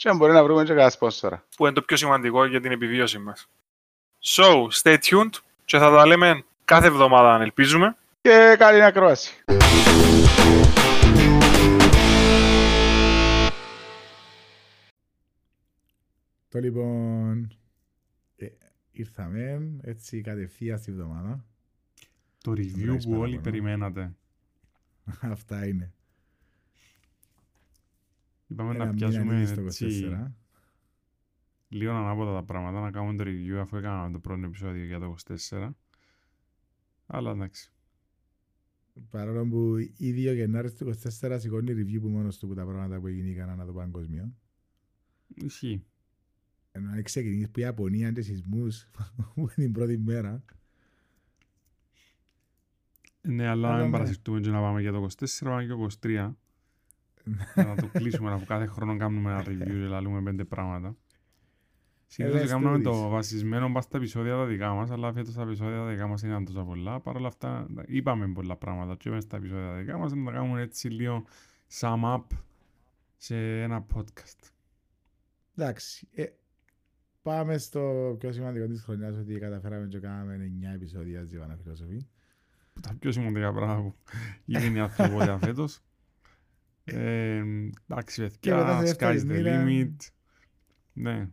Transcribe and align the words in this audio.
Και 0.00 0.08
αν 0.08 0.16
μπορεί 0.16 0.32
να 0.32 0.44
βρούμε 0.44 0.62
και 0.62 0.68
κανένα 0.68 0.90
σπόνσορα. 0.90 1.44
Που 1.56 1.64
είναι 1.64 1.74
το 1.74 1.82
πιο 1.82 1.96
σημαντικό 1.96 2.44
για 2.44 2.60
την 2.60 2.72
επιβίωση 2.72 3.18
μας. 3.18 3.48
So, 4.24 4.68
stay 4.82 4.96
tuned 4.98 5.30
και 5.64 5.78
θα 5.78 5.90
τα 5.90 6.06
λέμε 6.06 6.44
κάθε 6.64 6.86
εβδομάδα 6.86 7.34
αν 7.34 7.40
ελπίζουμε. 7.40 7.96
Και 8.20 8.56
καλή 8.58 8.82
ακρόαση. 8.82 9.44
Το 16.48 16.58
λοιπόν, 16.58 17.56
ε, 18.36 18.46
ήρθαμε 18.90 19.70
έτσι 19.82 20.20
κατευθείαν 20.20 20.78
στη 20.78 20.92
βδομάδα. 20.92 21.44
Το 22.42 22.52
review 22.52 22.84
Μπράβο, 22.84 22.98
που 22.98 23.18
όλοι 23.18 23.30
μπράβο. 23.30 23.40
περιμένατε. 23.40 24.10
Αυτά 25.20 25.66
είναι. 25.66 25.92
Είπαμε 28.50 28.74
Ένα 28.74 28.84
να 28.84 28.92
μήνα 28.92 28.96
πιάσουμε 28.96 29.34
λίγη 29.34 29.46
στο 29.46 29.60
έτσι 29.60 30.08
24. 30.10 30.30
λίγο 31.68 31.92
ανάποδα 31.92 32.34
τα 32.34 32.44
πράγματα, 32.44 32.80
να 32.80 32.90
κάνουμε 32.90 33.24
το 33.24 33.30
review 33.30 33.56
αφού 33.60 33.76
έκαναμε 33.76 34.12
το 34.12 34.18
πρώτο 34.18 34.46
επεισόδιο 34.46 34.84
για 34.84 34.98
το 34.98 35.14
24. 35.50 35.70
Αλλά 37.06 37.30
εντάξει. 37.30 37.72
Παρόλο 39.10 39.46
που 39.46 39.76
ήδη 39.96 40.28
ο 40.28 40.32
Γενάρης 40.32 40.74
του 40.74 40.94
24 41.20 41.36
σηκώνει 41.38 41.72
review 41.72 42.00
που 42.00 42.08
μόνος 42.08 42.38
του 42.38 42.46
που 42.48 42.54
τα 42.54 42.64
πράγματα 42.64 43.00
που 43.00 43.08
γίνηκαν 43.08 43.48
ανά 43.48 43.66
το 43.66 43.72
παγκόσμιο. 43.72 44.34
Ισχύει. 45.34 45.84
Ενώ 46.72 46.90
αν 46.90 47.02
ξεκινήσεις 47.02 47.50
που 47.50 47.58
η 47.58 47.62
Ιαπωνία 47.62 48.12
και 48.12 48.22
σεισμούς 48.22 48.88
που 49.34 49.40
είναι 49.40 49.50
την 49.54 49.72
πρώτη 49.72 49.98
μέρα. 49.98 50.44
Ναι, 53.20 53.46
αλλά 53.46 53.68
Αλλά 53.68 53.68
να 53.68 53.82
μην 53.82 53.90
ναι. 53.90 53.96
παρασυρτούμε 53.96 54.40
και 54.40 54.50
να 54.50 54.60
πάμε 54.60 54.80
για 54.80 54.92
το 54.92 55.06
24, 55.18 55.26
πάμε 55.42 55.62
και 55.62 55.68
το 55.68 55.86
23. 56.02 56.32
Για 57.54 57.64
να 57.64 57.74
το 57.74 57.86
κλείσουμε, 57.86 58.32
αφού 58.32 58.44
κάθε 58.44 58.66
χρόνο 58.66 58.96
κάνουμε 58.96 59.30
ένα 59.30 59.42
review 59.42 59.64
και 59.66 59.72
λαλούμε 59.72 60.22
πέντε 60.22 60.44
πράγματα. 60.44 60.96
Συνήθως 62.06 62.38
Ελάς 62.38 62.50
κάνουμε 62.50 62.80
το 62.80 62.90
τούτης. 62.90 63.08
βασισμένο 63.08 63.72
πας 63.72 63.84
στα 63.84 63.96
επεισόδια 63.96 64.34
τα 64.36 64.44
δικά 64.46 64.72
μας, 64.72 64.90
αλλά 64.90 65.12
φέτος 65.12 65.34
τα 65.34 65.42
επεισόδια 65.42 65.76
τα 65.76 65.86
δικά 65.86 66.06
μας 66.06 66.22
είναι 66.22 66.42
τόσο 66.44 66.64
πολλά. 66.64 67.00
Παρ' 67.00 67.16
όλα 67.16 67.28
αυτά, 67.28 67.66
είπαμε 67.86 68.28
πολλά 68.28 68.56
πράγματα 68.56 68.96
και 68.96 69.10
μέσα 69.10 69.20
στα 69.22 69.36
επεισόδια 69.36 69.66
τα 69.66 69.74
δικά 69.74 69.98
μας, 69.98 70.12
να 70.12 70.24
τα 70.24 70.30
κάνουμε 70.30 70.60
έτσι 70.62 70.88
λίγο 70.88 71.24
sum 71.80 72.02
up 72.02 72.22
σε 73.16 73.62
ένα 73.62 73.86
podcast. 73.94 74.50
Εντάξει. 75.56 76.08
Ε, 76.12 76.24
πάμε 77.22 77.58
στο 77.58 78.16
πιο 78.18 78.32
σημαντικό 78.32 78.66
της 78.66 78.82
χρονιάς 78.82 79.16
ότι 79.16 79.38
καταφέραμε 79.38 79.86
και 79.86 79.98
κάναμε 79.98 80.52
9 80.70 80.74
επεισόδια 80.74 81.24
Ζιβάνα 81.24 81.56
Φιλοσοφή. 81.62 82.06
Που 82.72 82.80
τα 82.80 82.94
πιο 83.00 83.12
σημαντικά 83.12 83.52
πράγματα 83.52 83.80
που 83.82 83.94
γίνει 84.44 84.76
η 84.76 84.80
ανθρωπότητα 84.80 85.38
φέτος. 85.38 85.80
Ε, 86.84 87.42
εντάξει, 87.88 88.26
Και 88.40 88.50
μετά 88.54 88.78
παιδιά, 88.78 88.94
στη 88.94 89.04
sky's 89.04 89.12
δεύτερη 89.12 89.20
the 89.20 89.24
μοίρα- 89.24 89.64
limit. 89.66 89.96
Ναι. 90.92 91.28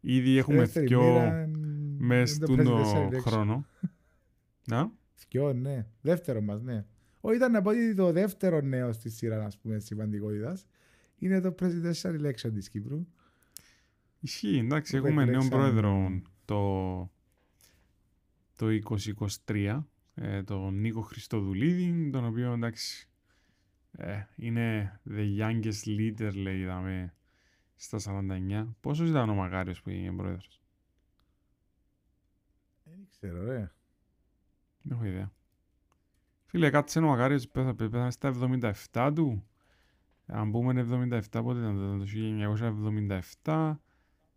Ήδη 0.00 0.36
έχουμε 0.36 0.58
Δεύτερη 0.58 0.86
δυο 0.86 1.02
μοίρα, 1.02 1.50
μες 1.98 2.36
είναι 2.36 2.46
το 2.46 2.52
στον 2.54 2.66
presidential 2.66 3.08
election. 3.14 3.20
χρόνο. 3.20 3.66
Να, 4.70 4.92
Δυο, 5.28 5.52
ναι. 5.52 5.86
Δεύτερο 6.00 6.40
μας, 6.40 6.62
ναι. 6.62 6.84
Όχι, 7.20 7.36
ήταν 7.36 7.52
να 7.52 7.62
πω 7.62 7.70
ότι 7.70 7.94
το 7.94 8.12
δεύτερο 8.12 8.60
νέο 8.60 8.92
στη 8.92 9.10
σειρά, 9.10 9.44
ας 9.44 9.58
πούμε, 9.58 9.78
σημαντικότητας 9.78 10.66
είναι 11.18 11.40
το 11.40 11.54
presidential 11.60 12.20
election 12.20 12.50
της 12.54 12.68
Κύπρου. 12.68 13.06
ισχύει, 14.20 14.58
εντάξει, 14.58 14.90
Που 15.00 15.06
έχουμε 15.06 15.24
νέο 15.24 15.34
εκλέξαμε- 15.34 15.72
πρόεδρο 15.72 16.22
το, 16.44 17.10
το 18.56 18.66
2023, 19.46 19.86
ε, 20.14 20.42
τον 20.42 20.80
Νίκο 20.80 21.00
Χριστοδουλίδη, 21.00 22.10
τον 22.12 22.24
οποίο 22.24 22.52
εντάξει, 22.52 23.08
ε, 24.00 24.22
είναι 24.36 25.00
the 25.08 25.38
youngest 25.40 25.86
leader, 25.86 26.30
λέει, 26.34 26.58
είδαμε, 26.60 27.14
στα 27.74 27.98
49. 27.98 28.74
Πόσος 28.80 29.08
ήταν 29.08 29.28
ο 29.28 29.34
Μακάριος 29.34 29.82
που 29.82 29.90
έγινε 29.90 30.16
πρόεδρος, 30.16 30.62
Δεν 32.84 33.06
ξέρω, 33.10 33.44
ρε. 33.44 33.72
δεν 34.82 34.96
έχω 34.96 35.04
ιδέα. 35.04 35.32
Φίλε, 36.46 36.70
κάτσε 36.70 36.98
ο 36.98 37.02
Μακάριος 37.06 37.48
πέθα- 37.48 37.74
πέθανε 37.74 38.10
στα 38.10 38.28
77 38.92 39.12
του. 39.14 39.44
Αν 40.26 40.50
πούμε 40.50 40.72
77, 40.72 41.42
πότε 41.42 41.58
ήταν 41.58 41.98
το 41.98 42.04
1977. 43.42 43.80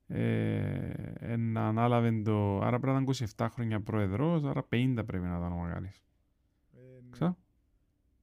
Ε, 0.07 0.91
εν 1.19 1.57
ανάλαβε 1.57 2.21
το... 2.21 2.59
Άρα 2.61 2.79
πρέπει 2.79 2.95
να 3.05 3.11
ήταν 3.11 3.27
27 3.37 3.47
χρόνια 3.51 3.81
πρόεδρος, 3.81 4.43
άρα 4.43 4.61
50 4.69 5.03
πρέπει 5.05 5.23
να 5.25 5.37
ήταν 5.37 5.51
ο 5.51 5.55
Μακάριος. 5.55 6.01
Ξα; 7.09 7.37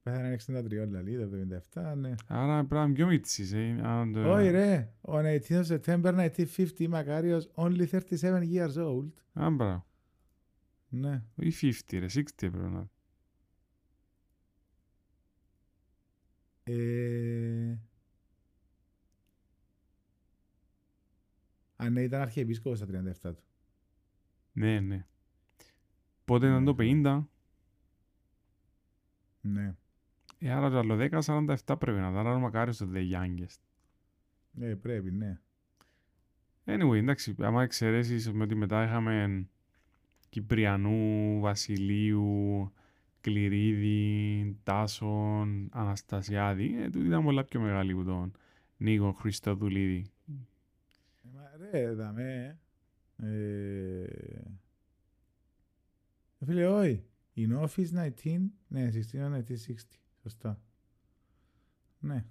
Πέθανε 0.09 0.35
63 0.45 0.87
δηλαδή, 0.87 1.17
το 1.17 1.61
77, 1.71 1.97
ναι. 1.97 2.15
Άρα 2.27 2.57
πρέπει 2.57 2.73
να 2.73 2.83
είναι 2.83 2.93
πιο 2.93 3.07
μίτσις. 3.07 3.53
Ε, 3.53 3.79
αν 3.83 4.13
το... 4.13 4.31
Όχι 4.31 4.49
ρε, 4.49 4.93
on 5.01 5.39
18 5.47 5.63
September 5.65 6.29
1950, 6.45 6.87
Μακάριος, 6.87 7.49
only 7.55 7.87
37 7.89 7.99
years 8.21 8.73
old. 8.73 9.09
Α, 9.33 9.49
μπράβο. 9.49 9.85
Ναι. 10.89 11.23
Ή 11.35 11.53
50 11.61 11.71
ρε, 11.91 12.05
60 12.13 12.21
πρέπει 12.37 12.57
να 12.57 12.67
είναι. 12.67 12.89
Ε... 16.63 17.77
Α, 21.75 21.89
ναι, 21.89 22.01
ήταν 22.01 22.21
αρχιεπίσκοπος 22.21 22.77
στα 22.77 22.87
37 22.87 23.35
του. 23.35 23.43
Ναι, 24.51 24.79
ναι. 24.79 25.05
Πότε 26.25 26.47
ήταν 26.47 26.65
το 26.65 26.75
50, 26.79 27.23
Ναι. 29.41 29.75
Ε, 30.39 30.51
άρα 30.51 30.69
το 30.69 30.77
άλλο 30.77 30.97
10, 30.99 31.19
47 31.25 31.55
πρέπει 31.79 31.99
να 31.99 32.09
ήταν. 32.09 32.17
Άρα 32.17 32.35
ο 32.35 32.39
Μακάριος 32.39 32.77
το 32.77 32.87
the 32.93 33.11
youngest. 33.13 33.59
Ε, 34.59 34.73
πρέπει, 34.75 35.11
ναι. 35.11 35.39
Anyway, 36.65 36.95
εντάξει, 36.95 37.35
άμα 37.39 37.63
εξαιρέσεις 37.63 38.31
με 38.31 38.43
ότι 38.43 38.55
μετά 38.55 38.83
είχαμε 38.83 39.47
Κυπριανού, 40.29 41.39
Βασιλείου, 41.39 42.71
Κληρίδη, 43.21 44.57
Τάσον, 44.63 45.69
Αναστασιάδη, 45.71 46.81
ε, 46.81 46.89
τούτοι 46.89 47.05
ήταν 47.05 47.23
πολλά 47.23 47.43
πιο 47.43 47.59
μεγάλοι 47.59 47.93
που 47.93 48.03
τον 48.03 48.31
Νίκο 48.77 49.11
Χριστοδουλίδη. 49.11 50.05
Ε, 50.27 51.27
μα, 51.33 51.51
ρε, 51.71 51.93
δαμέ. 51.93 52.59
Ε... 53.17 54.03
ε, 56.39 56.45
Φίλε, 56.45 56.67
όχι. 56.67 57.03
In 57.35 57.59
office 57.59 58.11
19, 58.25 58.39
ναι, 58.67 58.89
16 58.93 58.97
1960. 58.97 59.39
Σωστά. 60.29 60.59
Ναι. 61.99 62.25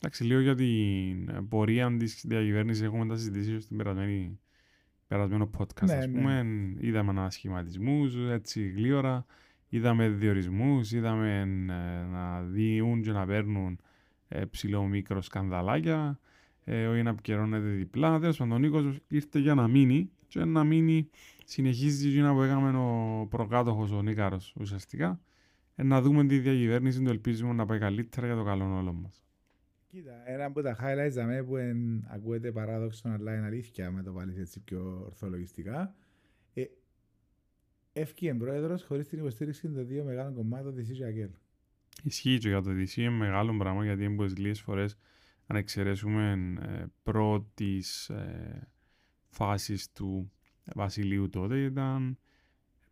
Εντάξει, 0.00 0.24
λίγο 0.24 0.40
για 0.40 0.54
την 0.54 1.48
πορεία 1.48 1.96
της 1.96 2.24
διακυβέρνησης 2.26 2.82
έχουμε 2.82 3.06
τα 3.06 3.16
συζητήσει 3.16 3.60
στην 3.60 3.76
περασμένη, 3.76 4.38
περασμένο 5.06 5.50
podcast, 5.58 5.84
Ναι, 5.86 5.94
ας 5.94 6.06
ναι. 6.06 6.12
πούμε. 6.12 6.44
Είδαμε 6.80 7.10
ανασχηματισμούς, 7.10 8.16
έτσι 8.16 8.68
γλίωρα. 8.68 9.26
Είδαμε 9.68 10.08
διορισμούς, 10.08 10.92
είδαμε 10.92 11.40
ε, 11.40 12.06
να 12.06 12.42
διούν 12.42 13.02
και 13.02 13.12
να 13.12 13.26
παίρνουν 13.26 13.80
ε, 14.28 14.44
ψηλό 14.44 14.82
μικρό 14.82 15.20
σκανδαλάκια. 15.20 16.18
Ε, 16.64 16.86
όχι 16.86 17.02
να 17.02 17.10
επικαιρώνεται 17.10 17.68
διπλά. 17.68 18.18
Τέλος 18.20 18.36
πάντων, 18.36 18.52
ο 18.52 18.58
Νίκος 18.58 18.98
ήρθε 19.08 19.38
για 19.38 19.54
να 19.54 19.68
μείνει 19.68 20.10
και 20.28 20.44
να 20.44 20.64
μείνει 20.64 21.10
συνεχίζει 21.48 22.08
εκείνα 22.08 22.32
που 22.32 22.42
έκαμε 22.42 22.78
ο 22.78 23.26
προκάτοχος 23.26 23.90
ο 23.90 24.02
Νίκαρος 24.02 24.54
ουσιαστικά. 24.60 25.20
Ε, 25.74 25.82
να 25.82 26.00
δούμε 26.00 26.26
τη 26.26 26.38
διακυβέρνηση 26.38 27.02
του 27.02 27.08
ελπίζουμε 27.08 27.52
να 27.52 27.66
πάει 27.66 27.78
καλύτερα 27.78 28.26
για 28.26 28.36
το 28.36 28.44
καλό 28.44 28.76
όλων 28.76 28.94
μας. 28.94 29.24
Κοίτα, 29.88 30.30
ένα 30.30 30.44
από 30.44 30.62
τα 30.62 30.76
highlights 30.80 31.12
δαμέ 31.12 31.42
που 31.42 31.56
εν, 31.56 32.06
ακούεται 32.08 32.52
παράδοξο 32.52 33.08
αλλά 33.08 33.34
είναι 33.34 33.46
αλήθεια 33.46 33.90
με 33.90 34.02
το 34.02 34.12
βάλεις 34.12 34.38
έτσι 34.38 34.60
πιο 34.60 35.02
ορθολογιστικά. 35.04 35.94
Ε, 36.54 36.64
Έφυγε 37.92 38.34
πρόεδρος 38.34 38.84
χωρίς 38.84 39.08
την 39.08 39.18
υποστήριξη 39.18 39.60
των 39.68 39.86
δύο 39.86 40.04
μεγάλων 40.04 40.34
κομμάτων 40.34 40.74
της 40.74 40.88
Ισραήλ. 40.88 41.30
Ισχύει 42.02 42.38
και 42.38 42.48
για 42.48 42.62
το 42.62 42.70
DC 42.70 42.96
είναι 42.96 43.10
μεγάλο 43.10 43.56
πράγμα 43.56 43.84
γιατί 43.84 44.04
είναι 44.04 44.16
πολλές 44.16 44.36
λίγες 44.36 44.60
φορές 44.60 44.98
αν 45.46 45.56
εξαιρέσουμε 45.56 46.32
ε, 46.60 46.84
πρώτης 47.02 48.08
ε, 48.08 48.68
φάσης 49.28 49.92
του 49.92 50.32
Βασιλείου 50.74 51.28
τότε 51.28 51.58
ήταν 51.58 52.18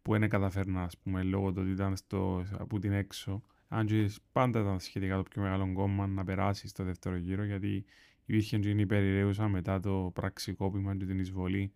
που 0.02 0.12
δεν 0.12 0.28
καταφέρνα 0.28 0.82
ας 0.82 0.98
πούμε 0.98 1.22
λόγω 1.22 1.52
του 1.52 1.60
ότι 1.62 1.70
ήταν 1.70 1.96
στο, 1.96 2.44
από 2.58 2.78
την 2.78 2.92
έξω 2.92 3.42
αν 3.68 3.86
και 3.86 4.10
πάντα 4.32 4.60
ήταν 4.60 4.80
σχετικά 4.80 5.16
το 5.16 5.22
πιο 5.22 5.42
μεγάλο 5.42 5.72
κόμμα 5.72 6.06
να 6.06 6.24
περάσεις 6.24 6.70
στο 6.70 6.84
δεύτερο 6.84 7.16
γύρο, 7.16 7.44
γιατί 7.44 7.84
υπήρχε 8.24 8.58
και 8.58 8.70
η 8.70 8.86
περιραίουσα 8.86 9.48
μετά 9.48 9.80
το 9.80 10.10
πραξικόπημα 10.14 10.96
και 10.96 11.04
την 11.04 11.18
εισβολή, 11.18 11.72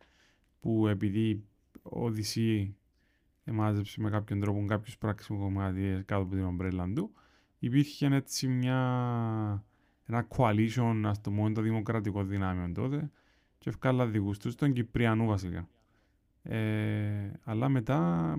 που 0.60 0.86
επειδή 0.86 1.44
ο 1.82 2.04
Οδυσσή 2.04 2.76
εμάζεψε 3.44 4.00
με 4.00 4.10
κάποιον 4.10 4.40
τρόπο 4.40 4.64
κάποιους 4.66 4.98
πραξικοπηματίες 4.98 6.02
κάτω 6.04 6.22
από 6.22 6.34
την 6.34 6.44
ομπρέλα 6.44 6.92
του, 6.92 7.12
υπήρχε 7.58 8.06
έτσι 8.06 8.48
μια, 8.48 9.64
ένα 10.04 10.28
coalition, 10.36 11.02
ας 11.04 11.20
το 11.20 11.30
μόνο, 11.30 11.54
το 11.54 11.60
δημοκρατικό 11.60 12.24
δυνάμεων 12.24 12.74
τότε, 12.74 13.10
και 13.58 13.68
ευκάλα 13.68 14.06
δικούς 14.06 14.38
τους, 14.38 14.54
τον 14.54 14.72
Κυπριανού 14.72 15.26
βασικά. 15.26 15.68
Ε, 16.50 17.32
αλλά 17.42 17.68
μετά 17.68 18.34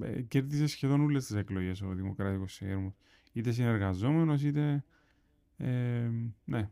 ε, 0.00 0.22
κέρδισε 0.22 0.66
σχεδόν 0.66 1.00
όλες 1.00 1.26
τις 1.26 1.36
εκλογές 1.36 1.82
ο 1.82 1.94
Δημοκρατικός 1.94 2.52
Σύνδεσμο. 2.52 2.94
Είτε 3.32 3.52
συνεργαζόμενος, 3.52 4.42
είτε. 4.42 4.84
Ε, 5.56 6.10
ναι. 6.44 6.70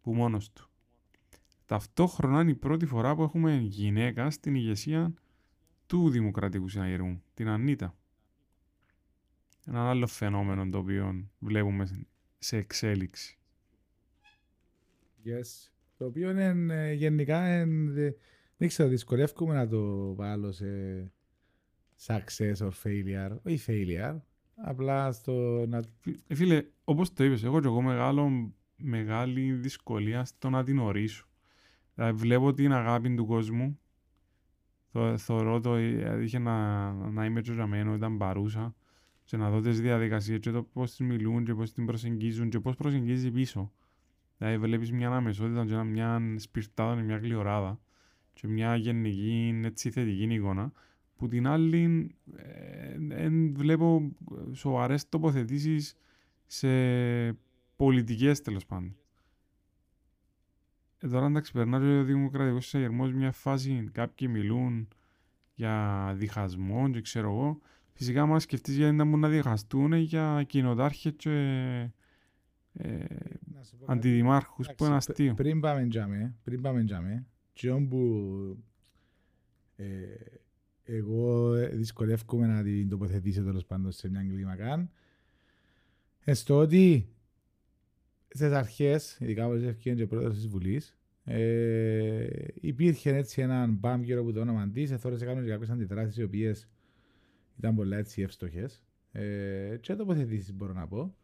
Που 0.00 0.14
μόνος 0.14 0.52
του. 0.52 0.68
Ταυτόχρονα 1.66 2.40
είναι 2.40 2.50
η 2.50 2.54
πρώτη 2.54 2.86
φορά 2.86 3.14
που 3.14 3.22
έχουμε 3.22 3.56
γυναίκα 3.56 4.30
στην 4.30 4.54
ηγεσία 4.54 5.14
του 5.86 6.10
Δημοκρατικού 6.10 6.68
Συναγερμού, 6.68 7.22
την 7.34 7.48
Ανίτα. 7.48 7.96
Ένα 9.66 9.88
άλλο 9.88 10.06
φαινόμενο 10.06 10.68
το 10.68 10.78
οποίο 10.78 11.28
βλέπουμε 11.38 12.06
σε 12.38 12.56
εξέλιξη. 12.56 13.38
Yes. 15.24 15.70
Το 15.96 16.04
οποίο 16.04 16.30
είναι 16.30 16.74
ε, 16.74 16.92
γενικά 16.92 17.60
είναι, 17.60 18.16
δεν 18.56 18.68
ξέρω, 18.68 18.88
δυσκολεύομαι 18.88 19.54
να 19.54 19.68
το 19.68 20.14
βάλω 20.14 20.52
σε 20.52 20.66
success 22.06 22.56
or 22.58 22.70
failure. 22.82 23.36
Όχι 23.42 23.64
failure, 23.66 24.16
απλά 24.54 25.12
στο 25.12 25.66
να... 25.68 25.78
Ε, 26.26 26.34
φίλε, 26.34 26.64
όπως 26.84 27.12
το 27.12 27.24
είπες, 27.24 27.44
εγώ 27.44 27.60
και 27.60 27.66
εγώ 27.66 27.80
μεγάλο, 27.82 28.52
μεγάλη 28.76 29.52
δυσκολία 29.52 30.24
στο 30.24 30.50
να 30.50 30.64
την 30.64 30.78
ορίσω. 30.78 31.26
Δηλαδή 31.94 32.18
βλέπω 32.18 32.52
την 32.52 32.72
αγάπη 32.72 33.14
του 33.14 33.26
κόσμου, 33.26 33.78
το, 34.92 35.18
θεωρώ 35.18 35.60
το 35.60 35.78
είχε 36.20 36.38
να, 36.38 36.92
να 36.92 37.24
είμαι 37.24 37.42
τζοζαμένο, 37.42 37.94
ήταν 37.94 38.16
παρούσα 38.16 38.74
και 39.24 39.36
να 39.36 39.50
δω 39.50 39.60
τις 39.60 39.80
διαδικασίες 39.80 40.38
και 40.38 40.50
το 40.50 40.62
πώς 40.62 40.90
τις 40.90 41.06
μιλούν 41.06 41.44
και 41.44 41.54
πώς 41.54 41.72
την 41.72 41.86
προσεγγίζουν 41.86 42.48
και 42.48 42.60
πώς 42.60 42.76
προσεγγίζει 42.76 43.30
πίσω. 43.30 43.72
Δηλαδή 44.38 44.58
βλέπεις 44.58 44.92
μια 44.92 45.06
αναμεσότητα 45.06 45.64
και 45.64 45.82
μια 45.82 46.34
σπιρτάδα, 46.36 47.02
μια 47.02 47.16
γλυοράδα 47.16 47.80
και 48.34 48.48
μια 48.48 48.76
γενική 48.76 49.60
έτσι 49.64 49.90
θετική 49.90 50.22
εικόνα 50.22 50.72
που 51.16 51.28
την 51.28 51.46
άλλη 51.46 52.14
ε, 53.08 53.28
βλέπω 53.52 54.12
σοβαρές 54.52 55.08
τοποθετήσεις 55.08 55.94
σε 56.46 56.68
πολιτικές 57.76 58.40
τέλος 58.40 58.66
πάντων. 58.66 58.96
Ε, 60.98 61.08
τώρα 61.08 61.26
εντάξει 61.26 61.52
περνάει 61.52 61.98
ο 61.98 62.04
Δημοκρατικός 62.04 62.66
Συναγερμός 62.66 63.12
μια 63.12 63.32
φάση 63.32 63.88
κάποιοι 63.92 64.28
μιλούν 64.30 64.88
για 65.54 66.12
διχασμό 66.16 66.90
και 66.90 67.00
ξέρω 67.00 67.30
εγώ. 67.30 67.58
Φυσικά 67.92 68.26
μα 68.26 68.38
σκεφτείς 68.38 68.76
γιατί 68.76 68.96
δεν 68.96 69.06
μπορούν 69.06 69.20
να 69.20 69.28
διχαστούν 69.28 69.92
για 69.92 70.44
κοινοτάρχες 70.46 71.12
και 71.16 71.30
ε, 72.72 73.04
αντιδημάρχους 73.86 74.74
που 74.76 74.84
είναι 74.84 74.94
αστείο. 74.94 75.34
Πριν 75.34 75.60
πάμε 75.60 75.86
τζάμε, 75.86 76.34
πριν 76.44 76.60
πάμε 76.60 76.84
τζάμε, 76.84 77.26
που 77.88 78.56
ε, 79.76 79.86
εγώ 80.84 81.52
δυσκολεύομαι 81.72 82.46
να 82.46 82.62
την 82.62 82.88
τοποθετήσω 82.88 83.42
τέλος 83.42 83.64
πάντων 83.64 83.92
σε 83.92 84.08
μια 84.08 84.22
κλίμακα. 84.22 84.90
Στο 86.26 86.56
ότι 86.58 87.08
στις 88.28 88.50
αρχές, 88.52 89.18
ειδικά 89.20 89.46
όπως 89.46 89.62
έφυγε 89.62 89.94
και 89.94 90.06
πρόεδρος 90.06 90.34
της 90.34 90.48
Βουλής, 90.48 90.98
ε, 91.24 92.26
υπήρχε 92.54 93.16
έτσι 93.16 93.42
έναν 93.42 93.74
μπαμ 93.74 94.02
γύρω 94.02 94.20
από 94.20 94.32
το 94.32 94.40
όνομα 94.40 94.68
της. 94.68 94.90
Εθώρε 94.90 95.14
έκαναν 95.14 95.46
κάποιες 95.46 95.70
αντιδράσεις 95.70 96.16
οι 96.16 96.22
οποίες 96.22 96.68
ήταν 97.58 97.74
πολλά 97.74 97.96
έτσι 97.96 98.22
εύστοχες. 98.22 98.84
Ε, 99.12 99.76
και 99.80 99.94
τοποθετήσεις 99.94 100.52
μπορώ 100.54 100.72
να 100.72 100.86
πω. 100.86 101.16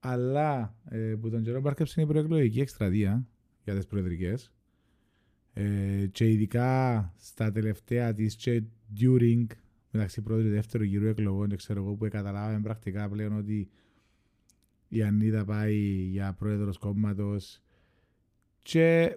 Αλλά 0.00 0.76
ε, 0.88 1.14
που 1.20 1.30
τον 1.30 1.42
καιρό 1.42 1.60
μπάρκεψε 1.60 2.00
η 2.00 2.06
προεκλογική 2.06 2.60
εκστρατεία 2.60 3.26
για 3.64 3.74
τις 3.74 3.86
προεδρικές. 3.86 4.52
Ε, 5.56 6.06
και 6.12 6.30
ειδικά 6.30 7.12
στα 7.16 7.52
τελευταία 7.52 8.14
της 8.14 8.36
και 8.36 8.62
during 9.00 9.46
μεταξύ 9.90 10.22
πρώτου 10.22 10.42
και 10.42 10.48
δεύτερου 10.48 10.84
γύρου 10.84 11.06
εκλογών 11.06 11.48
και 11.48 11.56
ξέρω 11.56 11.80
εγώ 11.80 11.94
που 11.94 12.08
καταλάβαμε 12.08 12.60
πρακτικά 12.60 13.08
πλέον 13.08 13.36
ότι 13.36 13.68
η 14.88 15.02
Ανίδα 15.02 15.44
πάει 15.44 15.76
για 16.10 16.34
πρόεδρος 16.38 16.78
κόμματος 16.78 17.62
και 18.62 19.16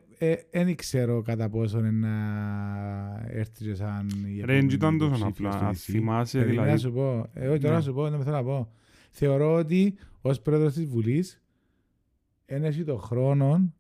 δεν 0.51 0.68
ε, 0.68 0.74
ξέρω 0.74 1.22
κατά 1.22 1.50
πόσο 1.50 1.80
να 1.80 2.16
έρθει 3.28 3.63
και 3.63 3.75
σαν... 3.75 4.10
Ρε, 4.44 4.54
δεν 4.54 4.69
ήταν 4.69 4.98
τόσο 4.98 5.25
απλά. 5.25 5.74
Θυμάσαι 5.74 6.44
δηλαδή... 6.44 6.69
Να 6.69 6.78
σου 6.78 6.92
πω, 6.92 7.30
εγώ 7.33 7.60
τώρα 7.60 7.75
να 7.75 7.81
σου 7.81 7.94
πω, 7.94 8.10
δεν 8.10 8.24
θέλω 8.24 8.36
να 8.36 8.44
πω. 8.44 8.72
Θεωρώ 9.10 9.54
ότι 9.54 9.95
ως 10.22 10.42
πρόεδρος 10.42 10.74
της 10.74 10.86
Βουλής 10.86 11.42
έχει 12.45 12.83
το 12.83 12.98
χρόνο 12.98 13.74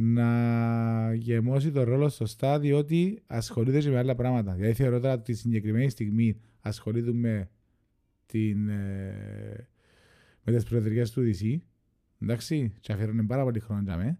να 0.00 1.14
γεμώσει 1.14 1.70
το 1.70 1.82
ρόλο 1.82 2.08
σωστά 2.08 2.58
διότι 2.58 3.22
ασχολείται 3.26 3.78
και 3.78 3.90
με 3.90 3.98
άλλα 3.98 4.14
πράγματα. 4.14 4.52
Δηλαδή 4.52 4.74
θεωρώ 4.74 5.00
τώρα 5.00 5.14
ότι 5.14 5.22
τη 5.22 5.38
συγκεκριμένη 5.38 5.90
στιγμή 5.90 6.40
ασχολείται 6.60 7.12
με, 7.12 7.50
την, 8.26 8.68
ε, 8.68 9.68
με 10.44 10.52
τις 10.52 10.64
προεδρικές 10.64 11.10
του 11.10 11.22
DC 11.22 11.56
εντάξει, 12.22 12.72
και 12.80 12.92
αφιέρωνε 12.92 13.22
πάρα 13.22 13.42
πολύ 13.42 13.60
χρόνο 13.60 13.82
για 13.82 13.96
μέ. 13.96 14.18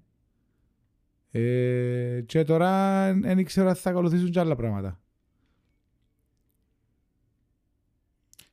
Ε, 1.30 2.20
και 2.26 2.44
τώρα 2.44 3.12
δεν 3.14 3.44
ξέρω 3.44 3.68
αν 3.68 3.74
θα 3.74 3.90
ακολουθήσουν 3.90 4.30
και 4.30 4.40
άλλα 4.40 4.56
πράγματα. 4.56 5.00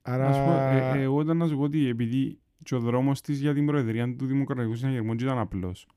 Άρα... 0.01 0.27
Ας 0.27 0.37
πω, 0.37 0.51
ε, 0.51 0.99
ε, 0.99 1.01
εγώ 1.01 1.21
ήταν 1.21 1.37
να 1.37 1.47
σου 1.47 1.55
πω 1.55 1.61
ότι 1.61 1.87
επειδή 1.87 2.39
και 2.63 2.75
ο 2.75 2.79
δρόμος 2.79 3.21
της 3.21 3.39
για 3.39 3.53
την 3.53 3.65
προεδρία 3.65 4.15
του 4.15 4.25
Δημοκρατικού 4.25 4.75
Συναγερμού 4.75 5.13
ήταν 5.13 5.37
απλός. 5.37 5.87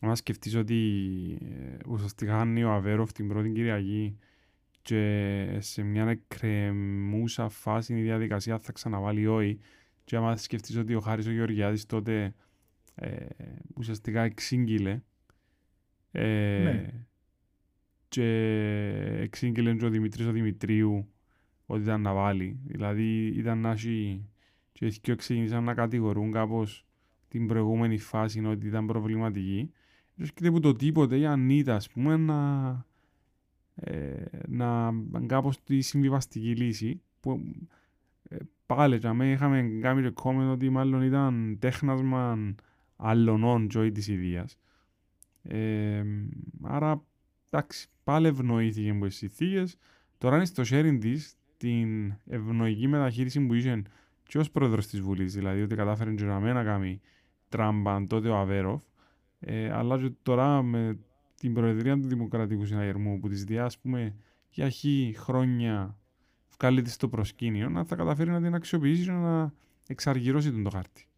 Αν 0.00 0.16
σκεφτείς 0.16 0.54
ότι 0.54 0.78
ε, 1.40 1.76
ουσιαστικά 1.88 2.42
είναι 2.42 2.64
ο 2.64 2.72
Αβέροφ 2.72 3.12
την 3.12 3.28
πρώτη 3.28 3.50
Κυριακή 3.50 4.18
και 4.82 5.56
σε 5.60 5.82
μια 5.82 6.08
εκκρεμούσα 6.08 7.48
φάση 7.48 7.94
η 7.94 8.02
διαδικασία 8.02 8.58
θα 8.58 8.72
ξαναβάλει 8.72 9.26
όχι 9.26 9.58
και 10.04 10.16
άμα 10.16 10.36
σκεφτείς 10.36 10.76
ότι 10.76 10.94
ο 10.94 11.00
Χάρης 11.00 11.26
ο 11.26 11.30
Γεωργιάδης 11.30 11.86
τότε 11.86 12.34
ε, 12.94 13.26
ουσιαστικά 13.74 14.22
εξήγηλε 14.22 15.00
ε, 16.10 16.62
ναι. 16.62 17.06
και 18.08 18.26
εξήγηλε 19.20 19.74
και 19.74 19.84
ο 19.84 19.88
Δημητρής 19.88 20.26
ο 20.26 20.32
Δημητρίου 20.32 21.08
ότι 21.66 21.82
ήταν 21.82 22.00
να 22.00 22.12
βάλει. 22.12 22.58
Δηλαδή 22.64 23.26
ήταν 23.26 23.58
να 23.58 23.70
έχει 23.70 24.28
και 24.72 24.86
οι 24.86 25.16
ξεκίνησαν 25.16 25.64
να 25.64 25.74
κατηγορούν 25.74 26.30
κάπως 26.32 26.86
την 27.28 27.46
προηγούμενη 27.46 27.98
φάση 27.98 28.44
ότι 28.44 28.66
ήταν 28.66 28.86
προβληματική 28.86 29.70
βρίσκεται 30.16 30.50
που 30.50 30.60
το 30.60 30.72
τίποτε 30.72 31.18
η 31.18 31.26
Ανίτα 31.26 31.74
ας 31.74 31.90
πούμε 31.90 32.16
να, 32.16 32.84
ε, 33.74 34.24
να 34.48 34.94
κάπως 35.26 35.62
τη 35.62 35.80
συμβιβαστική 35.80 36.54
λύση 36.56 37.00
που 37.20 37.40
ε, 38.28 38.36
πάλι 38.66 38.96
για 38.96 39.14
μένα 39.14 39.30
είχαμε 39.30 39.78
κάνει 39.80 40.02
και 40.02 40.12
comment 40.22 40.50
ότι 40.50 40.70
μάλλον 40.70 41.02
ήταν 41.02 41.56
τέχνασμα 41.60 42.54
αλλονών 42.96 43.68
ζωή 43.70 43.92
της 43.92 44.08
ιδείας. 44.08 44.58
Ε, 45.42 46.04
άρα 46.62 47.02
εντάξει 47.50 47.88
πάλι 48.04 48.26
ευνοήθηκε 48.26 48.90
από 48.90 49.06
τις 49.06 49.16
συνθήκες 49.16 49.76
τώρα 50.18 50.36
είναι 50.36 50.44
στο 50.44 50.62
sharing 50.66 50.98
της 51.00 51.34
την 51.56 52.14
ευνοϊκή 52.26 52.88
μεταχείριση 52.88 53.40
που 53.40 53.54
είχε 53.54 53.82
και 54.22 54.38
ως 54.38 54.50
πρόεδρος 54.50 54.86
της 54.86 55.00
Βουλής 55.00 55.34
δηλαδή 55.34 55.62
ότι 55.62 55.74
κατάφερε 55.74 56.14
και 56.14 56.24
να 56.24 56.40
μην 56.40 56.54
κάνει 56.54 57.00
τράμπαν 57.48 58.06
τότε 58.06 58.28
ο 58.28 58.36
Αβέροφ 58.36 58.82
ε, 59.46 59.70
αλλά 59.72 59.98
και 59.98 60.12
τώρα 60.22 60.62
με 60.62 60.98
την 61.34 61.54
Προεδρία 61.54 62.00
του 62.00 62.08
Δημοκρατικού 62.08 62.64
Συναγερμού 62.64 63.18
που 63.20 63.28
της 63.28 63.44
διά, 63.44 63.70
πούμε, 63.82 64.14
για 64.50 64.68
χι 64.68 65.14
χρόνια 65.16 65.98
βγάλει 66.58 66.88
στο 66.88 67.08
προσκήνιο, 67.08 67.68
να 67.68 67.84
θα 67.84 67.96
καταφέρει 67.96 68.30
να 68.30 68.40
την 68.40 68.54
αξιοποιήσει 68.54 69.04
και 69.04 69.10
να 69.10 69.52
εξαργυρώσει 69.86 70.52
τον 70.52 70.62
το 70.62 70.70
χάρτη. 70.70 71.08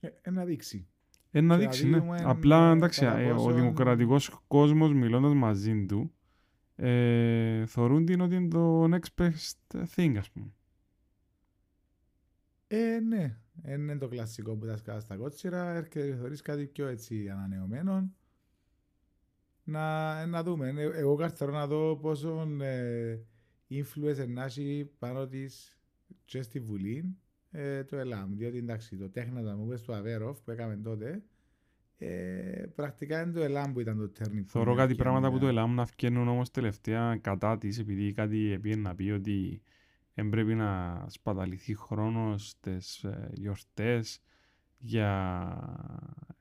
Ε, 0.00 0.08
ένα 0.22 0.44
δείξει. 0.44 0.86
Ένα 1.30 1.56
δείξει, 1.56 1.88
ναι. 1.88 2.02
Απλά, 2.22 2.70
εντάξει, 2.70 3.04
ε, 3.04 3.30
ο 3.30 3.52
δημοκρατικός 3.52 4.40
κόσμος 4.46 4.92
μιλώντας 4.92 5.34
μαζί 5.34 5.86
του 5.86 6.12
ε, 6.76 7.66
θεωρούν 7.66 8.04
την 8.04 8.20
ότι 8.20 8.34
είναι 8.34 8.48
το 8.48 8.84
next 8.84 9.22
best 9.22 9.84
thing, 9.96 10.14
ας 10.18 10.30
πούμε. 10.30 10.46
Ε, 12.66 13.00
ναι. 13.00 13.36
Δεν 13.62 13.80
είναι 13.80 13.98
το 13.98 14.08
κλασικό 14.08 14.56
που 14.56 14.66
τα 14.66 14.76
σκάφη 14.76 15.00
στα 15.00 15.16
κότσιρα. 15.16 15.74
Έρχεται 15.74 16.08
και 16.08 16.16
θεωρείς 16.16 16.42
κάτι 16.42 16.66
πιο 16.66 16.86
έτσι 16.86 17.28
ανανεωμένο. 17.28 18.12
Να, 19.64 20.26
να 20.26 20.42
δούμε. 20.42 20.68
Ε, 20.68 20.82
εγώ 20.82 21.14
καρτερώ 21.14 21.52
να 21.52 21.66
δω 21.66 21.96
πόσο 21.96 22.48
ε, 22.60 23.18
influence 23.70 24.28
να 24.28 24.44
έχει 24.44 24.90
πάνω 24.98 25.26
της 25.26 25.78
και 26.24 26.42
στη 26.42 26.60
Βουλή 26.60 27.16
ε, 27.50 27.84
το 27.84 27.96
ΕΛΑΜ. 27.96 28.36
Διότι 28.36 28.58
εντάξει, 28.58 28.96
το 28.96 29.10
τέχνατα 29.10 29.56
μου 29.56 29.76
στο 29.76 29.92
Αβέροφ 29.92 30.40
που 30.40 30.50
έκαμε 30.50 30.76
τότε, 30.76 31.22
ε, 31.98 32.66
πρακτικά 32.74 33.22
είναι 33.22 33.32
το 33.32 33.42
ΕΛΑΜ 33.42 33.72
που 33.72 33.80
ήταν 33.80 33.96
το 33.96 34.12
turning 34.18 34.38
point. 34.38 34.44
Θωρώ 34.46 34.74
κάτι 34.74 34.92
για 34.94 35.02
πράγματα 35.02 35.26
που 35.26 35.32
μένα. 35.32 35.44
το 35.44 35.48
ΕΛΑΜ 35.48 35.74
να 35.74 35.84
βγαίνουν 35.84 36.28
όμως 36.28 36.50
τελευταία 36.50 37.16
κατά 37.16 37.58
της 37.58 37.78
επειδή 37.78 38.12
κάτι 38.12 38.52
επήγε 38.52 38.76
να 38.76 38.94
πει 38.94 39.10
ότι 39.10 39.62
δεν 40.14 40.28
πρέπει 40.28 40.54
να 40.54 41.04
σπαταληθεί 41.08 41.74
χρόνος 41.74 42.48
στις 42.48 43.04
ε, 43.04 43.30
γιορτές 43.32 44.20
για 44.78 45.58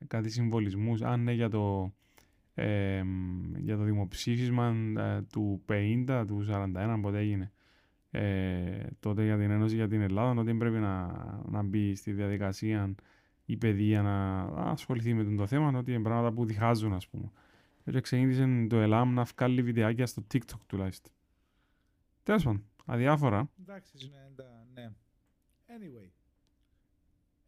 κάτι 0.08 0.30
συμβολισμούς. 0.30 1.02
Αν 1.02 1.24
ναι, 1.24 1.32
για 1.32 1.50
το, 1.50 1.94
ε, 2.54 3.04
για 3.58 3.78
το 3.78 3.84
δημοψήφισμα 3.84 4.76
ε, 4.98 5.22
του 5.22 5.62
50, 5.70 6.24
του 6.28 6.46
41, 6.50 6.98
πότε 7.02 7.18
έγινε. 7.18 7.52
Ε, 8.12 8.88
τότε 9.00 9.24
για 9.24 9.38
την 9.38 9.52
Ένωση 9.52 9.76
για 9.76 9.88
την 9.88 10.02
Ελλάδα, 10.02 10.42
ότι 10.42 10.54
πρέπει 10.54 10.78
να, 10.78 11.08
να 11.50 11.62
μπει 11.62 11.96
στη 11.96 12.12
διαδικασία 12.12 12.96
η 13.46 13.58
παιδεία 13.58 14.02
να 14.02 14.42
ασχοληθεί 14.72 15.14
με 15.14 15.36
το 15.36 15.48
θέμα, 15.48 15.78
ότι 15.78 15.94
είναι 15.94 16.04
πράγματα 16.04 16.32
που 16.32 16.46
διχάζουν, 16.46 16.94
ας 16.94 17.08
πούμε. 17.08 17.32
Έτσι 17.84 18.02
ξεκίνησε 18.02 18.66
το 18.70 18.78
ΕΛΑΜ 18.80 19.14
να 19.14 19.24
βγάλει 19.24 19.62
βιντεάκια 19.62 20.06
στο 20.06 20.24
TikTok 20.34 20.60
τουλάχιστον. 20.68 21.12
Τέλος 22.24 22.44
πάντων, 22.44 22.64
αδιάφορα. 22.86 23.50
Εντάξει, 23.62 24.10
ναι, 24.12 24.30
τα- 24.36 24.66
ναι. 24.74 24.92
Anyway. 25.68 26.10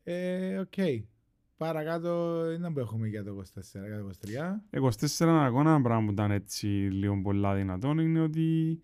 Ε, 0.04 0.58
οκ. 0.58 0.74
Παρακάτω 1.58 2.44
είναι 2.52 2.72
που 2.72 2.80
έχουμε 2.80 3.08
για 3.08 3.24
το 3.24 3.32
24, 3.32 3.88
για 3.88 3.98
το 4.00 4.10
23. 4.72 4.80
24 5.20 5.26
αγώνα, 5.28 5.70
ένα 5.70 5.82
πράγμα 5.82 6.06
που 6.06 6.12
ήταν 6.12 6.32
έτσι 6.32 6.68
λίγο 6.68 7.22
πολλά 7.22 7.56
δυνατόν 7.56 7.98
είναι 8.00 8.20
ότι 8.20 8.80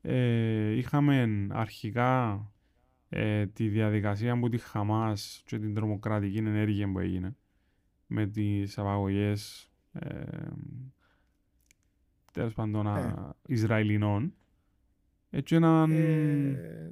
ε, 0.00 0.70
είχαμε 0.70 1.46
αρχικά 1.50 2.40
ε, 3.08 3.46
τη 3.46 3.68
διαδικασία 3.68 4.38
που 4.38 4.48
τη 4.48 4.58
Χαμάς 4.58 5.42
και 5.46 5.58
την 5.58 5.74
τρομοκρατική 5.74 6.36
ενέργεια 6.38 6.92
που 6.92 6.98
έγινε 6.98 7.36
με 8.06 8.26
τις 8.26 8.78
απαγωγές 8.78 9.70
ε, 9.92 10.24
τέλος 12.32 12.54
πάντων 12.54 12.86
α, 12.86 13.34
Ισραηλινών 13.46 14.34
έτσι 15.30 15.54
έναν 15.54 15.90
Ε, 15.90 15.96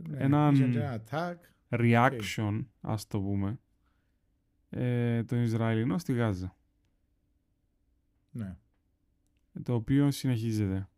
ναι, 0.09 0.17
έναν- 0.19 0.55
είχε 0.55 0.67
και 0.69 0.79
ένα 0.79 1.03
attack. 1.11 1.35
reaction 1.69 2.65
ας 2.81 3.07
το 3.07 3.21
πούμε 3.21 3.59
ε, 4.71 5.23
των 5.25 5.43
Ισραηλινών 5.43 5.99
στη 5.99 6.13
Γάζα 6.13 6.57
Ναι. 8.31 8.57
το 9.63 9.75
οποίο 9.75 10.11
συνεχίζεται 10.11 10.89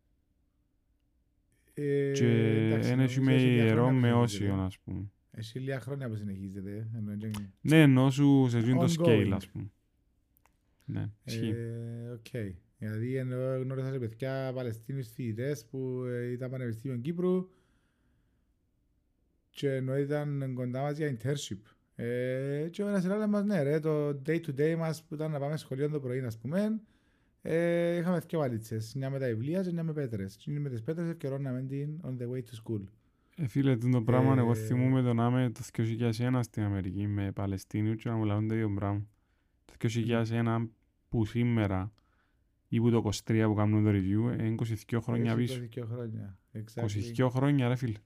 Ε, 1.73 2.11
και 2.11 2.25
εντάξει, 2.65 2.89
ένα 2.91 3.03
έχει 3.03 3.19
νομίζω 3.19 3.21
με 3.21 3.33
έχει 3.33 3.45
λίγα 3.45 3.63
ιερό 3.63 3.83
χρόνια 3.83 3.99
με 4.01 4.11
που 4.11 4.19
όσιον 4.19 4.29
συνεχίζεται. 4.39 4.65
ας 4.65 4.79
πούμε 4.79 5.11
Έχει 5.31 5.59
λίγα 5.59 5.79
χρόνια 5.79 6.07
που 6.09 6.15
συνεχίζεται. 6.15 6.89
ενώ 6.95 7.15
και- 7.15 7.31
ναι 7.61 7.81
ενώ 7.81 8.09
σου 8.09 8.45
σε 8.49 8.57
εκείνο 8.57 8.79
το 8.85 8.93
Ongoing. 8.97 9.05
scale 9.05 9.31
ας 9.33 9.47
πούμε 9.47 9.71
ναι 10.85 11.09
ισχύει 11.23 11.49
Ε, 11.49 12.09
Οκ. 12.09 12.25
Δηλαδή 12.77 13.15
ενώ 13.15 13.35
γνώρισα 13.35 13.91
σε 13.91 13.99
παιδιά 13.99 14.51
Παλαιστίνιους 14.53 15.07
φοιτητές 15.07 15.65
που 15.65 16.03
ε, 16.07 16.31
ήταν 16.31 16.49
Πανεπιστήμιο 16.49 16.97
Κύπρου 16.97 17.49
και 19.49 19.73
ενώ 19.73 19.97
ήταν 19.97 20.53
κοντά 20.53 20.81
μας 20.81 20.97
για 20.97 21.17
internship. 21.17 21.59
Ε, 21.95 22.67
και 22.71 22.83
ο 22.83 22.87
ένας 22.87 23.05
έλεγε 23.05 23.25
μας 23.25 23.43
ναι 23.43 23.61
ρε, 23.61 23.79
το 23.79 24.09
day 24.09 24.39
to 24.45 24.55
day 24.57 24.75
μας 24.77 25.03
που 25.03 25.13
ήταν 25.13 25.31
να 25.31 25.39
πάμε 25.39 25.57
σχολείο 25.57 25.89
το 25.89 25.99
πρωί 25.99 26.19
ας 26.19 26.37
πούμε 26.37 26.81
ε, 27.49 27.97
είχαμε 27.97 28.19
δύο 28.19 28.39
βαλίτσες, 28.39 28.93
μια 28.95 29.09
με 29.09 29.19
τα 29.19 29.25
βιβλία 29.25 29.63
και 29.63 29.71
μια 29.71 29.83
με 29.83 29.93
πέτρες. 29.93 30.35
Και 30.35 30.51
με 30.51 30.69
τις 30.69 30.81
πέτρες 30.81 31.09
ευκαιρώναμε 31.09 31.61
την 31.61 32.01
on 32.03 32.17
the 32.21 32.29
way 32.29 32.37
to 32.37 32.63
school. 32.63 32.81
ε, 33.35 33.47
φίλε 33.47 33.77
το 33.77 34.01
πράγμα 34.01 34.35
εγώ 34.37 34.51
Ε, 34.51 34.55
θυμούμαι 34.55 35.01
το 35.01 35.13
να 35.13 35.27
είμαι 35.27 35.51
το 35.51 35.61
2001 35.71 36.39
στην 36.41 36.63
Αμερική 36.63 37.07
με 37.07 37.31
Παλαιστίνιους 37.31 38.01
και 38.01 38.09
να 38.09 38.15
μου 38.15 38.23
λένε 38.23 38.47
το 38.47 38.53
ίδιο 38.53 38.73
πράγμα 38.75 39.05
το 39.65 39.73
2001 39.79 40.67
που 41.09 41.25
σήμερα 41.25 41.91
ή 42.67 42.79
που 42.79 42.89
το 42.89 43.09
23 43.27 43.43
που 43.45 43.53
κάνουν 43.53 43.83
το 43.83 43.89
review 43.89 44.39
είναι 44.39 44.55
22 44.89 44.97
χρόνια 45.01 45.31
Έχει 45.31 45.39
πίσω 45.39 45.83
22 45.85 45.87
χρόνια. 45.91 46.37
Exactly. 46.53 47.25
22 47.25 47.27
χρόνια 47.29 47.67
ρε 47.67 47.75
φίλε 47.75 47.97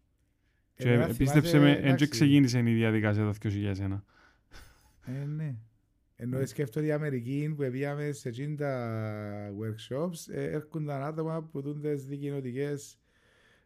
και 0.75 0.89
Εμένα 0.89 1.05
πίστεψε 1.07 1.31
θυμάσαι, 1.49 1.59
με, 1.59 1.73
δεν 1.75 1.85
εντάξει, 1.85 2.07
ξεκίνησε 2.07 2.59
η 2.59 2.73
διαδικασία 2.73 3.23
το 3.23 3.33
2001 3.43 4.01
Ε, 5.05 5.25
ναι. 5.25 5.55
Ενώ 6.15 6.45
σκέφτομαι 6.45 6.85
η 6.85 6.91
Αμερική 6.91 7.53
που 7.57 7.67
πήγαμε 7.71 8.11
σε 8.11 8.29
60 8.29 8.39
workshops, 9.61 10.33
ε, 10.33 10.43
έρχονταν 10.43 11.03
άτομα 11.03 11.43
που 11.43 11.61
δουν 11.61 11.81
τις 11.81 12.05
δικοινωτικές 12.05 12.99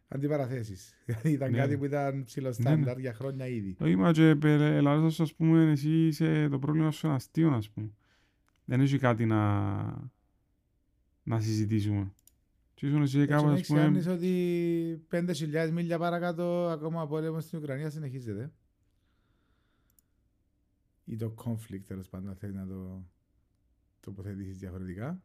αντιπαραθέσεις. 0.08 0.94
Δηλαδή 1.06 1.30
ήταν 1.30 1.50
Ναι. 1.50 1.56
κάτι 1.58 1.76
που 1.76 1.84
ήταν 1.84 2.24
ψηλό 2.24 2.52
στάνταρ 2.52 2.98
για 2.98 3.14
χρόνια 3.14 3.46
ήδη. 3.46 3.74
Το 3.74 3.86
είπα 3.86 4.12
και 4.12 4.36
ελάρτως 4.42 5.20
ας 5.20 5.34
πούμε 5.34 5.70
εσύ 5.70 6.06
είσαι 6.06 6.48
το 6.48 6.58
πρόβλημα 6.58 6.90
σου 6.90 7.06
είναι 7.06 7.16
αστείο 7.16 7.50
ας 7.50 7.70
πούμε. 7.70 7.90
Δεν 8.64 8.80
έχει 8.80 8.98
κάτι 8.98 9.26
να, 9.26 10.10
να 11.26 11.40
συζητήσουμε. 11.40 12.12
Και 12.74 12.86
ήσουν 12.86 13.02
εσύ 13.02 13.18
Έτσι 13.18 13.32
κάπου 13.32 13.46
με 13.46 13.52
ας 13.52 13.66
πούμε 13.66 13.80
εξιάνεις 13.80 14.06
ότι 14.06 15.06
5.000 15.10 15.70
μίλια 15.72 15.98
παρακάτω 15.98 16.68
ακόμα 16.68 17.02
ο 17.02 17.06
πόλεμος 17.06 17.44
στην 17.44 17.58
Ουκρανία 17.58 17.90
συνεχίζεται. 17.90 18.52
Ή 21.04 21.16
το 21.16 21.34
conflict 21.44 21.82
τέλος 21.86 22.08
πάντων 22.08 22.36
θέλεις 22.36 22.54
να 22.54 22.66
το 22.66 23.04
τοποθετήσεις 24.00 24.58
διαφορετικά. 24.58 25.22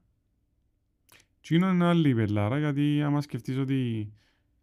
Και 1.39 1.55
είναι 1.55 1.67
ένα 1.67 1.89
άλλη 1.89 2.15
πελάρα 2.15 2.59
γιατί 2.59 3.01
άμα 3.01 3.21
σκεφτείς 3.21 3.57
ότι 3.57 4.11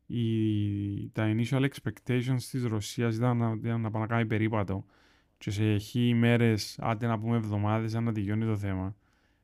η, 0.07 1.09
τα 1.09 1.35
initial 1.37 1.68
expectations 1.68 2.42
της 2.50 2.64
Ρωσίας 2.64 3.16
ήταν 3.16 3.37
να, 3.37 3.52
ήταν 3.52 3.80
να 3.80 3.90
πάει 3.90 4.02
να 4.02 4.09
κάνει 4.09 4.26
περίπατο 4.26 4.85
και 5.38 5.50
σε 5.50 5.76
χι 5.76 6.09
ημέρες, 6.09 6.78
άντε 6.78 7.07
να 7.07 7.18
πούμε 7.18 7.37
εβδομάδες, 7.37 7.95
αν 7.95 8.04
να 8.04 8.12
τελειώνει 8.12 8.45
το 8.45 8.57
θέμα. 8.57 8.97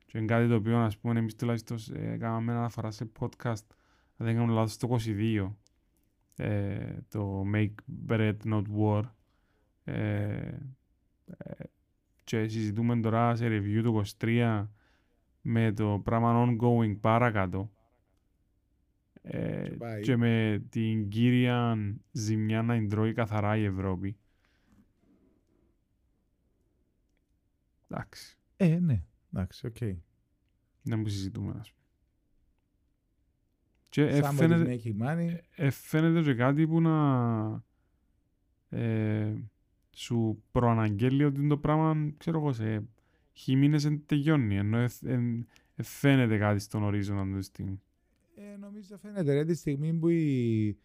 Και 0.05 0.17
είναι 0.17 0.27
κάτι 0.27 0.47
το 0.47 0.55
οποίο, 0.55 0.77
ας 0.77 0.97
πούμε, 0.97 1.19
εμείς 1.19 1.35
τουλάχιστον 1.35 1.77
ε, 1.93 2.17
κάναμε 2.17 2.51
ένα 2.51 2.59
αναφορά 2.59 2.91
σε 2.91 3.11
podcast, 3.19 3.65
αν 4.17 4.25
δεν 4.25 4.35
κάνω 4.35 4.53
λάθος, 4.53 4.77
το 4.77 4.97
22, 5.05 5.51
ε, 6.35 6.97
το 7.09 7.43
Make 7.53 7.73
Bread 8.07 8.35
Not 8.45 8.63
War. 8.79 9.03
Ε, 9.83 10.57
ε, 11.37 11.63
και 12.23 12.47
συζητούμε 12.47 12.99
τώρα 12.99 13.35
σε 13.35 13.47
review 13.47 13.81
του 13.83 14.03
23 14.19 14.67
με 15.41 15.71
το 15.71 16.01
πράγμα 16.03 16.45
ongoing 16.47 16.97
παρακάτω 16.99 17.71
ε, 19.21 19.69
Και 19.69 19.75
πάει. 19.75 20.01
και 20.01 20.15
με 20.17 20.65
την 20.69 21.09
κύρια 21.09 21.77
ζημιά 22.11 22.61
να 22.61 22.73
την 22.75 22.89
τρώει 22.89 23.13
καθαρά 23.13 23.57
η 23.57 23.63
Ευρώπη. 23.63 24.17
Εντάξει, 27.89 28.37
Ε, 28.57 28.79
ναι. 28.79 29.03
Εντάξει, 29.35 29.67
οκ. 29.67 29.77
δεν 30.81 30.99
μου 30.99 31.07
συζητούμε, 31.07 31.55
ας 31.59 31.71
πούμε. 31.71 31.83
Και 33.89 34.01
ε, 34.07 34.19
Somebody's 34.23 34.33
φαίνεται, 34.35 34.79
making 34.83 35.01
money. 35.01 35.37
ε, 35.55 35.69
φαίνεται 35.69 36.21
και 36.21 36.33
κάτι 36.33 36.67
που 36.67 36.81
να 36.81 37.63
ε, 38.69 39.33
σου 39.91 40.43
προαναγγέλει 40.51 41.23
ότι 41.23 41.47
το 41.47 41.57
πράγμα, 41.57 42.13
ξέρω 42.17 42.39
εγώ, 42.39 42.53
σε 42.53 42.83
χι 43.33 43.55
μήνες 43.55 43.83
δεν 43.83 44.03
τελειώνει, 44.05 44.57
ενώ 44.57 44.77
ε, 44.77 44.89
ε, 45.05 45.19
ε, 45.75 45.83
φαίνεται 45.83 46.37
κάτι 46.37 46.59
στον 46.59 46.83
ορίζοντα 46.83 47.21
αυτή 47.21 47.37
τη 47.37 47.43
στιγμή. 47.43 47.81
Ε, 48.35 48.57
νομίζω 48.57 48.97
φαίνεται 48.97 49.33
ρε, 49.33 49.45
τη 49.45 49.55
στιγμή 49.55 49.93
που 49.93 50.07
η, 50.07 50.77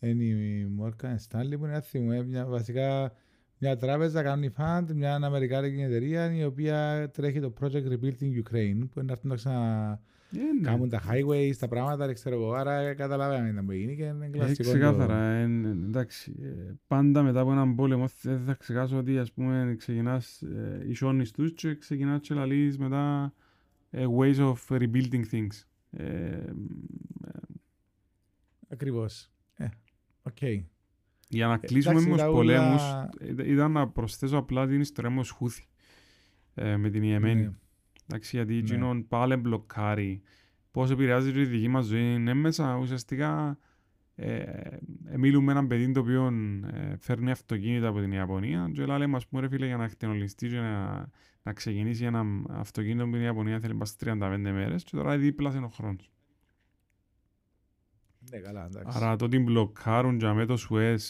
είναι 0.00 0.24
η 0.24 0.76
Morgan 0.80 1.16
Stanley 1.28 1.58
που 1.58 1.64
είναι 1.64 1.76
άθιμο, 1.76 2.10
ε, 2.12 2.22
μια, 2.22 2.46
βασικά 2.46 3.12
μια 3.58 3.76
τράπεζα 3.76 4.22
κάνει 4.22 4.50
fund, 4.58 4.84
μια 4.94 5.14
αμερικάνικη 5.14 5.80
εταιρεία 5.82 6.34
η 6.36 6.44
οποία 6.44 7.10
τρέχει 7.12 7.40
το 7.40 7.52
project 7.60 7.86
Rebuilding 7.92 8.42
Ukraine 8.44 8.78
που 8.90 8.98
είναι 9.00 9.04
να 9.04 9.12
έρθουν 9.12 9.30
να 9.30 9.34
ξανακάνουν 9.36 10.00
Ε, 10.66 10.76
ναι. 10.78 10.88
τα 10.88 11.02
highways, 11.10 11.52
τα 11.58 11.68
πράγματα, 11.68 12.06
δεν 12.06 12.14
ξέρω 12.14 12.34
εγώ, 12.36 12.52
άρα 12.52 12.94
καταλαβαίνουμε 12.94 13.48
τι 13.60 13.66
να 13.66 13.74
γίνει 13.74 13.96
και 13.96 14.02
είναι 14.04 14.26
Ε, 14.26 14.28
κλασικό. 14.28 14.62
το- 14.62 14.68
ξεκάθαρα, 14.70 15.22
ε, 15.24 15.42
ε, 15.42 15.44
εντάξει. 15.70 16.34
ε, 16.42 16.72
πάντα 16.86 17.22
μετά 17.22 17.40
από 17.40 17.52
έναν 17.52 17.74
πόλεμο 17.74 18.04
δεν 18.22 18.40
θα 18.46 18.54
ξεχάσω 18.54 18.96
ότι 18.98 19.18
ας 19.18 19.32
πούμε 19.32 19.74
ξεκινάς, 19.78 20.42
ε, 20.42 20.84
ισώνεις 20.88 21.30
τους 21.30 21.52
και 21.52 21.74
ξεκινάς 21.74 22.20
και 22.20 22.34
λαλείς 22.34 22.78
μετά 22.78 23.32
ε, 23.90 24.04
ways 24.18 24.36
of 24.36 24.54
rebuilding 24.68 25.22
things. 25.32 25.62
Ε, 25.90 26.52
Ακριβώς. 28.68 29.30
Ε, 29.56 29.66
οκ. 30.22 30.36
Για 31.28 31.46
να 31.46 31.52
Ε, 31.54 31.56
κλείσουμε 31.58 31.92
εντάξει, 31.94 32.08
με 32.10 32.16
τους 32.16 32.24
τα 32.24 32.30
πολέμους, 32.30 32.82
ούλα- 32.82 33.10
ε, 33.38 33.50
ήταν 33.52 33.72
να 33.72 33.88
προσθέσω 33.88 34.36
απλά 34.36 34.66
την 34.66 34.80
ιστορία 34.80 35.10
με 35.10 35.20
τους 35.20 35.30
Χούθη 35.30 35.66
ε, 36.54 36.76
με 36.76 36.90
την 36.90 37.02
Ιεμένη. 37.02 37.40
Ναι. 37.42 37.50
Εντάξει, 38.08 38.36
γιατί 38.36 38.52
Ναι. 38.52 38.58
εκείνον 38.58 39.08
πάλι 39.08 39.36
μπλοκάρει 39.36 40.22
πώς 40.70 40.90
επηρεάζει 40.90 41.32
τη 41.32 41.44
δική 41.44 41.68
μας 41.68 41.84
ζωή. 41.86 42.14
Είναι 42.14 42.34
μέσα 42.34 42.76
ουσιαστικά 42.76 43.58
ε, 44.18 44.36
ε, 44.40 45.16
μιλούμε 45.16 45.44
με 45.44 45.52
έναν 45.52 45.66
παιδί 45.66 45.92
το 45.92 46.00
οποίο 46.00 46.26
ε, 46.72 46.96
φέρνει 46.98 47.30
αυτοκίνητα 47.30 47.88
από 47.88 48.00
την 48.00 48.12
Ιαπωνία 48.12 48.70
και 48.72 48.84
λέει 48.84 49.06
μας 49.06 49.26
πούμε 49.26 49.40
ρε 49.40 49.48
φίλε 49.48 49.66
για 49.66 49.76
να 49.76 49.88
χτενολιστεί 49.88 50.48
και 50.48 50.56
να, 50.58 51.08
να 51.42 51.52
ξεκινήσει 51.52 52.04
ένα 52.04 52.24
αυτοκίνητο 52.48 53.02
από 53.02 53.12
την 53.12 53.22
Ιαπωνία 53.22 53.60
θέλει 53.60 53.74
πας 53.74 53.96
35 54.04 54.36
μέρες 54.38 54.84
και 54.84 54.96
τώρα 54.96 55.18
δίπλασε 55.18 55.58
ο 55.58 55.68
χρόνος. 55.68 56.10
Ναι, 58.30 58.38
καλά, 58.38 58.64
εντάξει. 58.64 58.98
Άρα 59.02 59.16
το 59.16 59.24
ότι 59.24 59.38
μπλοκάρουν 59.38 60.18
για 60.18 60.34
με 60.34 60.46
το 60.46 60.56
Σουέζ 60.56 61.04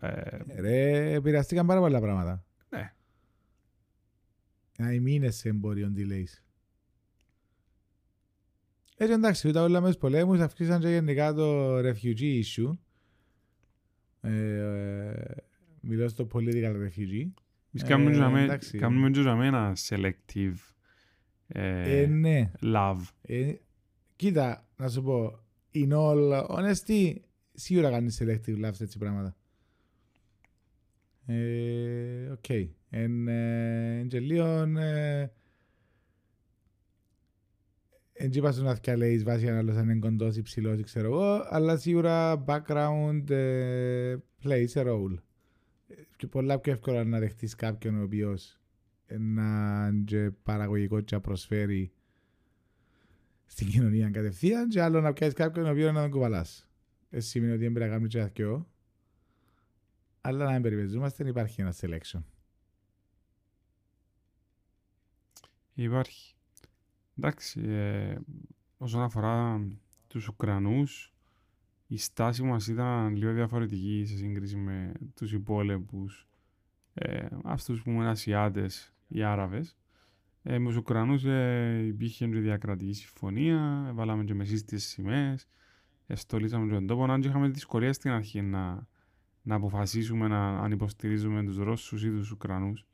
Ε, 0.00 0.20
Ρε, 0.60 1.12
επηρεαστήκαν 1.12 1.66
πάρα 1.66 1.80
πολλά 1.80 2.00
πράγματα. 2.00 2.44
Ναι. 2.68 2.92
Να 4.78 4.92
οι 4.92 5.00
μήνες 5.00 5.36
σε 5.36 5.48
εμπόριο 5.48 5.92
delays. 5.96 6.42
Έτσι 8.96 9.12
εντάξει, 9.12 9.48
ούτε 9.48 9.58
όλα 9.58 9.80
μέσα 9.80 9.98
πολέμους 9.98 10.40
αυξήσαν 10.40 10.80
και 10.80 10.88
γενικά 10.88 11.32
το 11.34 11.78
refugee 11.78 12.42
issue. 12.42 12.76
Ε, 14.20 14.30
ε, 15.10 15.34
μιλώ 15.80 16.08
στο 16.08 16.26
political 16.32 16.74
refugee. 16.76 17.30
εμείς 17.72 17.84
κάνουμε 17.88 18.10
Ε, 18.10 18.14
και 18.14 18.26
με- 18.26 18.42
εντάξει. 18.42 18.78
κάνουμε 18.78 19.10
και 19.10 19.20
με 19.20 19.46
ένα 19.46 19.72
selective 19.88 20.54
ε, 21.46 22.00
Ε, 22.02 22.06
ναι. 22.06 22.50
love. 22.62 23.00
Ε, 23.22 23.52
κοίτα, 24.16 24.68
να 24.76 24.88
σου 24.88 25.02
πω, 25.02 25.38
in 25.74 25.92
all 25.92 26.46
honesty, 26.48 27.14
σίγουρα 27.52 27.90
κάνεις 27.90 28.22
selective 28.22 28.64
λόγω 28.64 28.74
σε 28.74 28.84
έτσι 28.84 28.98
πράγματα. 28.98 29.36
Ε, 31.26 32.28
Οκ. 32.30 32.48
Εν, 32.90 33.28
ε, 33.28 33.98
εν 33.98 34.08
και 34.08 34.20
λίγο, 34.20 34.46
ε, 34.78 35.32
εν 38.12 38.30
και 38.30 38.40
πάεις 38.40 38.64
να 38.64 38.74
διακαλέεις 38.74 39.24
βάσει 39.24 39.48
αν 39.48 39.56
άλλος 39.56 39.76
αν 39.76 39.88
είναι 39.88 39.98
κοντός 39.98 40.36
ή 40.36 40.42
ψηλός 40.42 40.78
ή 40.78 40.82
ξέρω 40.82 41.06
εγώ, 41.06 41.46
αλλά 41.48 41.76
σίγουρα 41.76 42.44
background 42.46 43.30
ε, 43.30 44.16
plays 44.42 44.72
a 44.74 44.86
role. 44.86 45.14
Ε, 45.88 45.94
Και 46.16 46.26
πολλά 46.26 46.58
πιο 46.58 46.72
εύκολα 46.72 47.04
να 47.04 47.18
δεχτείς 47.18 47.54
κάποιον 47.54 48.00
ο 48.00 48.02
οποίος 48.02 48.60
ε, 49.06 49.18
να 49.18 49.42
είναι 49.92 50.02
και 50.04 50.30
παραγωγικό 50.42 51.00
και 51.00 51.14
να 51.14 51.20
προσφέρει 51.20 51.92
στην 53.50 53.68
κοινωνία 53.68 54.10
κατευθείαν 54.10 54.68
και 54.68 54.82
άλλο 54.82 55.00
να 55.00 55.12
πιάσεις 55.12 55.34
κάποιον 55.34 55.66
ο 55.66 55.70
οποίος 55.70 55.92
να 55.92 56.00
τον 56.00 56.10
κουβαλάς. 56.10 56.68
Έτσι 57.10 57.28
σημαίνει 57.28 57.52
ότι 57.52 57.62
δεν 57.62 57.72
πρέπει 57.72 57.86
να 57.86 57.92
κάνουμε 57.92 58.08
και 58.08 58.20
αθκαιό. 58.20 58.68
Αλλά 60.20 60.44
να 60.44 60.52
μην 60.52 60.62
περιπεζόμαστε, 60.62 61.28
υπάρχει 61.28 61.60
ένας 61.60 61.80
selection. 61.82 62.20
Υπάρχει. 65.74 66.34
Εντάξει, 67.18 67.60
ε, 67.60 68.18
όσον 68.78 69.02
αφορά 69.02 69.66
τους 70.06 70.28
Ουκρανούς, 70.28 71.14
η 71.86 71.96
στάση 71.96 72.42
μας 72.42 72.66
ήταν 72.66 73.16
λίγο 73.16 73.32
διαφορετική 73.32 74.04
σε 74.06 74.16
σύγκριση 74.16 74.56
με 74.56 74.92
τους 75.14 75.32
υπόλοιπους, 75.32 76.28
ε, 76.94 77.26
αυτούς 77.44 77.82
που 77.82 77.90
είναι 77.90 78.08
Ασιάτες 78.08 78.94
ή 79.08 79.22
Άραβες. 79.22 79.79
Ε, 80.42 80.58
με 80.58 80.66
τους 80.68 80.76
Ουκρανούς 80.76 81.24
ε, 81.24 81.82
υπήρχε 81.86 82.26
και 82.28 82.38
διακρατική 82.38 82.92
συμφωνία, 82.92 83.90
βάλαμε 83.94 84.24
και 84.24 84.34
μεσίστιες 84.34 84.82
σημαίες, 84.84 85.46
εστολίσαμε 86.06 86.66
και 86.66 86.72
τον 86.74 86.86
τόπο, 86.86 87.04
αν 87.04 87.20
και 87.20 87.28
είχαμε 87.28 87.48
δυσκολία 87.48 87.92
στην 87.92 88.10
αρχή 88.10 88.42
να, 88.42 88.86
να 89.42 89.54
αποφασίσουμε 89.54 90.28
να, 90.28 90.58
αν 90.58 90.70
υποστηρίζουμε 90.72 91.44
τους 91.44 91.56
Ρώσους 91.56 92.04
ή 92.04 92.10
τους 92.10 92.30
Ουκρανούς. 92.30 92.86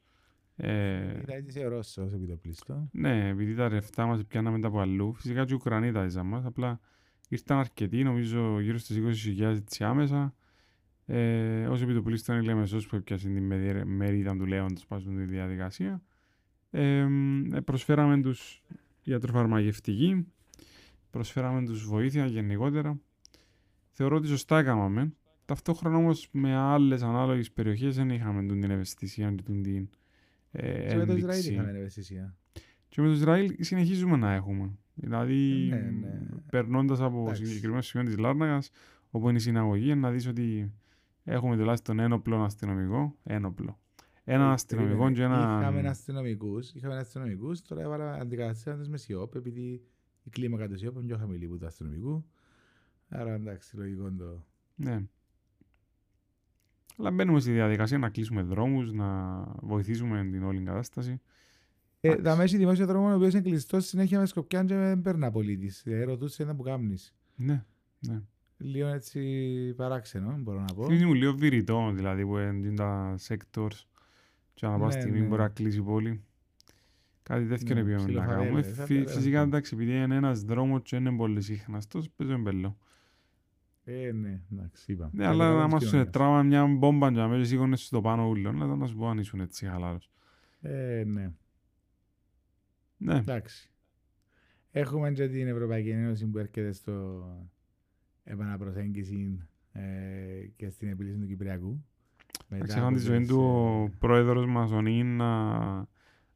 Ε, 0.56 1.10
Ήταν 1.10 1.36
έτσι 1.36 1.64
ο 1.64 1.68
Ρώσος 1.68 2.12
επιτοπλίστων. 2.12 2.88
ναι, 2.92 3.28
επειδή 3.28 3.54
τα 3.54 3.68
ρευτά 3.68 4.06
μας 4.06 4.24
πιάναμε 4.24 4.60
τα 4.60 4.68
από 4.68 4.80
αλλού. 4.80 5.14
Φυσικά 5.14 5.44
και 5.44 5.52
οι 5.52 5.56
Ουκρανοί 5.56 5.92
τα 5.92 6.08
ζήσαν 6.08 6.26
μας, 6.26 6.44
απλά 6.44 6.80
ήρθαν 7.28 7.58
αρκετοί, 7.58 8.02
νομίζω 8.02 8.60
γύρω 8.60 8.78
στις 8.78 8.96
20.000 8.96 9.40
έτσι 9.56 9.84
άμεσα. 9.84 10.34
Ε, 11.06 11.66
ως 11.66 11.82
επιτοπλίστων 11.82 12.40
η 12.40 12.44
Λεμεσός 12.44 12.86
που 12.86 12.96
έπιασε 12.96 13.28
την 13.28 13.42
μερίδα- 13.46 13.84
μερίδα 13.86 14.36
του 14.36 14.46
Λέοντος 14.46 14.86
πάνω 14.86 15.00
στη 15.00 15.10
διαδικασία. 15.24 16.02
Ε, 16.78 16.98
ε, 17.54 17.60
προσφέραμε 17.64 18.20
τους 18.20 18.62
ιατροφαρμακευτική, 19.02 20.26
προσφέραμε 21.10 21.64
τους 21.64 21.86
βοήθεια 21.86 22.26
γενικότερα. 22.26 23.00
Θεωρώ 23.90 24.16
ότι 24.16 24.26
σωστά 24.26 24.58
έκαναμε. 24.58 25.12
Ταυτόχρονα 25.44 25.96
όμως 25.96 26.28
με 26.32 26.54
άλλες 26.56 27.02
ανάλογες 27.02 27.50
περιοχές 27.52 27.96
δεν 27.96 28.10
είχαμε 28.10 28.42
τούτη 28.46 28.60
την 28.60 28.70
ευαισθησία 28.70 29.32
και 29.32 29.42
τούτη 29.42 29.60
την 29.60 29.88
ε, 30.50 30.86
Και 30.88 30.96
με 30.96 31.04
το 31.04 31.12
Ισραήλ 31.16 31.28
ένδειξη. 31.30 31.52
είχαμε 31.52 31.70
ευαισθησία. 31.78 32.36
Και 32.88 33.00
με 33.00 33.06
το 33.06 33.12
Ισραήλ 33.12 33.56
συνεχίζουμε 33.60 34.16
να 34.16 34.32
έχουμε. 34.32 34.70
Δηλαδή, 34.94 35.66
Ναι, 35.70 35.76
ναι. 35.76 36.20
περνώντας 36.50 37.00
από 37.00 37.20
Εντάξει. 37.22 37.46
συγκεκριμένο 37.46 37.82
σημείο 37.82 38.06
της 38.06 38.16
Λάρνακα, 38.16 38.62
όπου 39.10 39.28
είναι 39.28 39.38
η 39.38 39.40
συναγωγή, 39.40 39.94
να 39.94 40.10
δεις 40.10 40.26
ότι 40.26 40.72
έχουμε 41.24 41.56
τουλάχιστον 41.56 41.98
ένοπλο 41.98 42.42
αστυνομικό. 42.42 43.16
Ένοπλο. 43.24 43.78
Έναν 44.28 44.50
αστυνομικό 44.50 45.10
και 45.10 45.22
Είχαμε 45.22 45.78
ένα. 45.78 45.90
αστυνομικούς, 45.90 46.74
είχαμε 46.74 46.96
αστυνομικούς, 46.96 47.62
τώρα 47.62 47.82
έβαλα 47.82 48.12
αντικαταστήσαμε 48.12 48.76
τους 48.76 48.88
μες 48.88 49.02
σιόπ, 49.02 49.34
επειδή 49.34 49.82
η 50.22 50.30
κλίμακα 50.30 50.68
τους 50.68 50.78
σιόπ 50.78 50.96
είναι 50.96 51.06
πιο 51.06 51.16
χαμηλή 51.16 51.46
που 51.46 51.58
του 51.58 51.66
αστυνομικού. 51.66 52.24
Άρα 53.08 53.34
εντάξει, 53.34 53.76
λογικό 53.76 54.06
είναι 54.06 54.16
το... 54.16 54.44
Ναι. 54.74 55.02
Αλλά 56.98 57.10
μπαίνουμε 57.10 57.40
στη 57.40 57.52
διαδικασία 57.52 57.98
να 57.98 58.10
κλείσουμε 58.10 58.42
δρόμους, 58.42 58.92
να 58.92 59.40
βοηθήσουμε 59.60 60.28
την 60.30 60.44
όλη 60.44 60.62
κατάσταση. 60.62 61.20
Ε, 62.00 62.08
Εντάξει. 62.08 62.24
τα 62.24 62.36
μέση 62.36 62.56
δημόσια 62.56 62.86
δρόμο, 62.86 63.10
ο 63.10 63.14
οποίος 63.14 63.32
είναι 63.32 63.42
κλειστός 63.42 63.86
συνέχεια 63.86 64.18
με 64.18 64.26
σκοπιάν 64.26 64.66
και 64.66 64.74
δεν 64.74 65.02
περνά 65.02 65.30
πολίτης. 65.30 65.86
Ε, 65.86 66.04
ρωτούσε 66.04 66.42
ένα 66.42 66.54
που 66.54 66.62
κάνεις. 66.62 67.14
Ναι, 67.36 67.64
ναι. 67.98 68.22
Λίγο 68.56 68.88
έτσι 68.88 69.72
παράξενο, 69.76 70.36
μπορώ 70.38 70.60
να 70.60 70.74
πω. 70.74 70.84
Θυμίζει 70.84 71.04
μου 71.04 71.14
λίγο 71.14 71.32
βηρητό, 71.32 71.92
δηλαδή, 71.94 72.26
που 72.26 72.38
είναι 72.38 72.74
τα 72.74 73.14
sectors 73.28 73.84
και 74.56 74.66
ανά 74.66 74.78
πάσα 74.78 74.96
Ναι, 74.96 75.02
στιγμή 75.02 75.20
ναι. 75.20 75.26
μπορεί 75.26 75.40
να 75.42 75.48
κλείσει 75.48 75.82
πόλη. 75.82 76.22
Κάτι 77.22 77.46
τέτοιο 77.46 77.74
Ναι, 77.74 77.80
είναι 77.80 77.88
πιο 77.88 77.98
να 77.98 78.04
ψιλοφαβέλες, 78.04 78.42
κάνουμε. 78.44 78.62
θα 78.62 78.84
Φυ- 78.84 79.04
πέρα, 79.04 79.16
Φυσικά, 79.16 79.38
ναι. 79.38 79.44
εντάξει, 79.46 79.74
επειδή 79.74 80.02
είναι 80.02 80.14
ένας 80.16 80.42
δρόμος 80.42 80.80
και 80.82 80.96
είναι 80.96 81.16
πολύ 81.16 81.40
σύχναστος, 81.40 82.10
παίζω 82.10 82.32
εμπελό. 82.32 82.78
Ε, 83.84 84.12
ναι, 84.12 84.40
εντάξει, 84.52 84.92
είπα. 84.92 85.10
Ναι, 85.12 85.24
Ε, 85.24 85.26
αλλά 85.26 85.50
το 85.50 85.58
άμα 85.58 85.68
κάνεις 85.68 85.82
σου 85.84 85.88
κοινωνίας. 85.90 86.12
τράβα 86.12 86.42
μια 86.42 86.66
μπόμπα 86.66 87.12
και 87.12 87.20
αμέσως 87.20 87.48
σήκωνες 87.48 87.84
στο 87.86 88.00
πάνω 88.00 88.28
ούλο, 88.28 88.52
να 88.52 88.64
ήταν 88.64 88.78
να 88.78 88.86
σου 88.86 88.96
πω 88.96 89.08
αν 89.08 89.18
ήσουν 89.18 89.40
έτσι 89.40 89.66
χαλάρος. 89.66 90.10
Ε, 90.60 91.02
ναι, 91.06 91.32
Ναι, 92.96 93.14
εντάξει. 93.16 93.70
Έχουμε 94.70 95.12
και 95.12 95.28
την 95.28 95.46
Ευρωπαϊκή 95.48 95.88
Ένωση 95.88 96.26
που 96.26 96.38
έρχεται 96.38 96.72
στο 96.72 97.24
επαναπροσέγγιση 98.24 99.38
ε, 99.72 99.82
και 100.56 100.70
στην 100.70 100.88
επίλυση 100.88 101.18
του 101.18 101.26
Κυπριακού. 101.26 101.84
Μετά 102.48 102.64
ξέχαν 102.64 102.94
τη 102.94 103.00
από 103.00 103.08
ζωή 103.08 103.18
τις, 103.18 103.28
του 103.28 103.40
ε, 103.40 103.82
ο 103.82 103.90
πρόεδρος 103.98 104.46
μας 104.46 104.70
ο 104.70 104.80
Νίν 104.80 105.16
να 105.16 105.30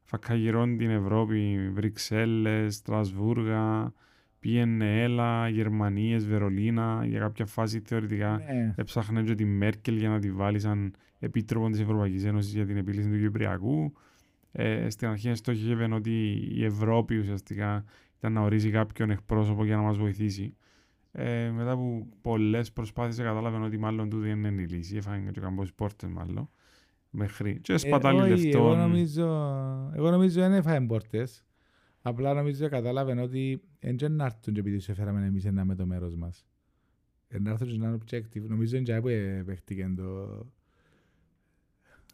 φακαγυρώνει 0.03 0.75
την 0.75 0.89
Ευρώπη, 0.89 1.69
Βρυξέλλες, 1.73 2.75
Στρασβούργα, 2.75 3.93
πήγαινε 4.39 5.01
έλα, 5.01 5.49
Γερμανίες, 5.49 6.27
Βερολίνα, 6.27 7.05
για 7.05 7.19
κάποια 7.19 7.45
φάση 7.45 7.81
θεωρητικά 7.85 8.37
Ναι, 8.37 8.73
έψαχνε 8.77 9.23
και 9.23 9.35
τη 9.35 9.45
Μέρκελ 9.45 9.97
για 9.97 10.09
να 10.09 10.19
τη 10.19 10.31
βάλει 10.31 10.59
σαν 10.59 10.93
επίτροπο 11.19 11.69
της 11.69 11.79
Ευρωπαϊκής 11.79 12.25
Ένωσης 12.25 12.53
για 12.53 12.65
την 12.65 12.77
επίλυση 12.77 13.09
του 13.09 13.19
Κυπριακού. 13.19 13.93
Ε, 14.51 14.89
στην 14.89 15.07
αρχή 15.07 15.33
στόχευε 15.33 15.93
ότι 15.93 16.47
η 16.55 16.65
Ευρώπη 16.65 17.17
ουσιαστικά 17.17 17.85
ήταν 18.17 18.33
να 18.33 18.41
ορίζει 18.41 18.69
κάποιον 18.69 19.09
εκπρόσωπο 19.09 19.65
για 19.65 19.75
να 19.75 19.81
μας 19.81 19.97
βοηθήσει. 19.97 20.55
Ε, 21.11 21.49
μετά 21.49 21.71
από 21.71 22.07
πολλές 22.21 22.71
προσπάθειες 22.71 23.17
κατάλαβε 23.17 23.57
ότι 23.57 23.77
μάλλον 23.77 24.09
τούτη 24.09 24.27
δεν 24.27 24.43
είναι 24.43 24.61
η 24.61 24.65
λύση. 24.65 24.95
Έφαγε 24.95 25.29
και 25.31 25.39
καμπός 25.39 25.73
πόρτες 25.73 26.09
μάλλον. 26.09 26.49
Μέχρι. 27.09 27.59
Και 27.61 27.73
Ε, 27.73 27.77
σπατάλη 27.77 28.19
όχι, 28.31 28.49
Εγώ 28.49 28.63
λεφτών. 28.67 28.77
νομίζω, 28.77 29.23
εγώ 29.95 30.09
νομίζω 30.11 30.41
δεν 30.41 30.53
έφαγε 30.53 30.85
πόρτες. 30.85 31.45
Απλά 32.01 32.33
νομίζω 32.33 32.69
κατάλαβε 32.69 33.21
ότι 33.21 33.61
δεν 33.79 34.11
να 34.11 34.25
έρθουν 34.25 34.53
και 34.53 34.59
επειδή 34.59 34.79
σου 34.79 34.91
έφεραμε 34.91 35.25
εμείς 35.25 35.45
ένα 35.45 35.65
με 35.65 35.75
το 35.75 35.85
μέρος 35.85 36.15
μας. 36.15 36.45
Ε, 37.27 37.39
Να 37.39 37.49
έρθουν 37.51 37.67
και 37.67 37.77
να 37.77 37.87
είναι 37.87 37.97
objective. 38.05 38.41
Νομίζω 38.47 38.77
είναι 38.77 38.85
και 38.85 38.99
που 39.01 39.45
παίχτηκε 39.45 39.93
το... 39.95 40.03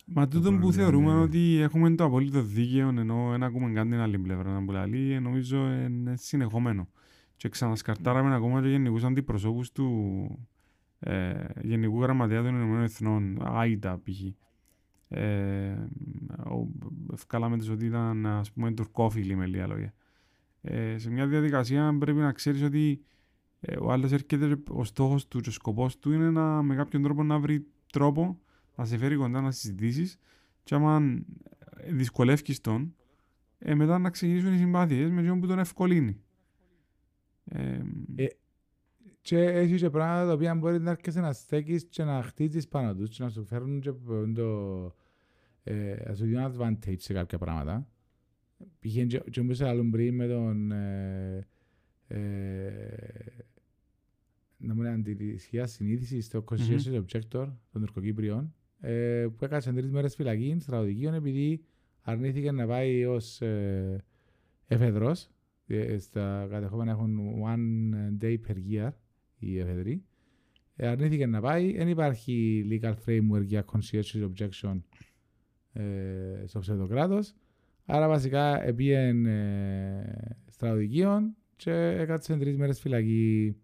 Μα 0.05 0.27
τούτο 0.27 0.49
που 0.51 0.57
πρόβλημα 0.57 0.71
θεωρούμε 0.73 1.11
είναι- 1.11 1.21
ότι 1.21 1.57
έχουμε 1.61 1.95
το 1.95 2.03
απολύτω 2.03 2.41
δίκαιο 2.41 2.87
ενώ 2.87 3.27
δεν 3.31 3.43
ακούμε 3.43 3.71
καν 3.73 3.89
την 3.89 3.99
άλλη 3.99 4.19
πλευρά 4.19 4.51
να 4.51 4.65
πουλαλεί, 4.65 5.11
ε, 5.11 5.19
νομίζω 5.19 5.57
είναι 5.71 6.15
συνεχόμενο. 6.17 6.89
Και 7.37 7.49
ξανασκαρτάραμε 7.49 8.35
ακόμα 8.35 8.61
και 8.61 8.67
γενικούς 8.67 9.03
αντιπροσώπους 9.03 9.71
του 9.71 10.47
ε, 10.99 11.45
Γενικού 11.61 12.01
Γραμματέα 12.01 12.41
των 12.43 12.55
Ηνωμένων 12.55 12.83
Εθνών, 12.83 13.39
ΑΙΤΑ 13.41 14.01
π.χ. 14.03 14.21
Ε, 15.09 15.71
ο- 16.45 16.67
ευκάλαμε 17.13 17.57
τους 17.57 17.69
ότι 17.69 17.85
ήταν 17.85 18.25
ας 18.25 18.51
πούμε 18.51 18.71
τουρκόφιλοι 18.71 19.35
με 19.35 19.45
λίγα 19.45 19.67
λόγια. 19.67 19.93
Ε, 20.61 20.97
σε 20.97 21.09
μια 21.09 21.27
διαδικασία 21.27 21.97
πρέπει 21.99 22.19
να 22.19 22.31
ξέρεις 22.31 22.61
ότι 22.61 23.01
ε, 23.59 23.75
ο 23.79 23.91
άλλος 23.91 24.11
έρχεται, 24.11 24.47
και 24.47 24.61
ο 24.69 24.83
στόχος 24.83 25.27
του 25.27 25.39
και 25.39 25.49
ο 25.49 25.51
σκοπός 25.51 25.97
του 25.99 26.11
είναι 26.11 26.29
να, 26.29 26.61
με 26.61 26.75
κάποιον 26.75 27.01
τρόπο 27.03 27.23
να 27.23 27.39
βρει 27.39 27.65
τρόπο 27.91 28.39
να 28.75 28.85
σε 28.85 28.97
φέρει 28.97 29.15
κοντά 29.15 29.41
να 29.41 29.51
συζητήσεις 29.51 30.17
και 30.63 30.75
άμα 30.75 31.01
ε, 31.77 31.91
δυσκολεύκεις 31.91 32.61
τον, 32.61 32.95
ε, 33.57 33.75
μετά 33.75 33.97
να 33.97 34.09
ξεκινήσουν 34.09 34.53
οι 34.53 34.57
συμπάθειες 34.57 35.11
με 35.11 35.21
ποιον 35.21 35.39
που 35.39 35.47
τον 35.47 35.59
ευκολύνει. 35.59 36.21
Ε, 37.49 37.81
Ε, 38.15 38.27
Και 39.21 39.39
έχει 39.39 39.75
και 39.75 39.89
πράγματα 39.89 40.27
τα 40.27 40.33
οποία 40.33 40.55
μπορεί 40.55 40.79
να 40.79 40.91
έρχεσαι 40.91 41.19
να 41.19 41.33
στέκεις 41.33 41.85
και 41.85 42.03
να 42.03 42.23
χτίζεις 42.23 42.67
πάνω 42.67 42.95
τους 42.95 43.09
και 43.09 43.23
να 43.23 43.29
σου 43.29 43.45
φέρουν 43.45 43.79
και 43.79 43.91
το... 44.35 44.95
Ε, 45.63 46.03
να 46.07 46.13
σου 46.13 46.25
δίνουν 46.25 46.53
advantage 46.53 46.95
σε 46.97 47.13
κάποια 47.13 47.37
πράγματα. 47.37 47.87
Πήγαινε 48.79 49.05
και, 49.07 49.23
και 49.29 49.39
όπως 49.39 49.59
έλεγαν 49.59 49.89
πριν 49.89 50.15
με 50.15 50.27
τον... 50.27 50.71
Ε, 50.71 51.47
ε, 52.07 52.19
να 54.57 54.73
μου 54.75 54.83
είναι 54.83 55.01
την 55.01 55.17
ισχύα 55.19 55.65
συνείδηση 55.67 56.21
στο 56.21 56.43
Conscientious 56.51 57.03
Objector 57.03 57.47
των 57.71 57.81
Τουρκοκύπριων 57.81 58.53
ε, 58.79 59.27
που 59.37 59.45
έκασε 59.45 59.73
τρεις 59.73 59.91
μέρες 59.91 60.15
φυλακή 60.15 60.57
στρατοδικίων 60.59 61.13
επειδή 61.13 61.63
αρνήθηκε 62.01 62.51
να 62.51 62.67
πάει 62.67 63.05
ως 63.05 63.41
ε, 63.41 64.03
εφεδρός. 64.67 65.29
Ε, 65.67 65.97
στα 65.97 66.47
κατεχόμενα 66.49 66.91
έχουν 66.91 67.19
one 67.43 68.23
day 68.23 68.37
per 68.47 68.55
year 68.71 68.91
οι 69.37 69.59
εφεδροί. 69.59 70.03
Ε, 70.75 70.87
αρνήθηκε 70.87 71.25
να 71.25 71.41
πάει. 71.41 71.77
Δεν 71.77 71.87
υπάρχει 71.87 72.65
legal 72.71 72.93
framework 73.05 73.43
για 73.43 73.65
conscientious 73.71 74.29
objection 74.31 74.81
ε, 75.73 76.43
στο 76.45 76.59
ψευδοκράτος. 76.59 77.33
Άρα 77.85 78.07
βασικά 78.07 78.63
επίεν 78.63 79.25
ε, 79.25 80.35
στρατοδικίων 80.47 81.35
και 81.55 81.71
έκατσε 81.71 82.37
τρεις 82.37 82.57
μέρες 82.57 82.79
φυλακή. 82.79 83.55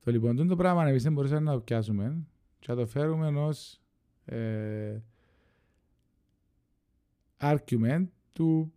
Το 0.00 0.10
λοιπόν 0.10 0.46
το 0.46 0.56
πράγμα 0.56 0.88
εμείς 0.88 1.02
δεν 1.02 1.12
μπορούσαμε 1.12 1.40
να 1.40 1.52
το 1.52 1.60
πιάσουμε 1.60 2.26
και 2.58 2.66
να 2.68 2.76
το 2.76 2.86
φέρουμε 2.86 3.40
ως 3.40 3.80
ε, 4.24 4.98
argument 7.40 8.06
του 8.32 8.72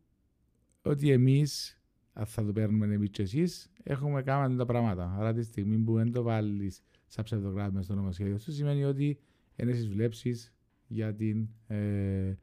ότι 0.82 1.12
εμείς 1.12 1.82
αν 2.14 2.26
θα 2.26 2.46
το 2.46 2.52
παίρνουμε 2.52 2.94
εμείς 2.94 3.10
και 3.10 3.22
εσείς 3.22 3.72
έχουμε 3.84 4.24
κάνει 4.24 4.56
τα 4.56 4.66
πράγματα. 4.66 5.16
Άρα 5.18 5.34
τη 5.34 5.44
στιγμή 5.44 5.78
που 5.78 5.94
δεν 5.94 6.12
το 6.12 6.24
βάλεις 6.24 6.82
σαν 7.08 7.24
ψευδογράφημα 7.24 7.82
στο 7.82 7.96
νομοσχέδιο 7.96 8.38
σου 8.38 8.52
σημαίνει 8.52 8.84
ότι 8.84 9.20
είναι 9.56 9.74
στις 9.74 9.88
βλέψεις 9.88 10.54
για, 10.88 11.16
την, 11.16 11.48
ε, 11.68 12.34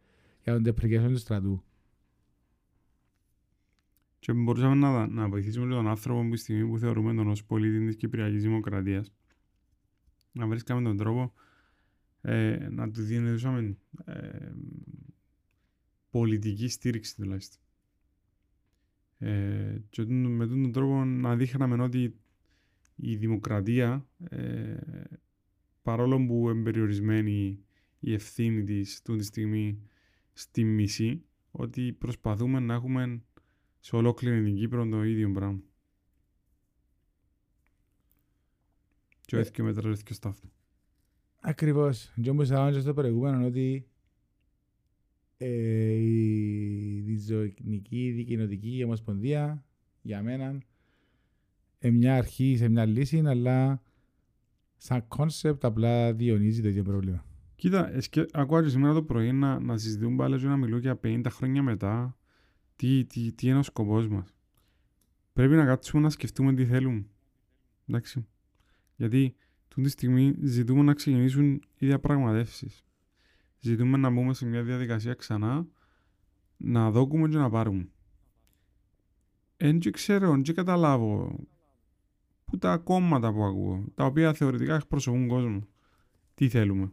για 0.42 0.52
τον 0.52 0.62
deprecation 0.66 1.08
του 1.08 1.18
στρατού. 1.18 1.64
Και 4.18 4.32
μπορούσαμε 4.32 4.74
να, 4.74 5.06
να 5.06 5.28
βοηθήσουμε 5.28 5.74
τον 5.74 5.88
άνθρωπο 5.88 6.22
που 6.22 6.30
τη 6.30 6.36
στιγμή 6.36 6.70
που 6.70 6.78
θεωρούμε 6.78 7.14
τον 7.14 7.28
ως 7.28 7.44
πολίτη 7.44 7.86
της 7.86 7.96
Κυπριακής 7.96 8.42
Δημοκρατίας 8.42 9.12
να 10.32 10.46
βρίσκαμε 10.46 10.82
τον 10.82 10.96
τρόπο 10.96 11.32
ε, 12.20 12.68
να 12.70 12.90
του 12.90 13.02
διενεργούσαμε 13.02 13.76
ε, 14.04 14.52
πολιτική 16.10 16.68
στήριξη 16.68 17.16
τουλάχιστον. 17.16 17.60
Ε, 19.22 19.82
και 19.90 20.04
με 20.06 20.46
τον 20.46 20.72
τρόπο 20.72 21.04
να 21.04 21.36
δείχναμε 21.36 21.82
ότι 21.82 22.14
η 22.96 23.16
δημοκρατία 23.16 24.06
ε, 24.18 24.76
παρόλο 25.82 26.26
που 26.26 26.48
εμπεριορισμένη 26.48 27.64
η 28.00 28.12
ευθύνη 28.12 28.64
της 28.64 29.02
τη 29.02 29.22
στιγμή 29.22 29.82
στη 30.32 30.64
μισή 30.64 31.24
ότι 31.50 31.92
προσπαθούμε 31.92 32.60
να 32.60 32.74
έχουμε 32.74 33.22
σε 33.78 33.96
ολόκληρη 33.96 34.44
την 34.44 34.56
Κύπρο 34.56 34.88
το 34.88 35.04
ίδιο 35.04 35.32
πράγμα. 35.32 35.60
Και 39.20 39.36
όχι 39.36 39.50
και 39.50 39.62
μέτρα 39.62 39.92
και 40.04 40.14
στ' 40.14 40.27
αυτό. 40.27 40.48
Ακριβώς. 41.40 42.12
Και 42.22 42.30
όμως 42.30 42.48
θα 42.48 42.80
στο 42.80 42.94
προηγούμενο 42.94 43.46
ότι 43.46 43.89
ε, 45.42 45.92
η 45.92 47.00
διζωνική 47.00 48.10
δικοινοτική 48.10 48.82
ομοσπονδία 48.84 49.64
για 50.02 50.22
μένα 50.22 50.62
είναι 51.78 51.96
μια 51.96 52.16
αρχή 52.16 52.56
σε 52.56 52.68
μια 52.68 52.86
λύση, 52.86 53.22
αλλά 53.26 53.82
σαν 54.76 55.08
κόνσεπτ 55.08 55.64
απλά 55.64 56.12
διονύζει 56.12 56.62
το 56.62 56.68
ίδιο 56.68 56.82
πρόβλημα. 56.82 57.24
Κοίτα, 57.54 57.92
εσκε, 57.92 58.24
ακούω 58.32 58.68
σήμερα 58.68 58.94
το 58.94 59.02
πρωί 59.02 59.32
να, 59.32 59.60
να 59.60 59.78
συζητούν 59.78 60.16
πάλι 60.16 60.38
και 60.38 60.46
να 60.46 60.56
μιλούν 60.56 60.78
για 60.80 61.00
50 61.02 61.26
χρόνια 61.28 61.62
μετά 61.62 62.16
τι, 62.76 63.04
τι, 63.04 63.32
τι 63.32 63.48
είναι 63.48 63.58
ο 63.58 63.62
σκοπός 63.62 64.08
μας. 64.08 64.34
Πρέπει 65.32 65.54
να 65.54 65.64
κάτσουμε 65.64 66.02
να 66.02 66.10
σκεφτούμε 66.10 66.54
τι 66.54 66.64
θέλουμε. 66.64 67.06
Εντάξει. 67.88 68.26
Γιατί 68.96 69.34
τούτη 69.68 69.82
τη 69.82 69.90
στιγμή 69.90 70.34
ζητούμε 70.42 70.82
να 70.82 70.94
ξεκινήσουν 70.94 71.52
οι 71.52 71.86
διαπραγματεύσεις. 71.86 72.84
Ζητούμε 73.60 73.96
να 73.96 74.10
μπούμε 74.10 74.34
σε 74.34 74.46
μια 74.46 74.62
διαδικασία 74.62 75.14
ξανά, 75.14 75.66
να 76.56 76.90
δόκουμε 76.90 77.28
και 77.28 77.36
να 77.36 77.50
πάρουμε. 77.50 77.88
Εν 79.56 79.78
και 79.78 79.90
ξέρω, 79.90 80.32
εν 80.32 80.42
και 80.42 80.52
καταλάβω 80.52 81.38
που 82.44 82.58
τα 82.58 82.76
κόμματα 82.76 83.32
που 83.32 83.44
ακούω, 83.44 83.84
τα 83.94 84.04
οποία 84.04 84.32
θεωρητικά 84.32 84.74
εκπροσωπούν 84.74 85.28
κόσμο, 85.28 85.66
τι 86.34 86.48
θέλουμε. 86.48 86.92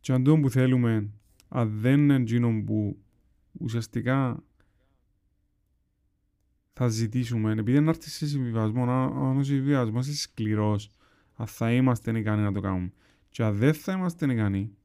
Και 0.00 0.12
αν 0.12 0.24
το 0.24 0.38
που 0.38 0.50
θέλουμε, 0.50 1.10
αν 1.48 1.80
δεν 1.80 2.00
είναι 2.00 2.14
εκείνο 2.14 2.62
που 2.64 2.98
ουσιαστικά 3.52 4.42
θα 6.72 6.88
ζητήσουμε, 6.88 7.52
επειδή 7.52 7.72
δεν 7.72 7.88
έρθει 7.88 8.10
σε 8.10 8.26
συμβιβασμό, 8.26 8.82
αν 8.82 9.38
ο 9.38 9.42
συμβιβασμός 9.42 10.06
είναι 10.06 10.16
σκληρός, 10.16 10.90
αν 11.34 11.46
θα 11.46 11.72
είμαστε 11.72 12.18
ικανοί 12.18 12.42
να 12.42 12.52
το 12.52 12.60
κάνουμε. 12.60 12.92
Και 13.28 13.42
αν 13.42 13.56
δεν 13.56 13.74
θα 13.74 13.92
είμαστε 13.92 14.32
ικανοί, 14.32 14.76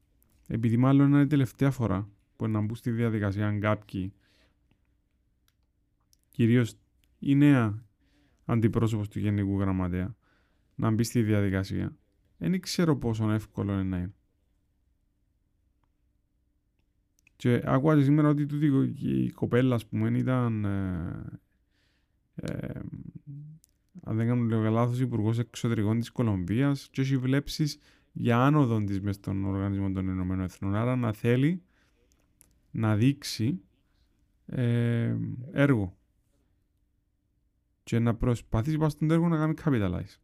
επειδή 0.46 0.76
μάλλον 0.76 1.12
είναι 1.12 1.20
η 1.20 1.26
τελευταία 1.26 1.70
φορά 1.70 2.08
που 2.36 2.48
να 2.48 2.60
μπουν 2.60 2.76
στη 2.76 2.90
διαδικασία 2.90 3.58
κάποιοι, 3.58 4.12
κυρίως 6.30 6.74
η 7.18 7.34
νέα 7.34 7.84
αντιπρόσωπος 8.44 9.08
του 9.08 9.18
Γενικού 9.18 9.60
Γραμματέα, 9.60 10.16
να 10.74 10.90
μπει 10.90 11.02
στη 11.02 11.22
διαδικασία, 11.22 11.96
δεν 12.38 12.60
ξέρω 12.60 12.96
πόσο 12.96 13.30
εύκολο 13.30 13.72
είναι 13.72 13.82
να 13.82 13.96
είναι. 13.96 14.14
Και 17.36 17.62
άκουα 17.64 18.02
σήμερα 18.02 18.28
ότι 18.28 18.46
τούτη 18.46 18.94
η 19.00 19.30
κοπέλα, 19.30 19.74
ας 19.74 19.86
πούμε, 19.86 20.18
ήταν 20.18 20.64
ε, 20.64 21.40
ε, 22.34 22.80
αν 24.02 24.16
δεν 24.16 24.26
κάνω 24.26 24.42
λίγο 24.42 24.70
λάθος, 24.70 25.00
υπουργός 25.00 25.38
εξωτερικών 25.38 25.98
της 25.98 26.10
Κολομβίας 26.10 26.88
και 26.90 27.00
έχει 27.00 27.16
βλέψεις 27.16 27.78
για 28.18 28.38
άνοδο 28.38 28.84
της 28.84 29.00
μες 29.00 29.14
στον 29.14 29.44
Οργανισμό 29.44 29.92
των 29.92 30.08
Ηνωμένων 30.08 30.44
Εθνών. 30.44 30.74
Άρα 30.74 30.96
να 30.96 31.12
θέλει 31.12 31.62
να 32.70 32.96
δείξει 32.96 33.60
ε, 34.46 35.16
έργο 35.52 35.96
και 37.82 37.98
να 37.98 38.14
προσπαθήσει 38.14 38.76
πάνω 38.76 38.90
στον 38.90 39.10
έργο 39.10 39.28
να 39.28 39.36
κάνει 39.36 39.54
capitalize. 39.64 40.16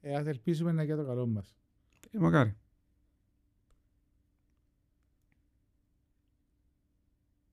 Ε, 0.00 0.14
ας 0.14 0.26
ελπίσουμε 0.26 0.72
να 0.72 0.82
για 0.82 0.96
το 0.96 1.04
καλό 1.04 1.26
μας. 1.26 1.56
Ε, 2.10 2.18
μακάρι. 2.18 2.56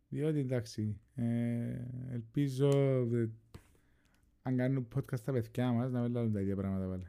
Διότι 0.10 0.40
εντάξει, 0.40 1.00
ε, 1.16 1.82
ελπίζω 2.10 2.70
ε, 3.14 3.30
αν 4.48 4.58
κάνουν 4.58 4.88
podcast 4.96 5.20
τα 5.20 5.32
παιδιά 5.32 5.72
μας 5.72 5.92
να 5.92 6.02
μην 6.02 6.12
λάβουν 6.12 6.34
τα 6.34 6.42
ίδια 6.42 6.56
πράγματα 6.56 6.88
πάλι. 6.88 7.08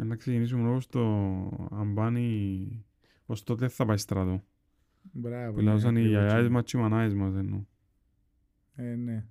Ε, 0.00 0.04
να 0.04 0.16
ξεκινήσουμε 0.16 0.68
όμως 0.68 0.86
το 0.86 1.00
αμπάνι 1.70 2.84
ως 3.26 3.42
τότε 3.42 3.68
θα 3.68 3.84
πάει 3.84 3.96
στρατό. 3.96 4.44
Μπράβο. 5.12 5.52
Που 5.52 5.60
λάζαν 5.60 5.96
οι 5.96 6.00
γιαγιάδες 6.00 6.48
μας 6.48 6.64
και 6.64 6.76
οι 6.76 6.80
μανάες 6.80 7.14
μας 7.14 7.34
εννοώ. 7.34 7.64
Ε, 8.74 8.94
ναι. 8.94 9.24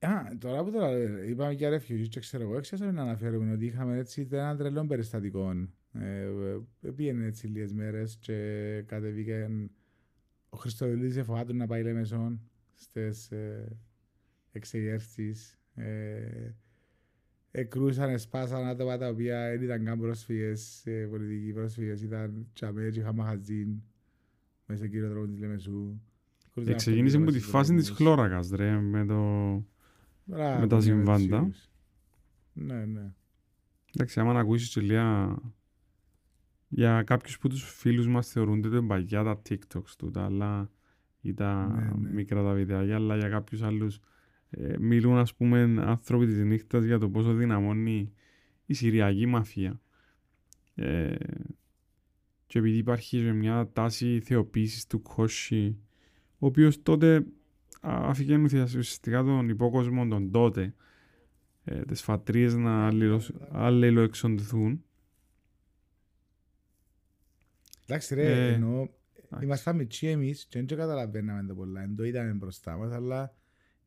Α, 0.00 0.38
τώρα 0.38 0.64
που 0.64 0.70
τώρα 0.70 1.22
είπαμε 1.24 1.52
για 1.52 1.70
refugees 1.70 2.08
και 2.08 2.20
ξέρω 2.20 2.42
εγώ, 2.42 2.56
έξερα 2.56 2.92
να 2.92 3.02
αναφέρουμε 3.02 3.52
ότι 3.52 3.66
είχαμε 3.66 3.98
έτσι 3.98 4.28
ένα 4.30 4.56
τρελό 4.56 4.86
περιστατικό. 4.86 5.50
Ε, 5.92 6.28
πήγαινε 6.96 7.26
έτσι 7.26 7.46
λίγες 7.46 7.72
μέρες 7.72 8.16
και 8.20 8.82
κατεβήκε 8.86 9.48
ο 10.48 10.56
Χριστοδουλής 10.56 11.16
εφοβάτου 11.16 11.56
να 11.56 11.66
πάει 11.66 11.82
Λεμεσόν 11.82 12.40
στις 12.74 13.30
ε, 13.30 13.76
εξεγέρσεις. 14.52 15.58
Ε, 15.74 16.54
εκρούσαν, 17.50 18.18
σπάσαν 18.18 18.66
άτομα 18.66 18.96
τα 18.96 19.08
οποία 19.08 19.48
δεν 19.50 19.62
ήταν 19.62 19.84
καν 19.84 19.98
πρόσφυγες, 19.98 20.86
ε, 20.86 21.06
πολιτικοί 21.06 21.52
πρόσφυγες, 21.52 22.02
ήταν 22.02 22.46
τσαμέ 22.52 22.90
και 22.90 23.00
είχαν 23.00 23.14
μαχαζίν 23.14 23.82
μέσα 24.66 24.80
στον 24.80 24.90
κύριο 24.90 25.08
δρόμο 25.08 25.26
της 25.26 25.38
Λεμεσού. 25.38 26.00
Ξεκίνησε 26.76 27.16
από 27.16 27.30
τη 27.30 27.40
φάση 27.40 27.74
της 27.74 27.90
χλώρακας, 27.90 28.50
ρε, 28.50 28.80
με 28.80 29.06
το 29.06 29.14
Μπράβο, 30.24 30.60
με 30.60 30.66
τα 30.66 30.76
ναι, 30.76 30.82
συμβάντα. 30.82 31.44
τις 31.44 31.70
Ναι, 32.52 32.84
ναι. 32.84 33.12
Εντάξει, 33.94 34.20
άμα 34.20 34.32
να 34.32 34.40
ακούσεις 34.40 34.68
και 34.68 34.80
λίγα 34.80 35.36
για 36.68 37.02
κάποιους 37.02 37.38
που 37.38 37.48
τους 37.48 37.62
φίλους 37.74 38.06
μας 38.08 38.28
θεωρούνται 38.28 38.70
τα 38.70 38.84
παγιά 38.86 39.22
τα 39.22 39.42
TikToks 39.48 39.90
του, 39.98 40.10
τα 40.10 40.24
άλλα 40.24 40.70
ή 41.20 41.34
τα 41.34 41.66
Ναι, 41.66 42.08
ναι. 42.08 42.12
μικρά 42.14 42.42
τα 42.42 42.52
βιντεάκια, 42.52 42.94
αλλά 42.94 43.16
για 43.16 43.28
κάποιους 43.28 43.62
άλλους 43.62 44.00
ε, 44.50 44.76
μιλούν 44.78 45.16
ας 45.16 45.34
πούμε 45.34 45.60
άνθρωποι 45.78 46.26
της 46.26 46.44
νύχτας 46.44 46.84
για 46.84 46.98
το 46.98 47.08
πόσο 47.10 47.32
δυναμώνει 47.34 48.12
η 48.66 48.74
Συριακή 48.74 49.26
μαφία. 49.26 49.80
Ε, 50.74 51.14
και 52.46 52.58
επειδή 52.58 52.76
υπάρχει 52.76 53.22
και 53.22 53.32
μια 53.32 53.70
τάση 53.72 54.20
θεοποίησης 54.24 54.86
του 54.86 55.02
Κόσι, 55.02 55.78
ο 56.38 56.46
οποίος 56.46 56.82
τότε 56.82 57.16
α, 57.16 58.08
άφηκε 58.08 58.36
ουσιαστικά 58.36 59.22
τον 59.22 59.48
υπόκοσμο 59.48 60.06
τον 60.08 60.30
τότε, 60.30 60.74
ε, 61.64 61.80
τις 61.80 62.02
φατρίες 62.02 62.54
να 62.54 62.86
αλληλο- 62.86 63.48
αλληλοεξοντηθούν. 63.50 64.82
Εντάξει 67.88 68.14
ρε, 68.14 68.48
Ε. 68.48 68.52
εννοώ, 68.52 68.88
Ήμασταν 69.42 69.76
μητσί 69.76 70.06
εμείς 70.06 70.46
και 70.46 70.58
δεν 70.58 70.78
καταλαβαίναμε 70.78 71.44
το 71.48 71.54
πολλά, 71.54 71.80
δεν 71.80 71.96
το 71.96 72.04
είδαμε 72.04 72.32
μπροστά 72.32 72.76
μας, 72.76 72.92
αλλά 72.92 73.34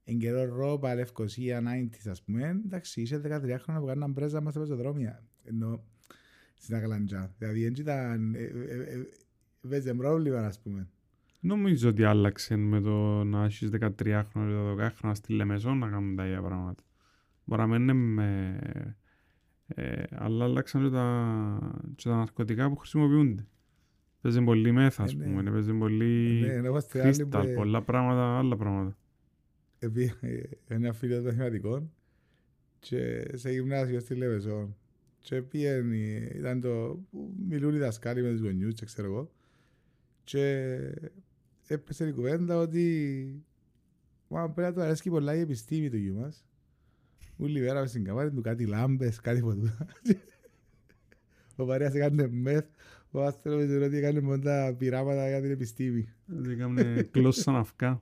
εν 0.04 0.18
καιρό 0.18 0.56
Ρόπα, 0.56 0.96
Λευκοσία, 0.96 1.62
90's 1.62 2.10
ας 2.10 2.24
πούμε, 2.24 2.62
εντάξει, 2.66 3.02
είσαι 3.02 3.18
13 3.18 3.58
χρόνια 3.60 3.82
που 3.82 3.88
κάναν 3.88 4.14
πρέζα 4.14 4.42
μας 4.42 4.54
στα 4.54 4.62
πεζοδρόμια, 4.62 5.24
ενώ 5.44 5.84
στην 6.54 6.76
Αγλαντζά. 6.76 7.34
Δηλαδή 7.38 7.64
δεν 7.64 7.74
ήταν, 7.78 8.34
ε, 8.34 8.40
ε, 8.40 9.00
ε, 9.62 9.70
παίζε 9.70 9.94
πρόβλημα 9.94 10.40
ας 10.46 10.60
πούμε. 10.60 10.90
Νομίζω 11.40 11.90
ότι 11.90 12.04
άλλαξε 12.04 12.56
με 12.56 12.82
το 12.82 13.24
να 13.24 13.44
έχεις 13.44 13.70
13 13.70 14.24
χρόνια 14.32 14.56
ή 14.56 14.76
12 14.78 14.90
χρόνια 14.96 15.16
στη 15.16 15.34
Λεμεσό 15.34 15.74
να 15.74 15.90
κάνουν 15.90 16.16
τα 16.16 16.26
ίδια 16.26 16.42
πράγματα. 16.42 16.84
Μπορεί 17.44 17.62
να 17.62 17.68
μην 17.68 17.82
είναι 17.82 17.94
με... 17.94 18.60
Ε, 19.68 20.04
αλλά 20.12 20.46
άλλαξαν 20.46 20.84
και 20.84 20.90
τα, 20.90 21.86
και 21.96 22.10
τα 22.10 22.16
ναρκωτικά 22.16 22.70
που 22.70 22.76
χρησιμοποιούνται. 22.76 23.48
Παίζει 24.22 24.42
πολύ 24.42 24.72
μέθα, 24.72 25.04
ας 25.04 25.14
Ε, 25.14 25.16
ναι. 25.16 25.24
πούμε, 25.24 25.52
παίζει 25.52 25.74
πολύ 25.74 26.40
Ναι, 26.46 26.54
ενώ 26.54 26.68
είμαστε 26.68 27.02
άλλοι 27.02 27.28
crystal, 27.34 27.44
που- 27.48 27.54
πολλά 27.56 27.82
πράγματα, 27.82 28.38
άλλα 28.38 28.58
πράγματα. 28.58 28.98
Επί- 29.80 30.18
ε, 30.22 30.42
ένα 30.68 30.94
φίλο 30.94 31.22
μαθηματικών 31.22 31.92
και 32.80 33.28
σε 33.34 33.52
γυμνάσιο 33.52 34.00
στη 34.00 34.16
Λεβεσό 34.16 34.76
και 35.20 35.42
πήγαινε, 35.42 35.96
ήταν 36.36 36.62
το 36.62 37.00
που 37.12 37.34
μιλούν 37.50 37.76
οι 37.76 37.78
δασκάλοι 37.78 38.22
με 38.22 38.32
τους 38.32 38.42
γονιούς 38.42 38.74
και 38.74 38.86
ξέρω 38.86 39.08
εγώ 39.08 39.32
και 40.24 40.76
έπεσε 41.68 42.08
η 42.08 42.12
κουβέντα 42.12 42.58
ότι 42.58 43.44
μα 44.28 44.50
πρέπει 44.50 44.68
να 44.70 44.74
του 44.74 44.82
αρέσει 44.82 45.10
πολλά 45.10 45.36
η 45.36 45.40
επιστήμη 45.40 45.90
του 45.90 45.98
γιου 45.98 46.16
μας 46.16 46.46
Ούλη 47.38 47.60
μέρα 47.60 47.80
μες 47.80 47.90
στην 47.90 48.04
καμάρι 48.04 48.32
του 48.32 48.42
κάτι 48.42 48.66
λάμπες, 48.66 49.20
κάτι 49.20 49.40
ποτούτα 49.42 49.88
Ο 51.56 51.66
Παρέας 51.66 51.94
έκανε 51.94 52.28
μεθ, 52.32 52.66
ο 53.12 53.24
Άστερος 53.24 53.64
ότι 53.64 53.98
έκανε 53.98 54.22
μόνο 54.22 54.40
τα 54.40 54.76
πειράματα 54.78 55.28
για 55.28 55.42
την 55.42 55.52
επιστήμη 55.52 56.14
Δεν 56.26 56.52
έκαμε 56.52 57.08
κλώσσα 57.12 57.52
ναυκά. 57.52 58.02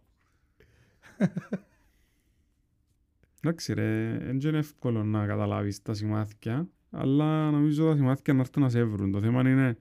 Εντάξει 3.42 3.74
ρε, 3.74 4.18
δεν 4.18 4.40
είναι 4.40 4.58
εύκολο 4.58 5.04
να 5.04 5.26
καταλάβεις 5.26 5.82
τα 5.82 5.94
σημάδια, 5.94 6.70
αλλά 6.90 7.52
νομίζω 7.52 7.90
τα 7.90 7.96
σημάδια 7.96 8.34
να 8.34 8.40
έρθουν 8.40 8.64
να 8.64 8.70
σε 8.70 8.84
βρουν. 8.84 9.12
Το 9.12 9.22
θέμα 9.22 9.50
είναι 9.50 9.78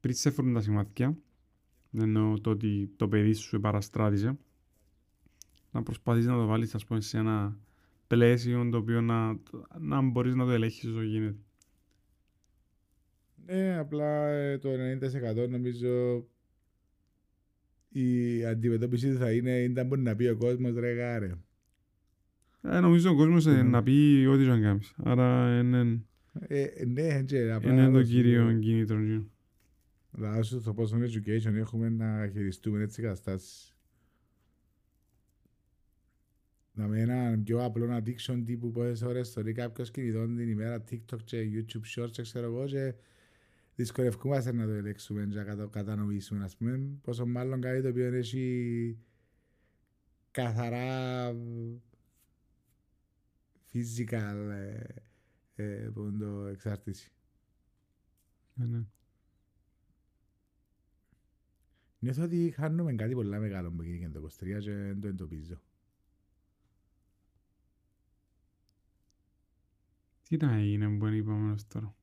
πριν 0.00 0.14
σε 0.14 0.30
βρουν 0.30 0.54
τα 0.54 0.60
σημάδια, 0.60 1.16
δεν 1.90 2.02
εννοώ 2.02 2.40
το 2.40 2.50
ότι 2.50 2.90
το 2.96 3.08
παιδί 3.08 3.32
σου 3.32 3.60
παραστράτησε, 3.60 4.38
να 5.70 5.82
προσπαθείς 5.82 6.26
να 6.26 6.34
το 6.34 6.46
βάλεις 6.46 6.74
ας 6.74 6.84
πούμε, 6.84 7.00
σε 7.00 7.18
ένα 7.18 7.58
πλαίσιο 8.06 8.68
το 8.70 8.76
οποίο 8.76 9.00
να, 9.00 9.38
να 9.78 10.00
μπορείς 10.00 10.34
να 10.34 10.44
το 10.44 10.50
ελέγχεις 10.50 10.88
όσο 10.90 11.02
γίνεται. 11.02 11.36
Ναι, 13.50 13.76
απλά 13.78 14.28
ε, 14.28 14.58
το 14.58 14.68
90% 15.44 15.48
νομίζω 15.48 16.24
η 17.88 18.44
αντιμετώπιση 18.44 19.10
του 19.10 19.16
θα 19.18 19.32
είναι 19.32 19.62
ήταν 19.62 19.86
μπορεί 19.86 20.00
να 20.00 20.16
πει 20.16 20.26
ο 20.26 20.36
κόσμος 20.36 20.74
ρε 20.74 20.92
γάρε. 20.92 21.32
Ε, 22.62 22.80
νομίζω 22.80 23.10
ο 23.10 23.14
κόσμος 23.16 23.46
ε, 23.46 23.50
Ναι. 23.50 23.62
να 23.62 23.82
πει 23.82 24.26
ό,τι 24.30 24.44
σου 24.44 24.50
αν 24.50 24.62
κάνεις. 24.62 24.94
Άρα 24.96 25.58
είναι, 25.58 26.02
Ε, 26.40 26.66
ναι, 26.86 27.22
και 27.22 27.52
απλά 27.52 27.72
είναι 27.72 27.80
να 27.80 27.86
το 27.86 27.92
δώσω- 27.92 28.10
κύριο 28.12 28.58
κίνητρο. 28.60 28.98
εκείνο. 28.98 29.26
Να 30.10 30.32
δώσω 30.32 30.60
το 30.60 30.74
πόσο 30.74 30.96
education 31.00 31.54
έχουμε 31.54 31.88
να 31.88 32.28
χειριστούμε 32.32 32.82
έτσι 32.82 33.02
καταστάσεις. 33.02 33.72
Να 36.72 36.86
με 36.86 37.00
έναν 37.00 37.42
πιο 37.42 37.64
απλό 37.64 37.96
addiction 37.96 38.42
τύπου 38.46 38.70
πόσες 38.70 39.02
ώρες 39.02 39.30
θεωρεί 39.32 39.52
κάποιος 39.52 39.90
κινητών 39.90 40.36
την 40.36 40.48
ημέρα 40.48 40.84
TikTok 40.90 41.18
και 41.24 41.48
YouTube 41.52 42.00
Shorts 42.02 42.10
και 42.10 42.22
ξέρω 42.22 42.46
εγώ 42.46 42.64
και 42.66 42.94
δυσκολευκούμαστε 43.78 44.52
να 44.52 44.66
το 44.66 44.72
ελέγξουμε 44.72 45.26
και 45.26 45.34
να 45.34 45.44
κατα- 45.44 45.66
κατανοήσουμε 45.66 46.44
ας 46.44 46.56
πούμε 46.56 46.98
πόσο 47.02 47.26
μάλλον 47.26 47.60
κάτι 47.60 47.82
το 47.82 47.88
οποίο 47.88 48.14
έχει 48.14 48.98
καθαρά 50.30 51.32
physical 53.72 54.50
ε, 54.50 54.84
ε, 55.54 55.90
που 55.94 56.00
είναι 56.04 56.18
το 56.18 56.46
εξάρτηση. 56.46 57.12
Ναι, 58.54 58.66
ναι. 58.66 58.84
Νιώθω 61.98 62.22
ότι 62.22 62.50
χάνουμε 62.56 62.94
κάτι 62.94 63.14
πολλά 63.14 63.38
μεγάλο 63.38 63.70
που 63.70 63.82
έγινε 63.82 64.08
το 64.08 64.28
23 64.40 64.58
και 64.60 64.70
δεν 64.72 65.00
το 65.00 65.08
εντοπίζω. 65.08 65.60
Τι 70.22 70.36
να 70.36 70.54
έγινε 70.54 70.88
που 70.98 71.04
δεν 71.04 71.14
είπαμε 71.14 71.52
ως 71.52 71.66
τώρα; 71.66 71.97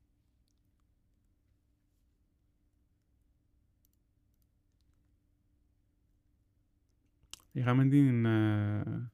Είχαμε 7.56 7.86
την... 7.86 8.26
ε, 8.26 9.12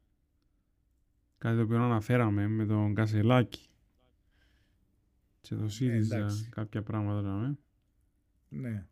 κάτι 1.38 1.56
το 1.56 1.62
οποίο 1.62 1.84
αναφέραμε 1.84 2.48
με 2.48 2.66
τον 2.66 2.94
Κασελάκη. 2.94 3.70
Και 5.42 5.56
το 5.56 5.68
ΣΥΡΙΖΑ 5.68 6.18
εντάξει. 6.18 6.50
κάποια 6.50 6.84
πράγματα 6.84 7.22
λέμε. 7.22 7.58
Ναι. 8.50 8.86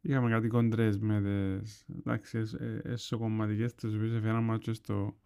Είχαμε 0.00 0.30
κάτι 0.30 0.48
κοντρές 0.48 0.98
με 0.98 1.22
τις 1.60 1.86
εντάξει, 1.98 2.38
εσ- 2.38 2.60
ε, 2.60 2.80
εσωκομματικές 2.84 3.74
τις 3.74 3.94
οποίες 3.94 4.12
έφεραν 4.12 4.44
μας 4.44 4.58
και 4.58 4.72
στο 4.72 5.16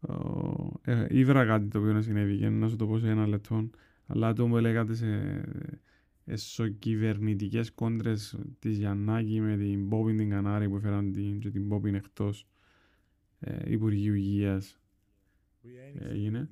ο, 0.00 0.80
ε, 0.82 1.06
ήβρα 1.08 1.46
κάτι 1.46 1.68
το 1.68 1.78
οποίο 1.78 2.02
συνέβη 2.02 2.38
και 2.38 2.48
να 2.48 2.68
σου 2.68 2.76
το 2.76 2.86
πω 2.86 2.98
σε 2.98 3.08
ένα 3.08 3.26
λεπτό 3.26 3.70
αλλά 4.06 4.32
το 4.32 4.46
που 4.46 4.56
έλεγατε 4.56 4.94
σε 4.94 5.42
εσωκυβερνητικές 6.24 7.72
κόντρες 7.72 8.38
της 8.58 8.78
Γιαννάκη 8.78 9.40
με 9.40 9.56
την 9.56 9.86
Μπόμπιν 9.86 10.16
την 10.16 10.30
Κανάρη 10.30 10.68
που 10.68 10.76
έφεραν 10.76 11.12
την, 11.12 11.38
και 11.38 11.50
την 11.50 11.66
Μπόμπιν 11.66 11.94
εκτός 11.94 12.40
ε, 12.42 12.55
Υπουργείου 13.66 14.14
Υγείας 14.14 14.80
Έγινε. 15.98 16.50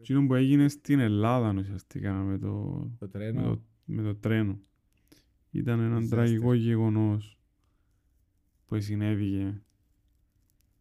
Εκείνο 0.00 0.26
που 0.26 0.34
έγινε 0.34 0.68
στην 0.68 0.98
Ελλάδα 0.98 1.54
ουσιαστικά 1.60 2.12
με 2.14 2.38
το, 2.38 2.48
Το 2.98 3.06
με 3.06 3.08
τρένο. 3.08 3.42
το, 3.42 3.62
με 3.84 4.02
το 4.02 4.14
τρένο. 4.14 4.60
Ήταν 5.50 5.80
ένα 5.80 5.98
Disaster. 5.98 6.08
τραγικό 6.08 6.54
γεγονός 6.54 7.38
που 8.66 8.80
συνέβηκε 8.80 9.62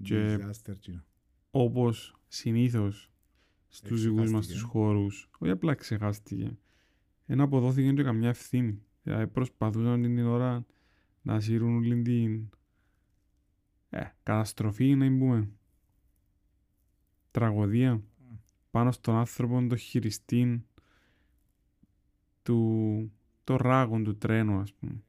και- 0.04 0.38
Disaster, 0.40 0.74
τσινό. 0.80 1.04
όπως 1.52 2.16
συνήθως 2.28 3.12
στους 3.68 4.02
δικούς 4.02 4.18
μας 4.18 4.26
Εξεχάστηκε. 4.28 4.54
τους 4.60 4.62
χώρους. 4.70 5.30
Όχι 5.40 5.52
απλά 5.52 5.74
ξεχάστηκε. 5.76 6.58
Ένα 7.26 7.44
αποδόθηκε 7.44 7.94
και 7.94 8.04
καμιά 8.04 8.30
ευθύνη. 8.30 8.82
Δηλαδή 9.04 9.28
προσπαθούσαν 9.28 10.02
την 10.02 10.20
ώρα 10.20 10.66
να 11.22 11.40
σύρουν 11.40 11.76
όλη 11.76 12.02
την 12.02 12.50
ε, 13.90 14.04
καταστροφή, 14.24 14.96
να 14.96 15.06
την 15.06 15.20
πούμε. 15.20 15.50
Τραγωδία 17.32 18.02
πάνω 18.72 18.92
στον 18.92 19.16
άνθρωπο, 19.16 19.68
το 19.70 19.76
χειριστή 19.76 20.66
του 22.44 23.12
το 23.44 23.56
ράγον 23.56 24.04
του 24.04 24.18
τρένου, 24.18 24.60
ας 24.60 24.74
πούμε. 24.74 25.04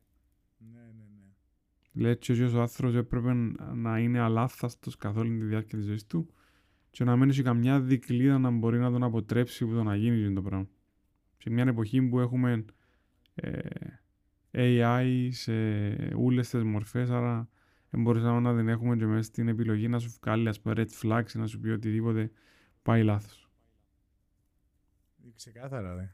Ναι, 0.59 0.81
ναι, 0.81 1.05
ναι. 1.17 2.03
Λέει 2.03 2.13
έτσι 2.13 2.33
ότι 2.33 2.57
ο 2.57 2.61
άνθρωπος 2.61 2.97
έπρεπε 2.97 3.33
να 3.75 3.99
είναι 3.99 4.19
αλάθαστος 4.19 4.97
καθ' 4.97 5.17
όλη 5.17 5.39
τη 5.39 5.45
διάρκεια 5.45 5.79
της 5.79 5.87
ζωής 5.87 6.07
του 6.07 6.29
και 6.91 7.05
να 7.05 7.17
μην 7.17 7.29
έχει 7.29 7.43
καμιά 7.43 7.81
δικλίδα 7.81 8.39
να 8.39 8.51
μπορεί 8.51 8.79
να 8.79 8.91
τον 8.91 9.03
αποτρέψει 9.03 9.67
που 9.67 9.73
το 9.73 9.83
να 9.83 9.97
γίνει 9.97 10.23
αυτό 10.23 10.35
το 10.35 10.43
πράγμα. 10.43 10.69
Σε 11.39 11.51
μια 11.51 11.65
εποχή 11.65 12.03
που 12.03 12.21
έχουμε 12.21 12.65
ε, 13.35 13.59
AI 14.53 15.29
σε 15.31 15.53
όλες 16.15 16.49
τις 16.49 16.63
μορφές, 16.63 17.11
άρα 17.11 17.49
δεν 17.91 18.03
μπορούσαμε 18.03 18.41
να 18.41 18.57
την 18.57 18.69
έχουμε 18.69 18.97
και 18.97 19.07
μέσα 19.07 19.23
στην 19.23 19.49
επιλογή 19.49 19.89
να 19.89 19.99
σου 19.99 20.15
βγάλει 20.21 20.49
ας 20.49 20.61
πούμε 20.61 20.75
red 20.77 21.03
flags 21.03 21.35
ή 21.35 21.39
να 21.39 21.47
σου 21.47 21.61
πει 21.61 21.69
οτιδήποτε 21.69 22.31
πάει 22.83 23.03
λάθος. 23.03 23.51
Ε, 25.25 25.31
Ξεκάθαρα, 25.37 25.95
ρε. 25.95 26.13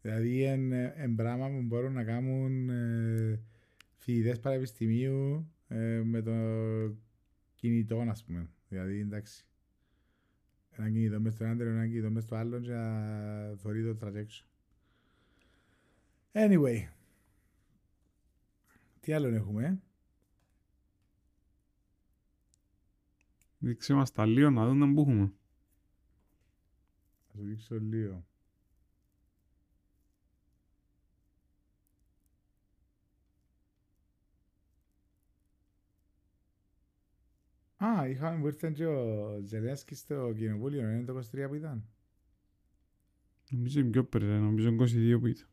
Δηλαδή, 0.00 0.42
είναι 0.42 0.92
εν 0.96 1.14
πράγμα 1.14 1.48
που 1.48 1.62
μπορούν 1.62 1.92
να 1.92 2.04
κάνουν 2.04 2.68
ε, 2.68 3.40
φοιτητές 3.96 4.40
πανεπιστημίου 4.40 5.50
ε, 5.68 6.02
με 6.04 6.22
το 6.22 6.32
κινητό, 7.54 7.98
ας 8.08 8.24
πούμε. 8.24 8.48
Δηλαδή, 8.68 9.00
εντάξει. 9.00 9.46
Ένα 10.70 10.90
κινητό 10.90 11.20
μες 11.20 11.32
στο 11.32 11.44
ένα, 11.44 11.64
ένα 11.64 11.86
κινητό 11.86 12.10
μες 12.10 12.22
στο 12.22 12.36
άλλο 12.36 12.60
και 12.60 12.70
να 12.70 13.56
θωρεί 13.56 13.84
το 13.84 14.06
trajectory. 14.06 14.44
Anyway. 16.32 16.78
Τι 19.04 19.12
άλλο 19.12 19.28
έχουμε, 19.28 19.64
ε; 19.66 19.78
Δείξε 23.58 23.94
μας 23.94 24.12
τα 24.12 24.26
λίγο 24.26 24.50
να 24.50 24.66
δούμε 24.66 24.92
που 24.92 25.00
έχουμε. 25.00 25.32
Θα 27.26 27.36
σου 27.36 27.44
δείξω 27.44 27.78
λίγο. 27.78 28.24
Α, 37.76 38.08
είχαμε 38.08 38.40
που 38.40 38.46
ήρθε 38.46 38.70
και 38.70 38.86
ο 38.86 39.40
Ζελένσκι 39.44 39.94
στο 39.94 40.32
κοινοβούλιο, 40.36 40.90
είναι 40.90 41.04
το 41.04 41.18
23 41.18 41.46
που 41.48 41.54
ήταν. 41.54 41.84
Νομίζω 43.50 43.80
είναι 43.80 43.90
πιο 43.90 44.04
πριν, 44.04 44.42
νομίζω 44.42 44.68
είναι 44.68 45.16
22 45.16 45.20
που 45.20 45.26
ήταν. 45.26 45.48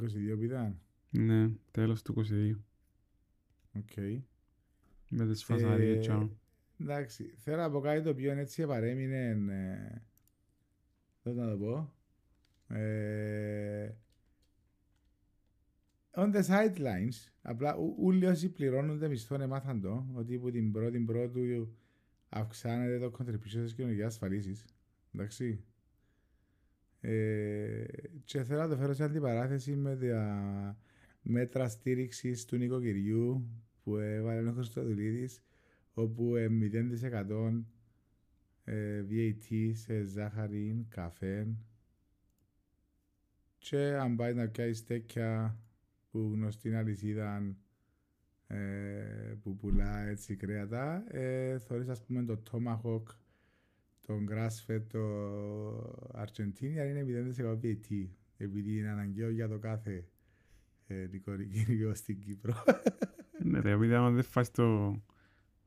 22 0.00 0.36
που 0.36 0.42
ήταν. 0.42 0.80
Ναι, 1.14 1.48
τέλος 1.70 2.02
του 2.02 2.12
22. 2.12 2.60
Οκ. 3.76 3.96
Με 5.08 5.26
τις 5.26 5.44
φασαρίες, 5.44 5.96
Ε, 5.96 6.00
τσάου. 6.00 6.38
Εντάξει, 6.80 7.34
θέλω 7.36 7.56
να 7.56 7.70
πω 7.70 7.80
κάτι 7.80 8.02
το 8.02 8.10
οποίο 8.10 8.32
έτσι 8.32 8.66
παρέμεινε. 8.66 9.28
Ε, 9.52 10.02
πώς 11.22 11.34
να 11.36 11.50
το 11.50 11.56
πω. 11.58 11.94
Ε, 12.74 13.90
on 16.10 16.34
the 16.34 16.42
sidelines, 16.42 17.30
απλά 17.42 17.76
ού- 17.76 17.96
όλοι 18.06 18.26
όσοι 18.26 18.48
πληρώνονται 18.52 19.08
μισθόν 19.08 19.40
έμαθαν 19.40 19.80
το, 19.80 20.06
ότι 20.14 20.34
από 20.34 20.50
την 20.50 20.72
πρώτη 20.72 20.98
πρώτου 20.98 21.76
αυξάνεται 22.28 22.98
το 22.98 23.12
contribution 23.18 23.46
στις 23.46 23.74
κοινωνικές 23.74 24.06
ασφαλίσεις. 24.06 24.64
Εντάξει. 25.14 25.64
Ε, 27.00 27.84
και 28.24 28.42
θέλω 28.42 28.60
να 28.60 28.68
το 28.68 28.76
φέρω 28.76 28.92
σε 28.92 29.04
αντιπαράθεση 29.04 29.74
με 29.76 29.96
τα 29.96 30.76
μέτρα 31.22 31.68
στήριξης 31.68 32.44
του 32.44 32.56
νοικοκυριού 32.56 33.48
που 33.82 33.96
έβαλε 33.96 34.48
ο 34.48 34.52
Χριστοδουλίδης 34.52 35.42
όπου 35.94 36.36
ε, 36.36 36.48
0% 36.50 37.62
ε, 38.64 39.04
VAT 39.10 39.70
σε 39.72 40.02
ζάχαρη, 40.04 40.86
καφέ 40.88 41.46
και 43.58 43.78
αν 43.78 44.16
πάει 44.16 44.34
να 44.34 44.48
πιάσει 44.48 44.74
στέκια 44.74 45.58
που 46.10 46.30
γνωστή 46.34 46.74
αλυσίδα 46.74 47.56
ε, 48.46 49.34
που 49.42 49.56
πουλά 49.56 50.06
έτσι 50.06 50.36
κρέατα 50.36 51.04
ε, 51.16 51.58
θωρείς 51.58 51.88
ας 51.88 52.04
πούμε 52.04 52.24
το 52.24 52.42
Tomahawk 52.50 53.02
τον 54.06 54.28
Grass-fed 54.30 54.82
το 54.88 55.02
Argentina 56.14 56.60
είναι 56.60 57.32
0% 57.38 57.58
VAT 57.62 58.08
επειδή 58.36 58.78
είναι 58.78 58.88
αναγκαίο 58.88 59.30
για 59.30 59.48
το 59.48 59.58
κάθε 59.58 60.04
ε, 60.86 61.06
νοικοκυριό 61.10 61.94
στην 61.94 62.18
Κύπρο. 62.20 62.54
Ναι 63.44 63.60
ρε, 63.60 63.70
επειδή 63.70 63.94
άμα 63.94 64.10
δεν 64.10 64.22
φας 64.22 64.50
το, 64.50 65.00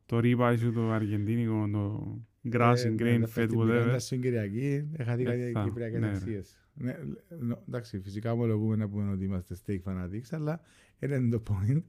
το 0.05 0.19
ρίπα 0.19 0.57
σου, 0.57 0.71
το 0.73 0.91
αργεντίνικο, 0.91 1.69
το 1.71 2.17
grass 2.51 2.73
Ε, 2.85 2.89
and 2.89 3.01
ναι, 3.01 3.15
grain 3.15 3.19
θα 3.27 3.41
fed, 3.41 3.45
στην 3.47 3.59
whatever. 3.59 3.65
πηγαίνοντας 3.65 4.03
στην 4.05 4.21
Κυριακή, 4.21 4.87
έχα 4.93 5.15
δει 5.15 5.23
Ε, 5.23 5.25
κάτι 5.25 5.51
θα, 5.51 5.63
κυπριακές 5.63 5.99
ναι, 5.99 6.07
ρε. 6.07 6.13
αξίες. 6.15 6.59
Ναι, 6.73 6.97
νο- 7.39 7.63
εντάξει, 7.67 7.99
φυσικά 7.99 8.31
ομολογούμε 8.31 8.75
να 8.75 8.87
πούμε 8.89 9.11
ότι 9.11 9.23
είμαστε 9.23 9.55
steak 9.65 9.79
fanatics, 9.91 10.27
αλλά 10.31 10.61
δεν 10.99 11.23
είναι 11.23 11.37
το 11.37 11.43
point. 11.49 11.81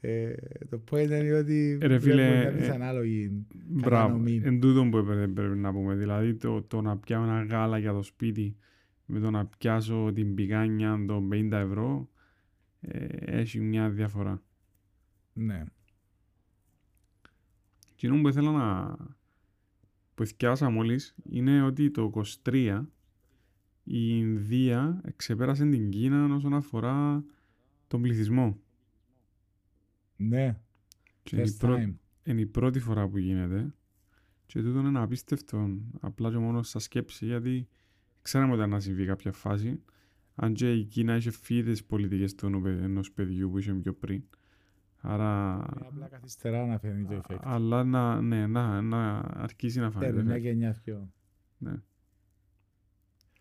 Ε, 0.00 0.32
το 0.68 0.82
point 0.90 1.02
είναι 1.10 1.32
ότι 1.32 1.78
Ε, 1.80 1.86
ρε, 1.86 1.98
φίλε, 1.98 2.14
βλέπουμε 2.14 2.38
μια 2.40 2.48
ε, 2.48 2.52
δυσανάλογη 2.52 3.46
Μπράβο, 3.66 4.06
κατανομή. 4.06 4.40
εν 4.44 4.60
τούτον 4.60 4.90
που 4.90 4.96
έπρεπε, 4.98 5.26
πρέπει 5.28 5.56
να 5.56 5.72
πούμε. 5.72 5.94
Δηλαδή 5.94 6.34
το, 6.34 6.62
το 6.62 6.80
να 6.80 6.96
πιάω 6.98 7.22
ένα 7.22 7.42
γάλα 7.44 7.78
για 7.78 7.92
το 7.92 8.02
σπίτι 8.02 8.56
με 9.06 9.20
το 9.20 9.30
να 9.30 9.46
πιάσω 9.58 10.10
την 10.14 10.34
πηγάνια 10.34 11.04
των 11.06 11.28
50 11.32 11.48
ευρώ 11.52 12.08
ε, 12.18 12.21
έχει 13.20 13.60
μια 13.60 13.90
διαφορά. 13.90 14.42
Ναι. 15.32 15.64
Κοινό 17.94 18.20
που 18.20 18.28
ήθελα 18.28 18.50
να 18.50 18.96
που 20.14 20.26
θυκιάσα 20.26 20.70
μόλις 20.70 21.14
είναι 21.22 21.62
ότι 21.62 21.90
το 21.90 22.12
23 22.44 22.84
η 23.84 23.98
Ινδία 24.08 25.00
ξεπέρασε 25.16 25.68
την 25.68 25.90
Κίνα 25.90 26.34
όσον 26.34 26.54
αφορά 26.54 27.24
τον 27.86 28.02
πληθυσμό. 28.02 28.58
Ναι, 30.16 30.60
Και 31.22 31.36
είναι 31.36 31.44
η, 31.44 31.50
first 31.52 31.58
πρω- 31.58 31.78
time. 31.78 31.94
είναι 32.24 32.40
η 32.40 32.46
πρώτη 32.46 32.78
φορά 32.80 33.08
που 33.08 33.18
γίνεται 33.18 33.74
και 34.46 34.62
τούτο 34.62 34.78
είναι 34.78 34.88
ένα 34.88 35.02
απίστευτο 35.02 35.78
απλά 36.00 36.30
και 36.30 36.38
μόνο 36.38 36.62
στα 36.62 36.78
σκέψη 36.78 37.24
γιατί 37.26 37.68
ξέραμε 38.22 38.50
ότι 38.50 38.58
ήταν 38.60 38.70
να 38.70 38.80
συμβεί 38.80 39.04
κάποια 39.06 39.32
φάση 39.32 39.82
αν 40.34 40.52
και 40.54 40.72
η 40.72 40.84
Κίνα 40.84 41.16
είχε 41.16 41.30
φύγει 41.30 41.62
τις 41.62 41.84
πολιτικές 41.84 42.34
του 42.34 42.46
ενό- 42.46 42.66
ενός 42.66 43.12
παιδιού 43.12 43.50
που 43.50 43.58
είχε 43.58 43.72
πιο 43.72 43.94
πριν 43.94 44.22
άρα 44.96 45.62
Ε, 45.80 45.86
Απλά 45.86 46.08
καθυστερά 46.08 46.66
να 46.66 46.78
φέρνει 46.78 47.04
το 47.04 47.20
effect. 47.28 47.38
αλλά 47.42 47.84
να, 47.84 48.20
ναι, 48.20 48.46
να, 48.46 48.80
να 48.82 49.18
αρχίσει 49.18 49.80
να 49.80 49.90
φαίνεται 49.90 50.12
Παίρνει 50.12 50.28
μια 50.28 50.36
effect. 50.36 50.40
γενιά 50.40 50.76
πιο. 50.84 51.12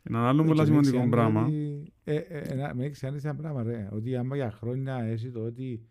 Ένα 0.04 0.28
άλλο 0.28 0.44
πολύ 0.44 0.54
Και 0.54 0.60
με 0.60 0.66
σημαντικό 0.66 0.88
εξιάνει 0.96 1.10
πράγμα 1.10 1.46
ότι- 1.46 1.94
ε, 2.04 2.16
ε, 2.16 2.38
ένα- 2.40 2.74
Με 2.76 2.86
εξιάνει 2.86 3.20
ένα 3.24 3.36
πράγμα, 3.36 3.64
ρε. 3.64 3.88
Ότι 3.92 4.16
άμα 4.16 4.36
για 4.36 4.52
χρόνια 4.52 4.96
έχει 5.04 5.32
το 5.32 5.40
ότι 5.46 5.86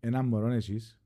ένα 0.00 0.22
μωρό 0.22 0.46
εσείς, 0.50 1.00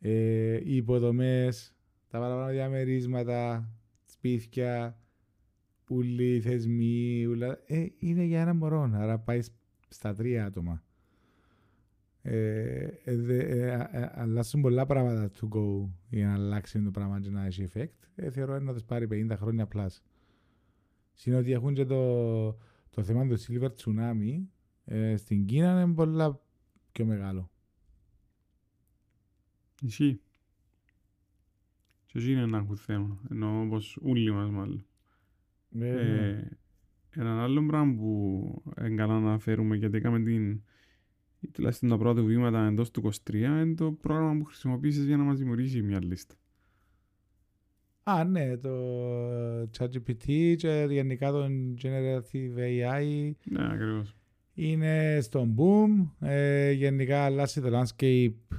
ε, 0.00 0.60
οι 0.64 0.76
υποδομές, 0.76 1.74
τα 2.08 2.18
παραπάνω 2.18 2.50
διαμερίσματα, 2.50 3.70
σπίτια, 4.04 4.98
ούλοι, 5.94 6.40
θεσμοί, 6.40 7.26
ούλα, 7.26 7.58
ε, 7.66 7.86
είναι 7.98 8.22
για 8.22 8.40
ένα 8.40 8.54
μωρό. 8.54 8.90
Άρα 8.94 9.18
πάει 9.18 9.42
σ- 9.42 9.52
στα 9.88 10.14
τρία 10.14 10.44
άτομα. 10.46 10.82
Ε, 12.22 12.86
ε, 13.04 13.16
δε- 13.16 13.38
ε, 13.44 13.74
α- 13.74 13.90
ε, 13.92 14.10
αλλάσουν 14.14 14.60
πολλά 14.60 14.86
πράγματα 14.86 15.30
to 15.40 15.48
go 15.48 15.88
για 16.10 16.26
να 16.26 16.32
αλλάξει 16.34 16.82
το 16.82 16.90
πράγμα 16.90 17.20
και 17.20 17.30
να 17.30 17.44
έχει 17.44 17.68
effect. 17.72 18.08
Ε, 18.14 18.30
θεωρώ 18.30 18.58
να 18.60 18.72
τους 18.72 18.84
πάρει 18.84 19.06
50 19.10 19.36
χρόνια 19.36 19.68
plus. 19.74 19.86
Συν 21.12 21.34
ότι 21.34 21.52
έχουν 21.52 21.74
και 21.74 21.84
το, 21.84 22.46
το 22.90 23.02
θέμα 23.02 23.26
του 23.26 23.40
Silver 23.40 23.68
Tsunami 23.76 24.42
ε, 24.84 25.16
στην 25.16 25.46
Κίνα 25.46 25.82
είναι 25.82 25.94
πολλά 25.94 26.40
πιο 26.92 27.04
μεγάλο. 27.04 27.50
Ισχύει. 29.82 30.20
Και 32.06 32.18
εκεί 32.18 32.30
είναι 32.32 32.40
ένα 32.40 32.58
ακού 32.58 32.76
θέμα. 32.76 33.20
Ενώ 33.30 33.60
όπως 33.60 33.98
όλοι 34.02 34.30
μας 34.32 34.50
μάλλον. 34.50 34.86
Ε, 35.74 35.78
ναι. 35.78 36.28
Ε, 36.28 36.48
ένα 37.16 37.42
άλλο 37.42 37.66
πράγμα 37.66 37.94
που 37.94 38.62
είναι 38.80 38.94
καλά 38.94 39.18
να 39.20 39.38
φέρουμε 39.38 39.76
γιατί 39.76 39.96
έκαμε 39.96 40.22
την 40.22 40.62
ή 41.40 41.50
τουλάχιστον 41.50 41.88
τα 41.88 41.98
πρώτα 41.98 42.22
βήματα 42.22 42.66
εντός 42.66 42.90
του 42.90 43.10
23 43.30 43.34
είναι 43.34 43.74
το 43.74 43.92
πρόγραμμα 43.92 44.38
που 44.38 44.44
χρησιμοποίησες 44.44 45.04
για 45.04 45.16
να 45.16 45.22
μας 45.22 45.38
δημιουργήσει 45.38 45.82
μια 45.82 46.04
λίστα. 46.04 46.34
Α, 48.02 48.24
ναι, 48.24 48.56
το 48.56 48.72
ChatGPT 49.78 50.54
και 50.56 50.86
γενικά 50.90 51.30
το 51.30 51.46
Generative 51.82 52.56
AI 52.58 53.30
Ναι, 53.44 53.72
ακριβώς. 53.72 54.16
είναι 54.54 55.18
στο 55.20 55.54
boom. 55.56 56.08
Ε, 56.28 56.70
γενικά 56.70 57.24
αλλάζει 57.24 57.60
το 57.60 57.80
landscape 57.80 58.56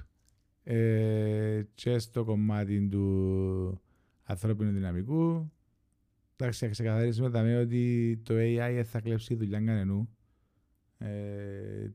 ε, 0.63 1.61
και 1.73 1.99
στο 1.99 2.23
κομμάτι 2.23 2.87
του 2.87 3.81
ανθρώπινου 4.23 4.71
δυναμικού. 4.71 5.51
Εντάξει, 6.37 6.65
θα 6.65 6.71
ξεκαθαρίσουμε 6.71 7.29
τα 7.29 7.41
με 7.41 7.57
ότι 7.59 8.17
το 8.23 8.33
AI 8.37 8.81
θα 8.85 9.01
κλέψει 9.01 9.27
τη 9.27 9.35
δουλειά 9.35 9.59
κανενού. 9.61 10.09
Ε, 10.97 11.89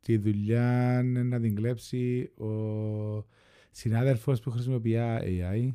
τη 0.00 0.16
δουλειά 0.16 1.00
να 1.04 1.40
την 1.40 1.54
κλέψει 1.54 2.22
ο 2.36 3.26
συνάδελφος 3.70 4.40
που 4.40 4.50
χρησιμοποιεί 4.50 4.94
AI. 4.98 5.70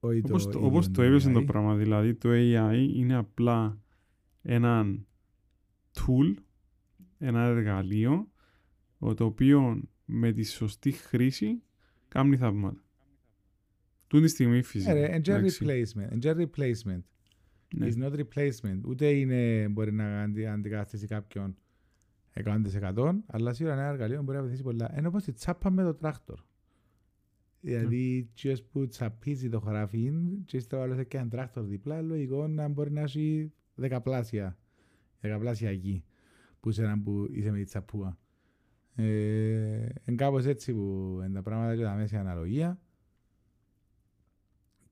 Όχι 0.00 0.18
Όπως 0.24 0.42
το, 0.44 0.50
ίδιο 0.50 0.66
όπως 0.66 0.90
το 0.90 1.02
έπιασε 1.02 1.30
το 1.32 1.38
AI. 1.40 1.46
πράγμα, 1.46 1.74
δηλαδή 1.76 2.14
το 2.14 2.28
AI 2.32 2.88
είναι 2.94 3.14
απλά 3.14 3.80
ένα 4.42 4.86
tool, 5.94 6.34
ένα 7.18 7.42
εργαλείο, 7.44 8.30
ο- 8.98 9.14
το 9.14 9.24
οποίο 9.24 9.82
με 10.04 10.32
τη 10.32 10.42
σωστή 10.44 10.90
χρήση 10.92 11.62
κάνει 12.08 12.36
θαύματα. 12.36 12.84
Τούτη 14.16 14.28
τη 14.28 14.32
στιγμή 14.32 14.62
φυσικά. 14.62 14.94
Ναι, 14.94 15.00
ρε, 15.00 15.16
and 15.16 15.28
εντάξει. 15.28 15.64
replacement. 15.66 16.22
And 16.22 16.46
replacement. 16.46 17.00
Ναι. 17.74 17.86
It's 17.88 18.02
not 18.02 18.12
replacement. 18.12 18.80
Ούτε 18.84 19.10
είναι 19.10 19.68
μπορεί 19.68 19.92
να 19.92 20.20
αντι, 20.22 20.46
αντικαταστήσει 20.46 21.06
κάποιον 21.06 21.56
100% 22.44 23.12
αλλά 23.26 23.52
σίγουρα 23.52 23.74
ένα 23.74 23.84
εργαλείο 23.84 24.22
μπορεί 24.22 24.36
να 24.36 24.42
βοηθήσει 24.42 24.62
πολλά. 24.62 24.94
Είναι 24.98 25.06
όπως 25.06 25.26
η 25.26 25.32
τσάπα 25.32 25.70
με 25.70 25.82
το 25.82 25.94
τράχτορ. 25.94 26.40
Δηλαδή, 27.60 28.30
τσιος 28.34 28.62
που 28.62 28.86
τσαπίζει 28.86 29.48
το 29.48 29.60
χωράφι 29.60 30.12
και 30.44 30.58
στο 30.58 30.80
άλλος 30.80 30.98
έχει 30.98 31.16
ένα 31.16 31.28
τράχτορ 31.28 31.64
δίπλα, 31.64 32.00
λογικό 32.00 32.46
να 32.46 32.68
μπορεί 32.68 32.92
να 32.92 33.00
έχει 33.00 33.52
δεκαπλάσια, 33.74 34.58
δεκαπλάσια 35.20 35.70
γη 35.70 36.04
που 36.60 36.70
σε 36.70 36.82
έναν 36.82 37.02
που 37.02 37.28
είσαι 37.30 37.50
με 37.50 37.58
τη 37.58 37.64
τσαπούα. 37.64 38.18
Ε, 38.94 39.04
είναι 40.04 40.16
κάπως 40.16 40.44
έτσι 40.44 40.72
που 40.72 41.18
είναι 41.24 41.34
τα 41.34 41.42
πράγματα 41.42 41.76
και 41.76 41.82
τα 41.82 41.94
μέση 41.94 42.16
αναλογία. 42.16 42.80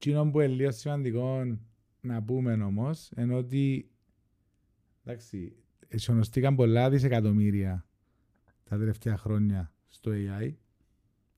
Κοινό 0.05 0.31
που 0.31 0.41
είναι 0.41 0.55
λίγο 0.55 0.71
σημαντικό 0.71 1.59
να 2.01 2.23
πούμε 2.23 2.53
όμως, 2.53 3.11
είναι 3.17 3.35
ότι 3.35 3.91
εντάξει, 5.05 5.57
εσωνοστήκαν 5.89 6.55
πολλά 6.55 6.91
δισεκατομμύρια 6.91 7.87
τα 8.65 8.79
τελευταία 8.79 9.17
χρόνια 9.17 9.73
στο 9.87 10.13
AI 10.15 10.53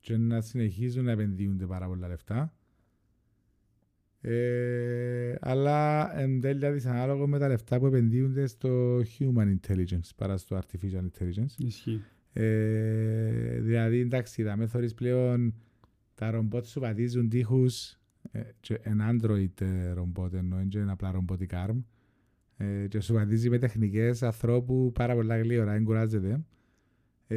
και 0.00 0.16
να 0.16 0.40
συνεχίζουν 0.40 1.04
να 1.04 1.10
επενδύονται 1.10 1.66
πάρα 1.66 1.86
πολλά 1.86 2.08
λεφτά. 2.08 2.54
Ε, 4.20 5.34
αλλά 5.40 6.10
εν 6.20 6.40
τέλει 6.40 6.70
δυσανάλογο 6.70 7.26
με 7.26 7.38
τα 7.38 7.48
λεφτά 7.48 7.78
που 7.78 7.86
επενδύονται 7.86 8.46
στο 8.46 9.00
human 9.18 9.56
intelligence 9.60 10.10
παρά 10.16 10.36
στο 10.36 10.58
artificial 10.58 11.06
intelligence. 11.10 11.54
Ισχύει. 11.56 12.02
Ε, 12.32 13.60
δηλαδή, 13.60 14.00
εντάξει, 14.00 14.42
τα 14.42 14.56
μέθοδες 14.56 14.94
πλέον 14.94 15.54
τα 16.14 16.30
ρομπότ 16.30 16.66
σου 16.66 16.80
πατίζουν 16.80 17.28
τείχους 17.28 17.90
ε, 17.90 17.96
και 18.60 18.78
ένα 18.82 19.10
Android 19.10 19.60
ε, 19.60 19.92
ρομπότ 19.92 20.34
εννοώ, 20.34 20.64
και 20.68 20.78
ένα 20.78 20.92
απλά 20.92 21.10
ρομπότικ 21.10 21.50
arm 21.54 21.82
Ε, 22.56 22.86
και 22.88 23.00
σου 23.00 23.14
απαντήσει 23.14 23.50
με 23.50 23.58
τεχνικές 23.58 24.22
ανθρώπου 24.22 24.92
πάρα 24.94 25.14
πολλά 25.14 25.38
γλύωρα, 25.38 25.72
δεν 25.72 25.84
κουράζεται. 25.84 26.44
Ε, 27.26 27.36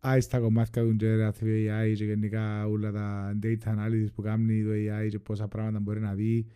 Άι 0.00 0.20
στα 0.20 0.40
κομμάτια 0.40 0.82
του 0.82 0.96
generative 1.00 1.42
AI 1.42 1.92
και 1.96 2.04
γενικά 2.04 2.66
όλα 2.66 2.92
τα 2.92 3.38
data 3.42 3.64
analysis 3.64 4.06
που 4.14 4.22
κάνει 4.22 4.62
το 4.62 4.70
AI 4.70 5.08
και 5.08 5.18
πόσα 5.18 5.48
πράγματα 5.48 5.80
μπορεί 5.80 6.00
να 6.00 6.14
δει, 6.14 6.46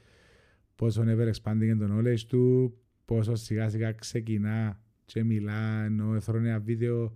πόσο 0.74 1.02
ever 1.06 1.30
expanding 1.32 1.62
είναι 1.62 1.86
το 1.86 1.98
knowledge 1.98 2.20
του, 2.20 2.74
πόσο 3.04 3.34
σιγά 3.34 3.68
σιγά 3.68 3.92
ξεκινά 3.92 4.80
και 5.04 5.24
μιλά, 5.24 5.84
ενώ 5.84 6.14
έθρώνε 6.14 6.48
ένα 6.48 6.58
βίντεο 6.58 7.14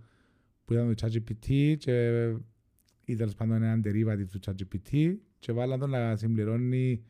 που 0.65 0.73
ήταν 0.73 0.95
το 0.95 1.07
ChatGPT 1.07 1.75
και 1.77 2.33
ή 3.09 3.15
τέλος 3.15 3.33
πάντων 3.35 3.61
έναν 3.63 3.81
derivative 3.85 4.27
του 4.31 4.39
ChatGPT 4.45 5.15
και 5.39 5.51
βάλαν 5.51 5.79
τον 5.79 5.89
να 5.89 6.15
συμπληρώνει 6.15 7.03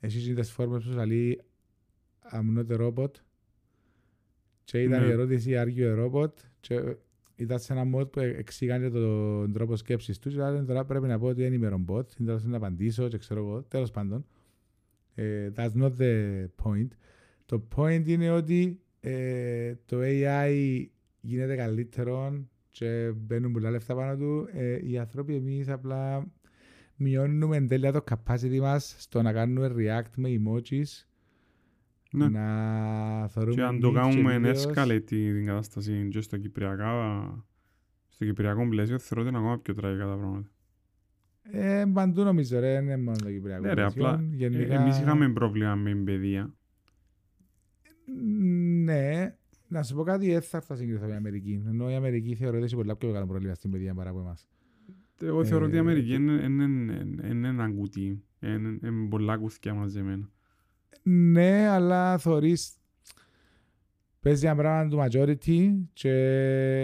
εσείς 0.00 0.26
είναι 0.26 0.40
τις 0.40 0.50
φόρμες 0.50 0.84
που 0.84 0.92
σας 0.92 1.06
λέει 1.06 1.40
I'm 2.32 2.58
not 2.58 2.76
a 2.78 2.80
robot 2.86 3.10
και 4.64 4.82
ήταν 4.82 5.00
Ναι. 5.00 5.06
η 5.06 5.10
ερώτηση 5.10 5.50
Are 5.54 5.76
you 5.78 5.96
a 5.96 6.04
robot; 6.10 6.32
και 6.60 6.96
ήταν 7.36 7.58
σε 7.58 7.72
ένα 7.72 7.96
mode 7.96 8.12
που 8.12 8.20
εξήγανε 8.20 8.90
τον 8.90 9.52
τρόπο 9.52 9.76
σκέψης 9.76 10.18
του 10.18 10.28
και 10.28 10.34
ήταν 10.34 10.66
τώρα 10.66 10.84
πρέπει 10.84 11.06
να 11.06 11.18
πω 11.18 11.26
ότι 11.26 11.42
δεν 11.42 11.52
είμαι 11.52 11.68
ρομπότ 11.68 12.12
είναι 12.18 12.28
τώρα 12.28 12.42
να 12.46 12.56
απαντήσω 12.56 13.08
και 13.08 13.18
ξέρω 13.18 13.40
εγώ 13.40 13.62
τέλος 13.62 13.90
πάντων 13.90 14.26
ε, 15.14 15.50
that's 15.56 15.72
not 15.72 15.92
the 15.98 16.44
point 16.62 16.88
το 17.46 17.68
point 17.76 18.02
είναι 18.06 18.30
ότι 18.30 18.80
ε, 19.00 19.74
το 19.86 19.96
AI 20.02 20.84
γίνεται 21.20 21.56
καλύτερο 21.56 22.46
και 22.78 23.12
μπαίνουν 23.16 23.52
πολλά 23.52 23.70
λεφτά 23.70 23.94
πάνω 23.94 24.16
του 24.16 24.48
ε, 24.52 24.78
οι 24.88 24.98
άνθρωποι 24.98 25.34
εμείς 25.34 25.68
απλά 25.68 26.26
μειώνουμε 26.96 27.56
εν 27.56 27.68
τέλει 27.68 27.90
το 27.92 28.04
capacity 28.10 28.58
μας 28.60 28.94
στο 28.98 29.22
να 29.22 29.32
κάνουμε 29.32 29.72
react 29.76 30.10
με 30.16 30.28
emojis 30.28 31.06
Ναι. 32.10 32.28
να 32.28 33.28
θεωρούμε 33.28 33.54
Και 33.54 33.62
αν 33.62 33.80
το 33.80 33.88
memes 33.88 33.92
και 33.92 33.98
κάνουμε 33.98 34.40
videos. 34.44 34.72
escalate 34.72 35.02
την 35.06 35.46
κατάσταση 35.46 36.08
και 36.10 36.20
στο 36.20 36.36
κυπριακά, 36.38 36.90
στο 38.08 38.24
κυπριακό 38.24 38.68
πλαίσιο, 38.68 38.98
θεωρώ 38.98 39.20
ότι 39.28 39.30
είναι 39.34 39.38
ακόμα 39.44 39.58
πιο 39.60 39.74
τραγικά 39.74 40.06
τα 40.06 40.16
πράγματα. 40.16 40.50
Ε, 41.42 41.84
παντού 41.92 42.22
νομίζω 42.22 42.60
ρε, 42.60 42.72
είναι 42.82 42.96
μόνο 42.96 43.16
το 43.16 43.30
Κυπριακό. 43.30 43.62
Ναι, 43.62 43.68
ρε, 43.68 43.74
πλαίσιο. 43.74 44.06
απλά 44.08 44.24
ε, 44.24 44.36
Γενικά, 44.36 44.74
εμείς 44.80 44.98
είχαμε 44.98 45.32
πρόβλημα 45.32 45.74
με 45.74 45.90
την 45.90 46.04
παιδεία. 46.04 46.54
Ναι, 48.84 49.36
να 49.68 49.82
σου 49.82 49.94
πω 49.94 50.02
κάτι, 50.02 50.30
δεν 50.32 50.42
θα 50.42 50.56
έρθω 50.56 50.74
να 50.74 50.80
συγκριθώ 50.80 51.00
με 51.00 51.06
την 51.08 51.16
Αμερική. 51.16 51.62
Ενώ 51.66 51.90
η 51.90 51.94
Αμερική 51.94 52.34
θεωρώ 52.34 52.56
ότι 52.56 52.64
έχει 52.66 52.74
πολλά 52.76 52.96
πιο 52.96 53.08
μεγάλο 53.08 53.26
πρόβλημα 53.26 53.54
στην 53.54 53.70
παιδεία 53.70 53.94
παρά 53.94 54.10
από 54.10 54.20
εμάς. 54.20 54.48
Εγώ 55.22 55.44
θεωρώ 55.44 55.64
ότι 55.64 55.74
η 55.74 55.76
Ε, 55.76 55.80
Αμερική 55.80 56.08
και- 56.08 56.14
είναι, 56.14 56.32
είναι, 56.32 56.64
είναι, 56.64 57.26
είναι 57.28 57.48
ένα 57.48 57.70
κουτί. 57.70 58.22
Είναι, 58.40 58.78
είναι 58.82 59.08
πολλά 59.08 59.36
κουθιά 59.36 59.74
μαζεμένα. 59.74 60.30
Ναι, 61.02 61.66
αλλά 61.68 62.18
θωρείς 62.18 62.76
παίζει 64.20 64.46
ένα 64.46 64.56
πράγμα 64.56 64.88
του 64.90 64.98
majority 65.10 65.74
και 65.92 66.10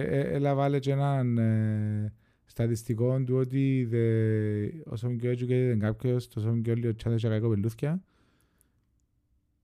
ε, 0.08 0.20
έλα 0.34 0.54
βάλε 0.54 0.78
και 0.78 0.90
έναν 0.92 1.38
ε, 1.38 2.12
στατιστικό 2.44 3.22
του 3.22 3.36
ότι 3.36 3.88
the, 3.92 4.82
όσο 4.84 5.08
πιο 5.08 5.30
educated 5.30 5.48
είναι 5.50 5.76
κάποιος, 5.76 6.28
τόσο 6.28 6.50
πιο 6.62 6.74
λίγο 6.74 6.92
chance 7.04 7.16
για 7.16 7.28
κακό 7.30 7.48
πελούθκια 7.48 8.02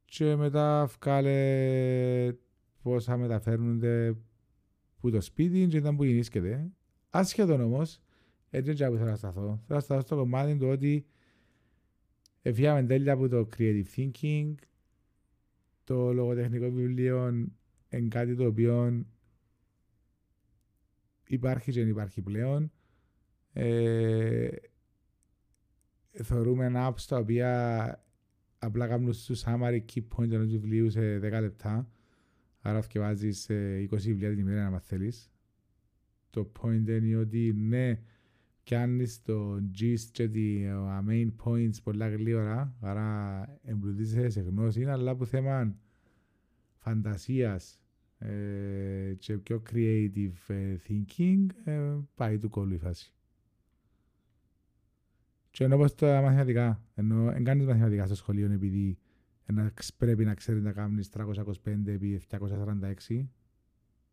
και 0.05 0.37
μετά 0.37 0.89
βγάλε 1.01 2.33
πόσα 2.89 3.17
μεταφέρνονται 3.17 4.17
που 5.01 5.11
το 5.11 5.21
σπίτι 5.21 5.67
και 5.67 5.77
ήταν 5.77 5.97
που 5.97 6.05
γεννήσκεται. 6.05 6.71
Άσχετον 7.11 7.61
όμως, 7.61 8.01
έτσι 8.51 8.71
είναι 8.71 8.91
που 8.91 8.97
θέλω 8.97 9.11
να 9.11 9.17
σταθώ. 9.17 9.41
Θέλω 9.41 9.79
να 9.79 9.81
σταθώ 9.81 10.01
στο 10.01 10.17
κομμάτι 10.17 10.57
του 10.57 10.67
ότι 10.67 11.07
Εφιάμε 12.49 12.83
τέλεια 12.83 13.13
από 13.13 13.29
το 13.29 13.49
creative 13.57 13.85
thinking. 13.97 14.55
Το 15.85 16.13
λογοτεχνικό 16.13 16.71
βιβλίο 16.71 17.29
είναι 17.89 18.09
κάτι 18.09 18.35
το 18.35 18.47
οποίο 18.47 19.05
υπάρχει 21.27 21.73
και 21.73 21.81
δεν 21.81 21.89
υπάρχει 21.89 22.23
πλέον. 22.23 22.73
Ε, 23.53 24.49
θεωρούμε 26.13 26.73
apps 26.75 27.03
τα 27.09 27.19
οποία 27.19 28.05
απλά 28.59 28.87
κάνουν 28.87 29.13
στο 29.13 29.35
summary 29.45 29.81
key 29.95 30.03
point 30.17 30.31
ενός 30.31 30.47
βιβλίου 30.47 30.91
σε 30.91 31.17
10 31.19 31.21
λεπτά. 31.21 31.91
Άρα 32.69 32.85
βάζεις 32.95 33.47
20 33.51 33.87
βιβλία 33.89 34.31
την 34.31 34.39
ημέρα 34.39 34.71
να 34.71 34.81
θέλεις. 34.81 35.31
Το 36.31 36.53
point 36.61 36.89
είναι 36.89 37.17
ότι 37.17 37.53
ναι, 37.53 38.01
πιάνεις 38.63 39.23
το 39.23 39.55
gist 39.79 40.07
και 40.13 40.29
τα 40.29 41.05
main 41.09 41.29
points 41.45 41.83
πολλά 41.83 42.09
γλύωρα, 42.09 42.77
άρα 42.81 43.61
εμπλουτίζεσαι 43.63 44.29
σε 44.29 44.41
γνώση, 44.41 44.85
αλλά 44.85 45.17
που 45.17 45.27
θέμα 45.27 45.77
φαντασίας 46.77 47.81
ε, 48.19 49.15
και 49.19 49.39
πιο 49.39 49.63
creative 49.71 50.33
ε, 50.47 50.77
thinking 50.89 51.47
ε, 51.65 51.97
πάει 52.15 52.39
του 52.39 52.49
κόλλου 52.49 52.75
η 52.75 52.79
φάση. 52.79 53.13
Και 55.51 55.65
ενώ 55.65 55.77
πως 55.77 55.95
τα 55.95 56.21
μαθηματικά, 56.21 56.83
ενώ 56.95 57.25
δεν 57.25 57.45
κάνεις 57.45 57.67
μαθηματικά 57.67 58.07
στο 58.07 58.15
σχολείο 58.15 58.53
επειδή 58.53 58.99
να, 59.53 59.69
ξ- 59.69 59.97
πρέπει 59.97 60.25
να 60.25 60.35
ξέρεις 60.35 60.63
να 60.63 60.73
κάνεις 60.73 61.09
325 61.13 61.87
επί 61.87 62.21
746 62.31 63.27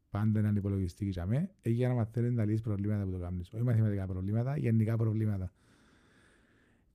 πάντα 0.09 0.39
έναν 0.39 0.55
υπολογιστή 0.55 1.05
για 1.05 1.25
μέ, 1.25 1.49
ε, 1.61 1.69
για 1.69 1.87
να 1.87 1.93
μαθαίνεις 1.93 2.33
να 2.33 2.45
λύσεις 2.45 2.61
προβλήματα 2.61 3.03
που 3.03 3.11
το 3.11 3.17
κάνεις. 3.17 3.53
Όχι 3.53 3.63
μαθηματικά 3.63 4.05
προβλήματα, 4.05 4.57
γενικά 4.57 4.95
προβλήματα. 4.95 5.51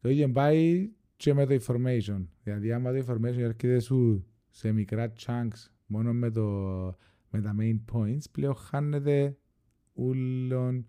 Το 0.01 0.09
ίδιο 0.09 0.31
πάει 0.31 0.91
και 1.17 1.35
με 1.35 1.47
το 1.47 1.59
information. 1.67 2.27
Δηλαδή, 2.43 2.73
άμα 2.73 2.93
το 2.93 3.05
information 3.07 3.39
έρχεται 3.39 3.81
σου 3.81 4.27
σε 4.49 4.73
μικρά 4.73 5.13
chunks 5.27 5.71
μόνο 5.87 6.13
με, 6.13 6.31
το, 6.31 6.51
με 7.31 7.41
τα 7.41 7.55
main 7.61 7.79
points, 7.93 8.31
πλέον 8.31 8.55
χάνεται 8.55 9.37
όλον 9.93 10.87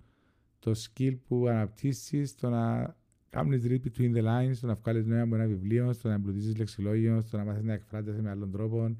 το 0.59 0.71
skill 0.71 1.17
που 1.27 1.47
αναπτύσσεις 1.47 2.29
στο 2.29 2.49
να 2.49 2.95
κάνεις 3.31 3.63
read 3.65 3.81
between 3.81 4.15
the 4.15 4.23
lines, 4.23 4.51
στο 4.53 4.67
να 4.67 4.75
βγάλεις 4.75 5.05
νόημα 5.05 5.23
από 5.23 5.35
ένα 5.35 5.45
βιβλίο, 5.47 5.93
στο 5.93 6.07
να 6.07 6.13
εμπλουτίσεις 6.13 6.57
λεξιλόγιο, 6.57 7.21
στο 7.21 7.37
να 7.37 7.43
μάθεις 7.43 7.63
να 7.63 7.73
εκφράζεσαι 7.73 8.21
με 8.21 8.29
άλλον 8.29 8.51
τρόπο. 8.51 8.97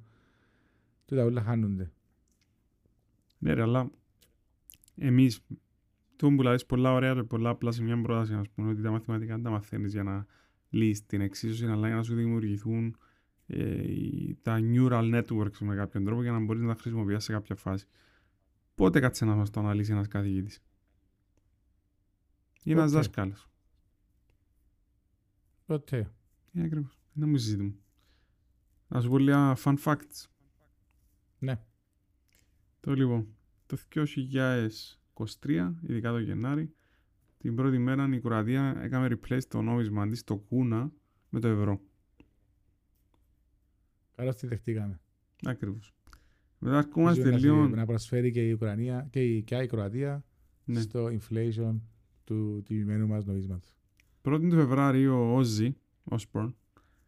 Τούτα 1.06 1.24
όλα 1.24 1.42
χάνονται. 1.42 1.92
Ναι 3.38 3.54
ρε, 3.54 3.62
αλλά 3.62 3.90
εμείς, 4.96 5.40
το 6.16 6.30
που 6.32 6.42
λάβεις 6.42 6.66
πολλά 6.66 6.92
ωραία 6.94 7.14
και 7.14 7.24
πολλά 7.24 7.50
απλά 7.50 7.72
σε 7.72 7.84
μια 7.84 8.02
πρόταση, 8.02 8.34
ας 8.34 8.50
πούμε, 8.50 8.70
ότι 8.72 8.82
τα 8.82 8.92
μαθηματικά 8.92 9.34
δεν 9.34 9.44
τα 9.44 9.50
μαθαίνεις 9.50 9.92
για 9.94 10.04
να 10.04 10.26
λύσεις 10.70 11.06
την 11.06 11.22
εξίσωση, 11.22 11.66
αλλά 11.66 11.88
για 11.88 11.96
να 11.96 12.04
σου 12.04 12.16
δημιουργηθούν 12.16 12.96
ε, 13.48 13.92
οι- 13.92 14.38
τα 14.42 14.60
neural 14.62 15.22
networks 15.22 15.58
με 15.60 15.76
κάποιον 15.76 16.04
τρόπο 16.06 16.22
για 16.22 16.32
να 16.32 16.40
μπορείς 16.40 16.62
να 16.62 16.68
τα 16.68 16.82
χρησιμοποιήσεις 16.82 17.24
σε 17.24 17.32
κάποια 17.32 17.56
φάση. 17.56 17.86
Πότε 18.76 19.00
κάτσε 19.00 19.26
να 19.26 19.36
μας 19.36 19.50
το 19.50 19.60
αναλύσει 19.60 19.92
ένας 19.92 20.08
καθηγητής; 20.08 20.64
Ή 22.64 22.72
ένας 22.72 22.92
Πότε; 22.92 23.51
Δάσκαλος. 25.72 25.82
Ποτέ. 25.82 26.11
Ε, 26.53 26.63
ακριβώς. 26.63 26.99
Δεν 27.13 27.30
μου 27.30 27.38
συζητούμε. 27.38 27.74
Να 28.88 29.01
σου 29.01 29.09
πω 29.09 29.17
λίγα 29.17 29.57
fun 29.63 29.76
facts. 29.84 30.26
Ναι. 31.39 31.63
Το 32.80 32.93
λοιπόν, 32.93 33.28
το 33.65 33.78
2023, 33.95 35.74
ειδικά 35.82 36.11
το 36.11 36.19
Γενάρη, 36.19 36.74
την 37.38 37.55
πρώτη 37.55 37.78
μέρα 37.78 38.09
η 38.13 38.19
Κροατία 38.19 38.76
έκαμε 38.82 39.07
replace 39.11 39.43
το 39.47 39.61
νόμισμα 39.61 40.07
της, 40.07 40.24
το 40.24 40.38
κούνα, 40.38 40.91
με 41.30 41.39
το 41.39 41.47
ευρώ. 41.47 41.82
Καλώς 44.15 44.36
τη 44.36 44.47
δεχτήκαμε. 44.47 44.99
Ακριβώς. 45.45 45.93
Μετά 46.59 46.78
ερχόμαστε 46.78 47.19
Ίσως 47.22 47.34
να 47.34 47.38
λίγο... 47.39 47.65
συ- 47.65 47.76
Να 47.76 47.86
προσφέρει 47.86 48.32
και 48.32 48.47
η 48.47 48.51
Ουκρανία 48.51 49.07
και 49.11 49.24
η, 49.36 49.43
και 49.43 49.55
η 49.55 49.67
Κροατία 49.67 50.26
Ναι. 50.65 50.80
στο 50.82 51.05
inflation 51.05 51.80
του 52.24 52.61
τιμημένου 52.65 53.07
μας 53.07 53.26
νομίσματος. 53.26 53.76
1η 54.24 54.49
του 54.49 54.55
Φεβρουαρίου 54.55 55.13
ο 55.13 55.36
Όζι, 55.36 55.76
Osborne, 56.09 56.53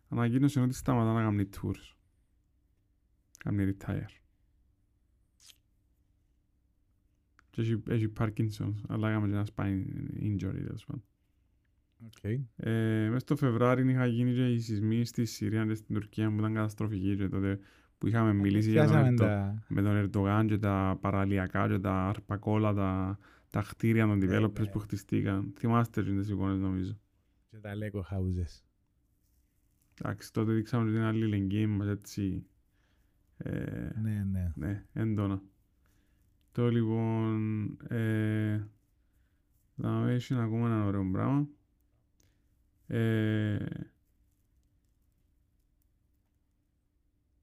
ανακοίνωσε 0.09 0.59
ότι 0.59 0.73
σταματά 0.73 1.13
να 1.13 1.21
κάνει 1.21 1.49
tours. 1.61 1.95
Κάνει 3.37 3.73
retire. 3.77 4.21
Και 7.49 7.61
έχει, 7.61 7.83
έχει 7.87 8.11
Parkinson's, 8.19 8.81
αλλά 8.87 9.09
έκαμε 9.09 9.27
και 9.27 9.33
ένα 9.33 9.47
spine 9.55 9.83
injury, 10.21 10.63
τέλος 10.65 10.85
πάντων. 10.85 11.03
Okay. 12.09 12.39
Ε, 12.55 13.07
μέσα 13.07 13.19
στο 13.19 13.35
Φεβρουάριο 13.35 13.89
είχα 13.89 14.05
γίνει 14.05 14.33
και 14.33 14.51
οι 14.51 14.59
σεισμοί 14.59 15.05
στη 15.05 15.25
Συρία 15.25 15.65
και 15.65 15.73
στην 15.73 15.95
Τουρκία 15.95 16.29
που 16.29 16.37
ήταν 16.37 16.53
καταστροφικοί 16.53 17.15
και 17.15 17.27
τότε 17.27 17.59
που 17.97 18.07
είχαμε 18.07 18.33
μιλήσει 18.33 18.69
για 18.69 18.83
τον 18.83 18.91
Πιάσαμε 18.91 19.09
Ερντο, 19.09 19.23
τα... 19.23 19.63
με 19.67 19.81
τον 19.81 19.95
Ερντογάν 19.95 20.47
και 20.47 20.57
τα 20.57 20.97
παραλιακά 21.01 21.67
και 21.67 21.79
τα 21.79 22.07
αρπακόλα, 22.07 22.73
τα, 22.73 23.19
τα 23.49 23.61
κτίρια 23.61 24.07
των 24.07 24.17
Ναι, 24.17 24.25
developers 24.25 24.59
ναι. 24.59 24.67
που 24.67 24.79
χτιστήκαν. 24.79 25.53
Θυμάστε 25.57 26.01
και 26.03 26.11
τις 26.11 26.29
εικόνες 26.29 26.59
νομίζω. 26.59 26.97
Και 27.53 27.59
τα 27.59 27.73
Lego 27.75 28.01
houses. 28.01 28.63
Εντάξει, 30.01 30.33
τότε 30.33 30.51
δείξαμε 30.51 30.91
την 30.91 31.01
αλληλεγγύη 31.01 31.65
μας 31.69 31.87
έτσι. 31.87 32.45
Ε, 33.37 33.89
Ναι, 34.01 34.23
ναι. 34.31 34.51
ναι, 34.55 34.85
έντονα. 34.93 35.41
Το 36.51 36.69
λοιπόν, 36.69 37.67
ε, 37.87 38.67
θα 39.75 40.09
έχει 40.09 40.33
ακόμα 40.33 40.65
ένα 40.67 40.85
ωραίο 40.85 41.09
πράγμα. 41.11 41.47
Ε, 42.87 43.65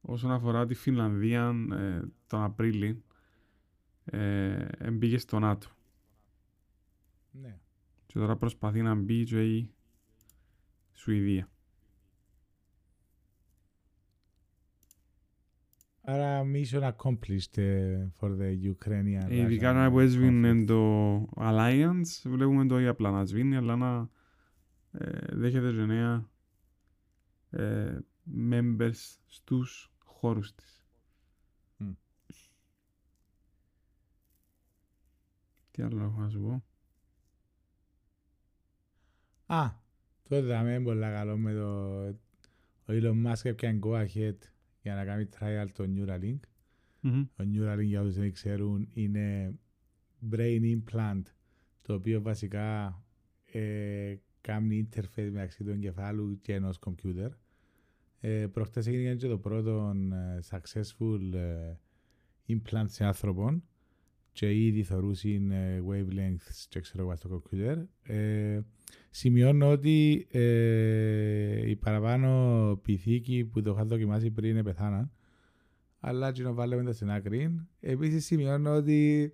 όσον 0.00 0.30
αφορά 0.30 0.66
τη 0.66 0.74
Φινλανδία 0.74 1.54
ε, 1.72 2.02
τον 2.26 2.42
Απρίλη 2.42 3.02
ε, 4.04 4.90
μπήκε 4.90 5.18
στο 5.18 5.38
ΝΑΤΟ. 5.38 5.68
Ναι. 7.30 7.58
Και 8.06 8.18
τώρα 8.18 8.36
προσπαθεί 8.36 8.82
να 8.82 8.94
μπει 8.94 9.24
και 9.24 9.56
η 9.56 9.74
Σουηδία. 10.92 11.50
Άρα 16.02 16.42
mission 16.54 16.92
accomplished 16.92 17.56
ε, 17.56 18.08
for 18.20 18.28
the 18.38 18.74
Ukrainian. 18.74 19.26
Ε, 19.28 19.36
Ειδικά 19.36 19.72
να 19.72 19.90
που 19.90 20.00
έσβηνε 20.00 20.64
το 20.64 21.14
Alliance, 21.36 22.22
βλέπουμε 22.24 22.66
το 22.66 22.74
όχι 22.74 22.86
απλά 22.86 23.10
να 23.10 23.24
σβήνει, 23.24 23.56
αλλά 23.56 23.76
να 23.76 24.08
ε, 24.92 25.18
δέχεται 25.36 25.72
και 25.72 25.84
νέα 25.84 26.28
ε, 27.50 27.98
members 28.50 29.18
στους 29.26 29.92
χώρους 30.04 30.54
της. 30.54 30.86
Μμ. 31.76 31.90
Τι 35.70 35.82
άλλο 35.82 36.02
έχω 36.02 36.20
να 36.20 36.28
σου 36.28 36.40
πω; 36.40 36.64
Α, 39.54 39.79
τότε 40.30 40.46
θα 40.46 40.60
είναι 40.60 40.80
πολλά 40.80 41.12
καλό 41.12 41.36
με 41.36 41.52
το... 41.52 41.98
Ο 42.84 42.92
Elon 42.92 43.26
Musk 43.26 43.40
έπιαν 43.42 43.80
go 43.84 43.90
ahead 43.90 44.36
για 44.82 44.94
να 44.94 45.04
κάνει 45.04 45.28
trial 45.38 45.66
το 45.72 45.84
Neuralink. 45.94 46.38
Μμμ. 47.00 47.24
Το 47.36 47.44
Neuralink 47.52 47.84
για 47.84 48.00
όσους 48.00 48.14
δεν 48.14 48.32
ξέρουν 48.32 48.88
είναι 48.92 49.54
brain 50.30 50.78
implant 50.78 51.22
το 51.82 51.94
οποίο 51.94 52.22
βασικά 52.22 53.02
ε, 53.52 54.14
κάνει 54.40 54.88
interface 54.90 55.30
μεταξύ 55.32 55.64
του 55.64 55.70
εγκεφάλου 55.70 56.40
και 56.40 56.54
ενός 56.54 56.78
κομπιούτερ. 56.78 57.30
Ε, 58.20 58.46
προχτές 58.46 58.86
έγινε 58.86 59.14
και 59.14 59.28
το 59.28 59.38
πρώτο 59.38 59.92
ε, 60.12 60.38
successful 60.50 61.34
ε, 61.34 61.74
implant 62.48 62.86
σε 62.86 63.04
άνθρωπον 63.04 63.62
και 64.32 64.64
ήδη 64.64 64.82
θεωρούσαν 64.82 65.50
ε, 65.50 65.82
wavelengths 65.88 66.64
και 66.68 66.80
ξέρω 66.80 67.02
εγώ 67.02 67.16
στο 67.16 67.28
κομπιούτερ. 67.28 67.78
Ε, 68.90 68.96
σημειώνω 69.10 69.70
ότι 69.70 70.26
ε, 70.30 71.70
οι 71.70 71.76
παραπάνω 71.76 72.80
πυθίκοι 72.82 73.44
που 73.44 73.62
το 73.62 73.70
είχαν 73.70 73.88
δοκιμάσει 73.88 74.30
πριν 74.30 74.64
πεθάναν 74.64 75.10
αλλά 76.00 76.32
και 76.32 76.42
να 76.42 76.52
βάλουμε 76.52 76.84
τα 76.84 76.92
στην 76.92 77.10
άκρη. 77.10 77.66
Επίσης 77.80 78.24
σημειώνω 78.24 78.74
ότι 78.74 79.32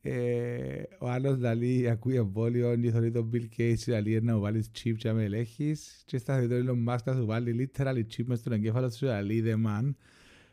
ε, 0.00 0.82
ο 0.98 1.08
άλλος 1.08 1.38
λαλεί 1.38 1.88
ακούει 1.88 2.14
εμβόλιο 2.14 2.76
και 2.76 2.90
θεωρεί 2.90 3.10
τον 3.10 3.30
Bill 3.32 3.46
Gates 3.56 3.86
λαλεί 3.86 4.20
να 4.22 4.34
μου 4.34 4.40
βάλεις 4.40 4.70
chip 4.74 4.94
και 4.96 5.08
να 5.08 5.14
με 5.14 5.24
ελέγχεις 5.24 6.02
και 6.06 6.18
στα 6.18 6.34
θεωρεί 6.34 6.64
τον 6.64 6.84
Elon 6.86 6.92
Musk 6.92 7.02
να 7.04 7.14
σου 7.14 7.26
βάλει 7.26 7.70
literally 7.74 8.02
chip 8.16 8.24
μες 8.24 8.38
στον 8.38 8.52
εγκέφαλο 8.52 8.90
σου 8.90 9.06
λαλεί 9.06 9.40
δε 9.40 9.54
man. 9.66 9.94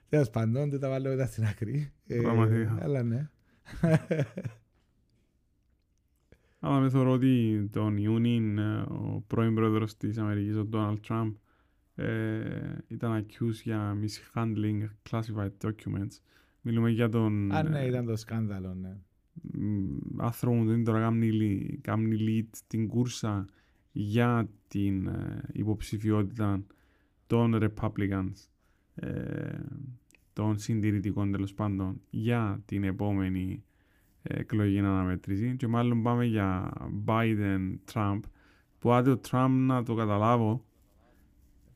Τέλος 0.09 0.29
πάντων, 0.29 0.69
δεν 0.69 0.79
τα 0.79 0.89
βάλουμε 0.89 1.15
τα 1.15 1.25
στην 1.25 1.45
άκρη. 1.45 1.91
Ε, 2.07 2.21
Πραγματικά. 2.21 2.77
Αλλά 2.81 3.03
ναι. 3.03 3.29
Αλλά 6.65 6.79
με 6.79 6.89
θεωρώ 6.89 7.11
ότι 7.11 7.67
τον 7.71 7.97
Ιούνιν 7.97 8.57
ε, 8.57 8.81
ο 8.81 9.23
πρώην 9.27 9.55
πρόεδρος 9.55 9.97
της 9.97 10.17
Αμερικής, 10.17 10.55
ο 10.55 10.67
Donald 10.71 10.97
Trump, 11.07 11.33
ε, 11.95 12.77
ήταν 12.87 13.25
accused 13.25 13.61
για 13.63 13.97
mishandling 14.01 14.87
classified 15.09 15.51
documents. 15.61 16.19
Μιλούμε 16.61 16.89
για 16.89 17.09
τον 17.09 17.51
Α, 17.51 17.63
ναι, 17.63 17.79
ε, 17.79 17.87
ήταν 17.87 18.05
το 18.05 18.15
σκάνδαλο, 18.15 18.73
ναι. 18.73 18.97
μ, 19.41 20.21
άνθρωπο 20.21 20.63
που 20.63 20.69
είναι 20.71 20.83
τώρα 20.83 20.99
κάνει, 20.99 21.31
λι- 21.31 21.81
κάνει 21.81 22.17
lead 22.19 22.57
την 22.67 22.87
κούρσα 22.87 23.47
για 23.91 24.49
την 24.67 25.07
ε, 25.07 25.41
υποψηφιότητα 25.51 26.63
των 27.27 27.57
Republicans, 27.61 28.33
ε, 28.95 29.59
των 30.33 30.57
συντηρητικών 30.57 31.31
τέλος 31.31 31.53
πάντων, 31.53 32.01
για 32.09 32.61
την 32.65 32.83
επόμενη 32.83 33.51
ε, 33.51 33.72
εκλογική 34.23 34.79
αναμέτρηση. 34.79 35.55
Και 35.55 35.67
μάλλον 35.67 36.03
πάμε 36.03 36.25
για 36.25 36.71
Biden-Trump, 37.05 38.19
που 38.79 38.91
άντε 38.91 39.09
ο 39.11 39.19
Trump 39.31 39.49
να 39.51 39.83
το 39.83 39.95
καταλάβω, 39.95 40.65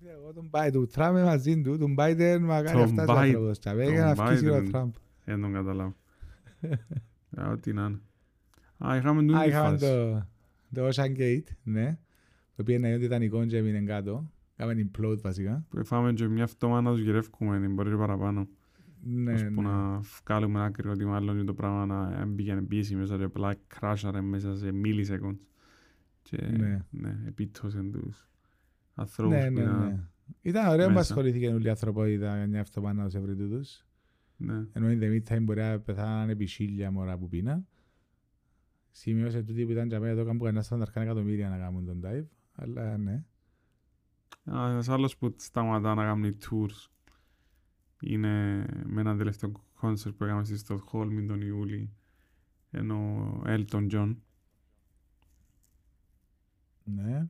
Εγώ 0.10 0.34
τον 0.34 0.50
Biden, 0.52 0.70
του 0.72 0.88
Τραμπ 0.88 1.12
είμαι 1.16 1.24
μαζί 1.24 1.62
του, 1.62 1.78
τον 1.78 1.96
Biden 1.98 2.38
μακάρι 2.42 2.72
Τον 2.78 2.82
αυτά 3.00 3.04
Biden- 3.04 3.16
ο 3.16 3.20
άνθρωπος. 3.20 3.60
Τα 3.60 3.74
για 3.74 4.06
να 4.06 4.16
τον 4.16 4.26
αυξήσει 4.26 4.50
ο 4.50 4.58
Biden. 4.58 4.68
Τραμπ. 4.72 4.92
δεν 5.26 5.42
τον 5.42 5.54
καταλάβω. 5.54 5.96
Ε, 7.38 7.42
Ό,τι 7.42 7.74
να 7.74 7.86
είναι. 7.86 8.00
Α, 8.92 8.96
είχαμε 8.98 9.22
τούτη 9.22 9.34
Α, 9.34 9.42
της 9.42 9.48
είχαμε 9.52 9.78
φάσης. 9.78 9.90
το, 9.90 10.28
το 10.74 10.88
Ocean 10.88 11.20
Gate, 11.20 11.48
ναι. 11.64 11.98
Το 12.56 12.62
οποίο 12.62 12.76
είναι 12.76 12.98
τιτανικό 12.98 13.46
και 13.46 13.58
έμεινε 13.58 13.80
κάτω. 13.80 14.32
Κάμε 14.56 14.90
implode 14.92 15.22
βασικά. 15.22 15.66
Που 15.70 15.86
Φάμε 15.86 16.14
και 16.14 16.28
μια 16.28 16.48
φτώμα 16.48 16.82
να 16.82 16.92
τους 16.92 17.00
γυρεύκουμε, 17.02 17.60
την 17.60 17.74
μπορεί 17.74 17.90
και 17.90 17.96
παραπάνω. 17.96 18.48
Ναι, 19.10 19.34
ώσπου 19.34 19.62
ναι. 19.62 19.68
να 19.68 20.00
βγάλουμε 20.00 20.64
άκρη 20.64 20.88
ότι 20.90 21.06
μάλλον 21.06 21.46
το 21.46 21.54
πράγμα 21.54 21.86
να 21.86 22.20
έμπηγε 22.22 22.56
πίεση 22.56 22.96
μέσα 22.96 23.18
και 23.18 23.24
απλά 23.24 23.56
κράσαρε 23.68 24.22
μέσα 24.22 24.56
σε 24.56 24.70
milliseconds. 24.86 25.38
Και 26.22 26.38
Ναι. 26.58 26.86
ναι, 26.90 27.18
επίτωσε 27.28 27.82
τους 27.84 28.28
ανθρώπους 28.94 29.36
Ναι, 29.38 29.48
που 29.48 29.54
ναι, 29.54 29.62
ήταν... 29.62 29.80
ναι. 29.80 30.00
Ήταν 30.42 30.68
ωραίο 30.68 30.86
που 30.88 30.94
μέσα. 30.94 31.02
ασχολήθηκε 31.02 31.48
όλη 31.48 31.66
η 31.66 31.70
ανθρωπότητα 31.70 32.36
για 32.38 32.48
μια 32.48 32.62
αυτοπάνα 32.62 33.04
να 33.04 33.10
σε 33.10 33.20
βρει 33.20 33.36
τούτους. 33.36 33.86
Ναι. 34.38 34.66
Ενώ 34.74 34.88
in 34.90 35.00
the 35.02 35.22
meantime 35.22 35.42
μπορεί 35.42 35.60
να 35.62 35.80
πεθάνανε 35.80 36.32
επί 36.32 36.46
χίλια 36.46 36.92
μωρά 36.92 37.18
που 37.18 37.28
πίνα. 37.28 37.64
Σημείωσε 38.92 39.44
τούτοι 39.44 39.66
που 39.66 39.72
ήταν 39.72 39.88
για 39.88 40.00
μένα 40.00 40.12
εδώ 40.12 40.26
κάπου 40.26 40.44
κανένα 40.44 40.62
σαν 40.64 40.82
αρχικά 40.82 41.02
εκατομμύρια 41.02 41.50
να 41.50 41.58
κάνουν 41.58 41.86
τον 41.86 42.02
dive. 42.06 42.26
Αλλά 42.52 42.98
ναι. 42.98 43.24
Α, 44.44 44.70
Ένας 44.72 44.90
άλλος 44.90 45.18
που 45.18 45.36
σταματά 45.38 45.96
να 45.96 46.04
κάνει 46.04 46.38
tours 46.50 46.88
είναι 48.02 48.66
με 48.86 49.02
ένα 49.02 49.18
τελευταίο 49.18 49.52
concert 49.82 50.14
που 50.18 50.24
έκαμε 50.24 50.44
στη 50.44 50.58
Στοκχόλμη 50.58 51.26
τον 51.26 51.42
Ιούλη 51.42 51.94
ενώ 52.72 52.96
ο 52.98 53.42
Elton 53.46 53.92
John 53.92 54.16
Ναι. 56.84 57.28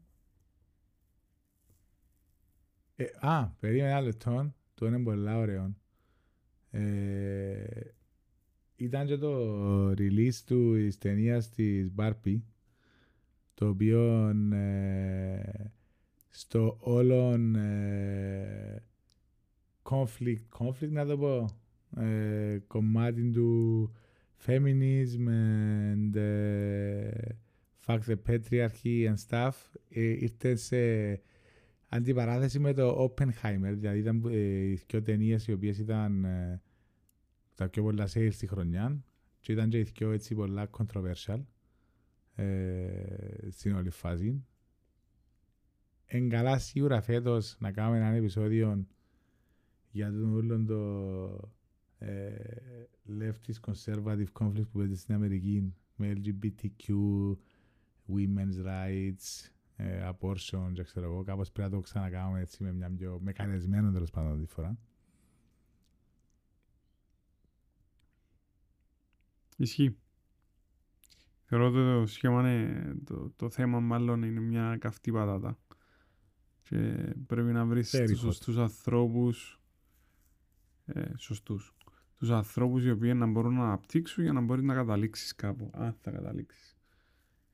Ε, 2.96 3.06
α, 3.20 3.48
περίμενε 3.60 3.90
ένα 3.90 4.02
λεπτό. 4.02 4.54
Το 4.74 4.86
είναι 4.86 5.04
πολύ 5.04 5.30
ωραίο. 5.30 5.76
Ε, 6.72 7.66
ήταν 8.76 9.08
και 9.08 9.18
το 9.18 9.90
release 9.90 10.36
του 10.46 10.74
της 10.74 10.98
ταινίας 10.98 11.50
της 11.50 11.92
Barbie 11.96 12.42
το 13.54 13.68
οποίο 13.68 14.28
ε, 14.54 15.72
στο 16.30 16.78
όλον 16.80 17.56
ε, 17.56 18.84
conflict, 19.90 20.44
conflict 20.60 20.92
να 20.92 21.06
το 21.06 21.18
πω 21.18 21.48
ε, 22.02 22.58
κομμάτι 22.68 23.30
του 23.32 23.92
feminism 24.46 25.28
and 25.28 26.16
ε, 26.16 27.10
fuck 27.86 28.00
the 28.08 28.16
patriarchy 28.28 29.14
and 29.14 29.16
stuff 29.28 29.52
ε, 29.90 30.02
ήρθε 30.02 30.56
σε 30.56 30.78
αντιπαράθεση 31.90 32.60
με 32.60 32.74
το 32.74 33.04
Oppenheimer 33.04 33.74
δηλαδή 33.74 34.00
ήταν 34.00 34.24
ε, 34.30 34.38
οι 34.38 34.82
δυο 34.88 35.02
ταινίες 35.02 35.48
οι 35.48 35.52
οποίες 35.52 35.78
ήταν 35.78 36.26
ε, 36.26 36.62
τα 37.56 37.70
πιο 37.70 37.84
πολλά 37.84 38.08
sales 38.14 38.30
στη 38.32 38.48
χρονιά 38.48 39.04
και 39.40 39.52
ήταν 39.52 39.70
και 39.70 39.78
οι 39.80 39.84
δυο 39.84 40.12
έτσι 40.12 40.36
πολλά 40.36 40.70
controversial 40.78 41.42
ε, 42.36 43.50
στην 43.50 43.76
όλη 43.76 43.90
φάση. 43.90 44.46
Εν 46.06 46.30
καλά 46.30 46.58
σίγουρα 46.58 47.02
φέτος 47.02 47.56
να 47.60 47.72
κάνουμε 47.72 47.98
ένα 47.98 48.08
επεισόδιο 48.08 48.88
για 49.92 50.12
τον 50.12 50.36
όλο 50.36 50.66
το 50.66 51.52
ε, 51.98 52.36
leftist 53.20 53.72
conservative 53.72 54.32
conflict 54.40 54.68
που 54.72 54.78
παίζει 54.78 54.96
στην 54.96 55.16
Αμερική 55.16 55.74
με 55.96 56.14
LGBTQ, 56.16 56.94
women's 58.08 58.66
rights, 58.66 59.50
ε, 59.76 60.10
abortion 60.10 60.72
και 60.74 60.84
ξέρω 60.84 61.06
εγώ. 61.06 61.24
Κάπως 61.24 61.52
πρέπει 61.52 61.70
να 61.70 61.76
το 61.76 61.82
ξανακάνουμε 61.82 62.40
έτσι 62.40 62.64
με 62.64 62.74
μια 62.74 62.92
πιο 62.92 63.20
μεκανισμένο 63.22 63.92
τέλος 63.92 64.10
πάντων 64.10 64.40
τη 64.40 64.46
φορά. 64.46 64.78
Ισχύει. 69.58 69.98
Θεωρώ 71.44 71.66
ότι 71.68 71.76
το 71.76 72.06
σχήμα 72.06 72.40
είναι, 72.40 72.96
το, 73.04 73.32
το 73.36 73.50
θέμα 73.50 73.80
μάλλον 73.80 74.24
είναι 74.24 74.40
μια 74.40 74.78
καυτή 74.78 75.12
πατάτα. 75.12 75.58
Και 76.62 76.78
πρέπει 77.28 77.52
να 77.52 77.66
βρεις 77.66 77.96
Very 77.96 78.06
τους 78.08 78.20
hot. 78.20 78.22
σωστούς 78.24 78.58
ανθρώπους, 78.58 79.57
ε, 80.88 81.12
σωστούς, 81.18 81.76
τους 82.18 82.30
ανθρώπους 82.30 82.86
οι 82.86 82.90
οποίοι 82.90 83.14
να 83.16 83.26
μπορούν 83.26 83.54
να 83.54 83.64
αναπτύξουν 83.64 84.24
για 84.24 84.34
να 84.34 84.42
μπορείς 84.42 84.64
να 84.64 84.74
καταλήξεις 84.74 85.36
κάπου, 85.36 85.72
αν 85.74 85.96
θα 86.02 86.12
καταλήξεις. 86.12 86.78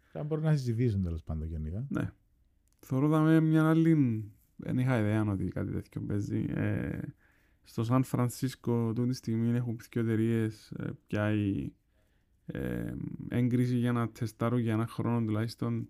Θα 0.02 0.24
μπορούν 0.24 0.44
να 0.44 0.56
συζητήσουν 0.56 1.04
τέλος 1.04 1.24
πάντων 1.24 1.48
γενικά. 1.48 1.86
Ναι. 1.90 2.12
Θεωρώ 2.80 3.10
ότι 3.10 3.24
με 3.24 3.40
μια 3.40 3.70
άλλη, 3.70 4.24
δεν 4.56 4.78
είχα 4.78 5.00
ιδέα 5.00 5.26
ότι 5.32 5.48
κάτι 5.48 5.72
τέτοιο 5.72 6.02
παίζει. 6.02 6.46
Ε, 6.50 7.00
στο 7.64 7.84
Σαν 7.84 8.04
Φρανσίσκο 8.04 8.94
τούτη 8.94 9.10
τη 9.10 9.16
στιγμή 9.16 9.56
έχουν 9.56 9.78
δύο 9.92 10.02
εταιρείες 10.02 10.72
ε, 10.72 10.92
πια 11.08 11.32
η 11.34 11.74
ε, 12.46 12.94
έγκριση 13.28 13.78
για 13.78 13.92
να 13.92 14.10
τεστάρουν 14.10 14.60
για 14.60 14.74
ένα 14.74 14.88
χρόνο 14.88 15.26
τουλάχιστον 15.26 15.90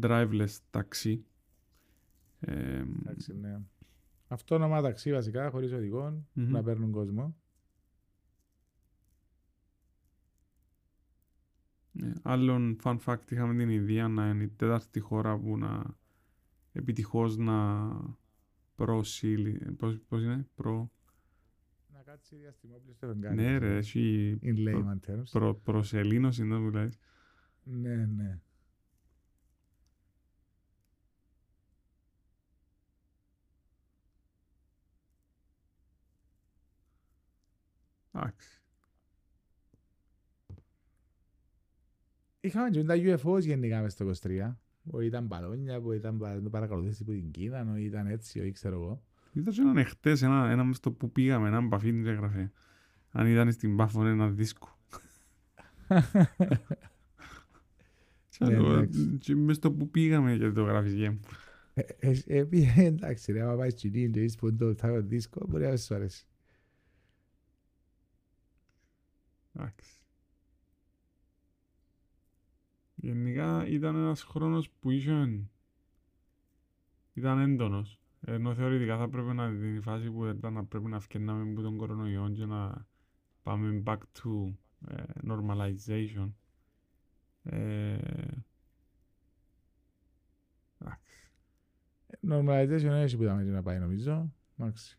driveless 0.00 0.56
taxi. 0.70 1.18
Ε, 2.40 2.84
Εντάξει, 3.00 3.34
ναι. 3.40 3.60
Αυτόνομα 4.32 4.82
ταξί 4.82 5.12
βασικά, 5.12 5.50
χωρίς 5.50 5.72
οδηγό, 5.72 6.24
Μμμ. 6.32 6.50
να 6.50 6.62
παίρνουν 6.62 6.92
κόσμο. 6.92 7.36
Ε, 12.02 12.12
Άλλον 12.22 12.78
fun 12.82 12.98
fact 13.04 13.30
είχαμε 13.30 13.54
την 13.56 13.68
ιδέα 13.68 14.08
να 14.08 14.28
είναι 14.28 14.42
η 14.42 14.48
τέταρτη 14.48 15.00
χώρα 15.00 15.38
που 15.38 15.58
να 15.58 15.82
επιτυχώς 16.72 17.36
να 17.36 17.88
προσύλει... 18.74 19.74
Πώς, 19.78 19.98
πώς 20.08 20.22
είναι; 20.22 20.46
Προ... 20.54 20.90
Να 21.92 22.02
κάτσεις 22.02 22.38
διαστημόπλαιο 22.38 22.94
στο 22.94 23.06
φεγγάρι. 23.06 23.34
Ναι 23.36 23.58
ρε, 23.58 23.76
έχει 23.76 24.38
In 24.42 24.68
layman 24.68 25.10
terms. 25.10 25.22
προ, 25.30 25.54
προσελήνωση 25.54 26.42
είναι 26.42 26.58
που 26.58 26.70
λες. 26.70 26.98
Ναι, 27.64 27.94
ναι. 27.94 28.38
Εντάξει. 38.22 38.60
Είχαμε 42.40 42.70
και 42.70 42.84
τα 42.84 42.94
UFOs 42.96 43.40
γενικά 43.40 43.80
μες 43.82 43.92
στο 43.92 44.10
23. 44.22 44.56
Που 44.90 45.00
ήταν 45.00 45.26
μπαλόνια, 45.26 45.80
που 45.80 45.92
ήταν 45.92 46.18
παρα- 46.18 46.40
παρακολουθήσει 46.50 47.02
από 47.02 47.12
την 47.12 47.30
Κίνα, 47.30 47.74
ή 47.78 47.84
ήταν 47.84 48.06
έτσι, 48.06 48.46
ή 48.46 48.50
ξέρω 48.50 48.74
εγώ. 48.74 49.02
Είδα 49.32 49.50
και 49.50 49.60
έναν 49.60 49.76
εχθές, 49.76 50.22
ένα, 50.22 50.50
ένα 50.50 50.64
μες 50.64 50.76
στο 50.76 50.92
που 50.92 51.12
πήγαμε, 51.12 51.48
έναν 51.48 51.66
μπαφί 51.66 51.90
την 51.90 52.06
έγραφε. 52.06 52.52
Αν 53.10 53.26
ήταν 53.26 53.52
στην 53.52 53.76
Πάφο 53.76 54.06
ένα 54.06 54.28
δίσκο. 54.30 54.78
Και 55.88 56.02
Ναι, 58.44 58.54
άλλο, 58.54 58.72
εντάξει. 58.72 59.16
και 59.20 59.34
μες 59.36 59.56
στο 59.56 59.72
που 59.72 59.90
πήγαμε 59.90 60.36
και 60.36 60.50
το 60.50 60.62
γράφεις 60.62 60.92
γέμ. 60.92 61.18
Ε, 61.74 61.82
ε, 61.98 62.14
ε, 62.26 62.44
πήγε, 62.44 62.72
Εντάξει 62.84 63.32
ρε, 63.32 63.42
άμα 63.42 63.56
πάει 63.56 63.70
στην 63.70 63.92
Κίνα 63.92 64.10
και 64.10 64.22
είσαι 64.22 64.36
που 64.38 64.54
το 64.56 64.74
τάγο 64.74 65.02
δίσκο, 65.02 65.46
μπορεί 65.48 65.64
να 65.66 65.76
σου 65.76 65.94
αρέσει. 65.94 66.24
Εντάξει. 69.60 70.00
Γενικά 72.94 73.66
ήταν 73.66 73.96
ένας 73.96 74.22
χρόνος 74.22 74.70
που 74.70 74.90
είχε... 74.90 75.44
ήταν 77.12 77.38
έντονος. 77.38 78.00
Ενώ 78.20 78.54
θεωρητικά 78.54 78.98
θα 78.98 79.08
πρέπει 79.08 79.34
να 79.34 79.46
είναι 79.46 79.66
η 79.66 79.80
φάση 79.80 80.10
που 80.10 80.24
ήταν 80.24 80.52
να 80.52 80.64
πρέπει 80.64 80.88
να 80.88 81.00
φκαινάμε 81.00 81.50
από 81.50 81.60
τον 81.62 81.76
κορονοϊό 81.76 82.30
και 82.30 82.44
να 82.44 82.86
πάμε 83.42 83.82
back 83.86 83.98
to 83.98 84.54
ε, 84.88 85.02
normalization. 85.28 86.32
Ε, 87.42 87.98
εντάξει. 90.78 91.30
Normalization 92.28 92.80
δεν 92.80 92.92
έχει 92.92 93.16
που 93.16 93.22
ήταν 93.22 93.50
να 93.50 93.62
πάει 93.62 93.78
νομίζω. 93.78 94.32
Εντάξει. 94.58 94.98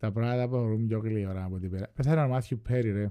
Τα 0.00 0.12
πράγματα 0.12 0.48
προχωρούν 0.48 0.86
πιο 0.86 0.98
γλύωρα 0.98 1.44
από 1.44 1.58
την 1.58 1.70
πέρα. 1.70 1.88
Πέθανε 1.94 2.22
ο 2.22 2.28
Μάθιου 2.28 2.60
Πέρι 2.68 2.90
ρε. 2.90 3.10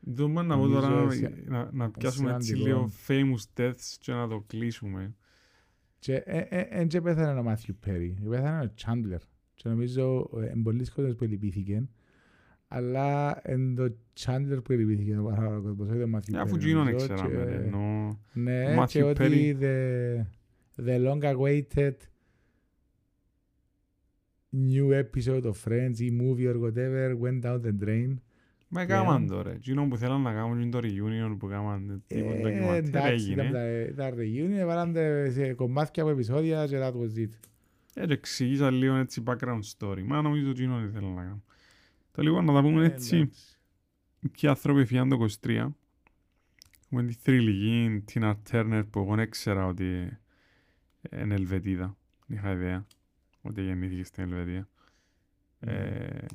Δούμε 0.00 0.42
να 0.42 0.56
πω 0.56 0.62
Νομίζω 0.66 0.80
τώρα 0.80 1.02
εσύ- 1.10 1.44
να, 1.46 1.68
να 1.72 1.90
πιάσουμε 1.90 2.32
έτσι 2.34 2.46
σημαντικό. 2.46 2.68
λίγο 2.78 2.90
famous 3.08 3.60
deaths 3.60 3.96
και 4.00 4.12
να 4.12 4.28
το 4.28 4.44
κλείσουμε. 4.46 5.14
Και 5.98 6.22
εν 6.70 6.88
και 6.88 7.00
πέθανε 7.00 7.40
ο 7.40 7.42
Μάθιου 7.42 7.76
Πέρι. 7.80 8.16
Πέθανε 8.28 8.64
ο 8.64 8.72
Τσάντλερ. 8.74 9.18
Και 9.54 9.68
νομίζω 9.68 10.30
ε, 10.42 10.46
εν 10.46 10.62
πολλοί 10.62 10.84
κόσμος 10.90 11.14
που 11.14 11.24
λυπήθηκε. 11.24 11.82
Αλλά 12.68 13.40
εν 13.42 13.74
το 13.74 13.94
Τσάντλερ 14.12 14.60
που 14.60 14.72
λυπήθηκε 14.72 15.16
ο 15.18 15.22
παράλληλος 15.22 15.62
κόσμος, 15.62 15.88
όχι 15.88 15.98
το 15.98 16.06
Μάθιου 16.08 16.34
Ε, 16.34 16.38
Πέρι. 16.38 16.50
Αφού 16.50 16.56
γίνον 16.66 16.84
νομίζω, 16.84 17.04
ξέραμε, 17.08 17.36
και- 17.36 17.44
ρε, 17.44 17.64
ενώ... 17.64 18.18
Ναι, 18.32 18.76
Matthew 18.78 18.86
και 18.88 19.02
ότι 19.02 19.56
Perry. 19.60 19.62
the, 19.62 20.86
the 20.86 21.06
long 21.06 21.22
awaited 21.34 21.94
new 24.52 25.02
episode 25.04 25.42
of 25.42 25.52
Friends 25.68 25.98
ή 25.98 26.18
movie 26.20 26.46
or 26.54 26.58
whatever 26.60 27.16
went 27.22 27.42
down 27.44 27.60
the 27.64 27.84
drain. 27.84 28.14
Μα 28.72 28.84
πλέον. 28.84 29.02
έκαναν 29.02 29.26
το 29.26 29.42
ρε. 29.42 29.50
Εκείνο 29.52 29.88
που 29.88 29.96
θέλαν 29.96 30.20
να 30.20 30.32
κάνουν 30.32 30.60
είναι 30.60 30.70
το 30.70 30.78
reunion 30.82 31.36
που 31.38 31.46
έκαναν 31.46 32.02
τίποτα 32.06 32.34
Ε, 32.34 32.40
ντοκιμαντέρ 32.42 32.84
εντάξει, 32.84 33.30
ήταν 33.32 33.46
έγινε. 33.46 33.92
τα, 33.94 34.10
τα 34.10 34.14
reunion, 34.16 34.66
βάλαν 34.66 34.94
σε 35.32 35.52
κομμάτια 35.52 36.02
από 36.02 36.12
επεισόδια 36.12 36.66
και 36.66 36.78
that 36.80 36.92
was 36.92 37.18
it. 37.18 37.28
Ε, 37.94 38.06
και 38.06 38.12
εξηγήσα 38.12 38.70
λίγο 38.70 38.94
έτσι 38.94 39.22
background 39.26 39.60
story. 39.78 40.02
Μα 40.04 40.22
νομίζω 40.22 40.50
εκείνο 40.50 40.78
δεν 40.80 40.90
θέλουν 40.92 41.14
να 41.14 41.22
κάνουν. 41.22 41.42
Το 42.12 42.22
λοιπόν 42.22 42.44
να 42.44 42.52
τα 42.52 42.62
πούμε 42.62 42.82
Ε, 42.82 42.86
έτσι. 42.86 43.16
εντάξει. 43.16 43.58
Ποιοι 44.32 44.48
άνθρωποι 44.50 44.84
φύγαν 44.84 45.08
το 45.08 45.26
23. 45.42 45.66
Έχουμε 46.84 47.04
τη 47.04 47.12
θρηλυκή 47.12 48.04
Tina 48.12 48.34
Turner 48.50 48.82
που 48.90 48.98
εγώ 49.00 49.14
δεν 49.14 49.24
ήξερα 49.24 49.66
ότι 49.66 49.84
είναι 51.22 51.34
Ελβετίδα. 51.34 51.96
Δεν 52.26 52.36
είχα 52.38 52.52
ιδέα 52.52 52.86
ότι 53.42 53.62
γεννήθηκε 53.62 54.04
στην 54.04 54.22
Ελβετία. 54.22 54.68
Ε, 55.60 56.26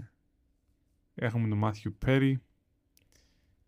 έχουμε 1.16 1.48
τον 1.48 1.58
Μάθιου 1.58 1.96
Πέρι. 2.00 2.42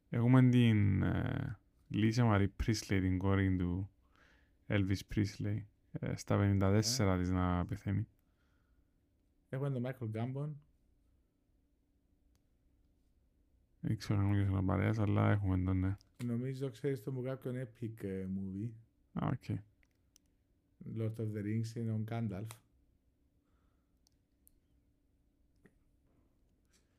Έχουμε 0.10 0.50
την 0.50 1.04
ε, 1.04 1.60
Lisa 1.88 2.24
Marie 2.24 2.48
Presley, 2.48 3.02
την 3.02 3.18
κόρη 3.18 3.56
του 3.56 3.90
Elvis 4.68 5.00
Presley. 5.16 5.64
Ε, 5.92 6.16
στα 6.16 6.38
54 6.40 7.18
της 7.20 7.30
να 7.30 7.66
πεθαίνει. 7.66 8.08
Έχουμε 9.50 9.70
τον 9.70 9.86
Michael 9.86 10.12
Gambon. 10.16 10.50
Δεν 13.80 13.98
ξέρω 13.98 14.20
αν 14.20 14.34
είναι 14.34 14.62
παρέας, 14.62 15.00
αλλά 15.00 15.32
έχουμε 15.32 15.58
τον, 15.64 15.80
ναι. 15.80 15.96
Νομίζω 16.24 16.70
ξέρεις 16.70 17.04
το 17.04 17.12
'που 17.12 17.22
κάποιον 17.22 17.56
epic 17.56 18.04
ε, 18.04 18.26
movie. 18.26 18.70
Α, 19.14 19.28
οκ. 19.28 19.44
Lord 20.98 21.16
of 21.16 21.34
the 21.34 21.44
Rings 21.44 21.76
είναι 21.76 21.92
ο 21.92 22.04
Gandalf. 22.10 22.48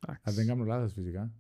Αν 0.09 0.21
δεν 0.25 0.33
Εντάξει. 0.33 0.47
κάνω 0.47 0.65
λάθος 0.65 0.93
φυσικά. 0.93 1.33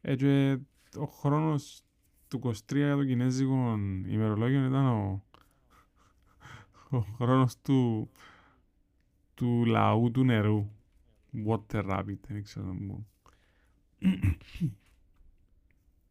Ε, 0.00 0.16
και 0.16 0.58
ο 0.96 1.04
χρόνος 1.04 1.82
του 2.28 2.40
23 2.44 2.54
για 2.68 2.96
το 2.96 3.04
κινέζικο 3.04 3.76
ημερολόγιο 4.06 4.66
ήταν 4.66 4.86
ο, 4.86 5.24
ο 6.90 7.00
χρόνος 7.00 7.60
του, 7.60 8.10
του 9.34 9.64
λαού 9.64 10.10
του 10.10 10.24
νερού. 10.24 10.70
Water 11.46 11.90
Rabbit, 11.90 12.18
δεν 12.28 12.42
ξέρω 12.42 12.66
να 12.66 12.86
πω. 12.86 13.06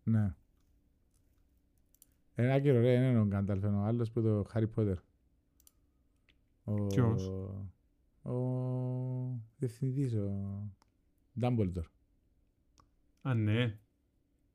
Ναι. 0.04 0.36
Ένα 2.36 2.60
και 2.60 2.72
ωραία 2.72 3.10
είναι 3.10 3.20
ο 3.20 3.28
Gandalf, 3.32 3.58
είναι 3.58 3.78
ο 3.78 3.84
άλλος 3.84 4.12
που 4.12 4.22
το 4.22 4.46
Harry 4.54 4.68
Potter. 4.76 4.96
Ο... 6.64 6.88
Ποιος; 6.88 7.28
Ο 7.28 7.77
διευθυντής, 9.58 10.14
ο 10.14 10.62
Dumbledore. 11.42 11.90
Α, 13.22 13.34
ναι. 13.34 13.64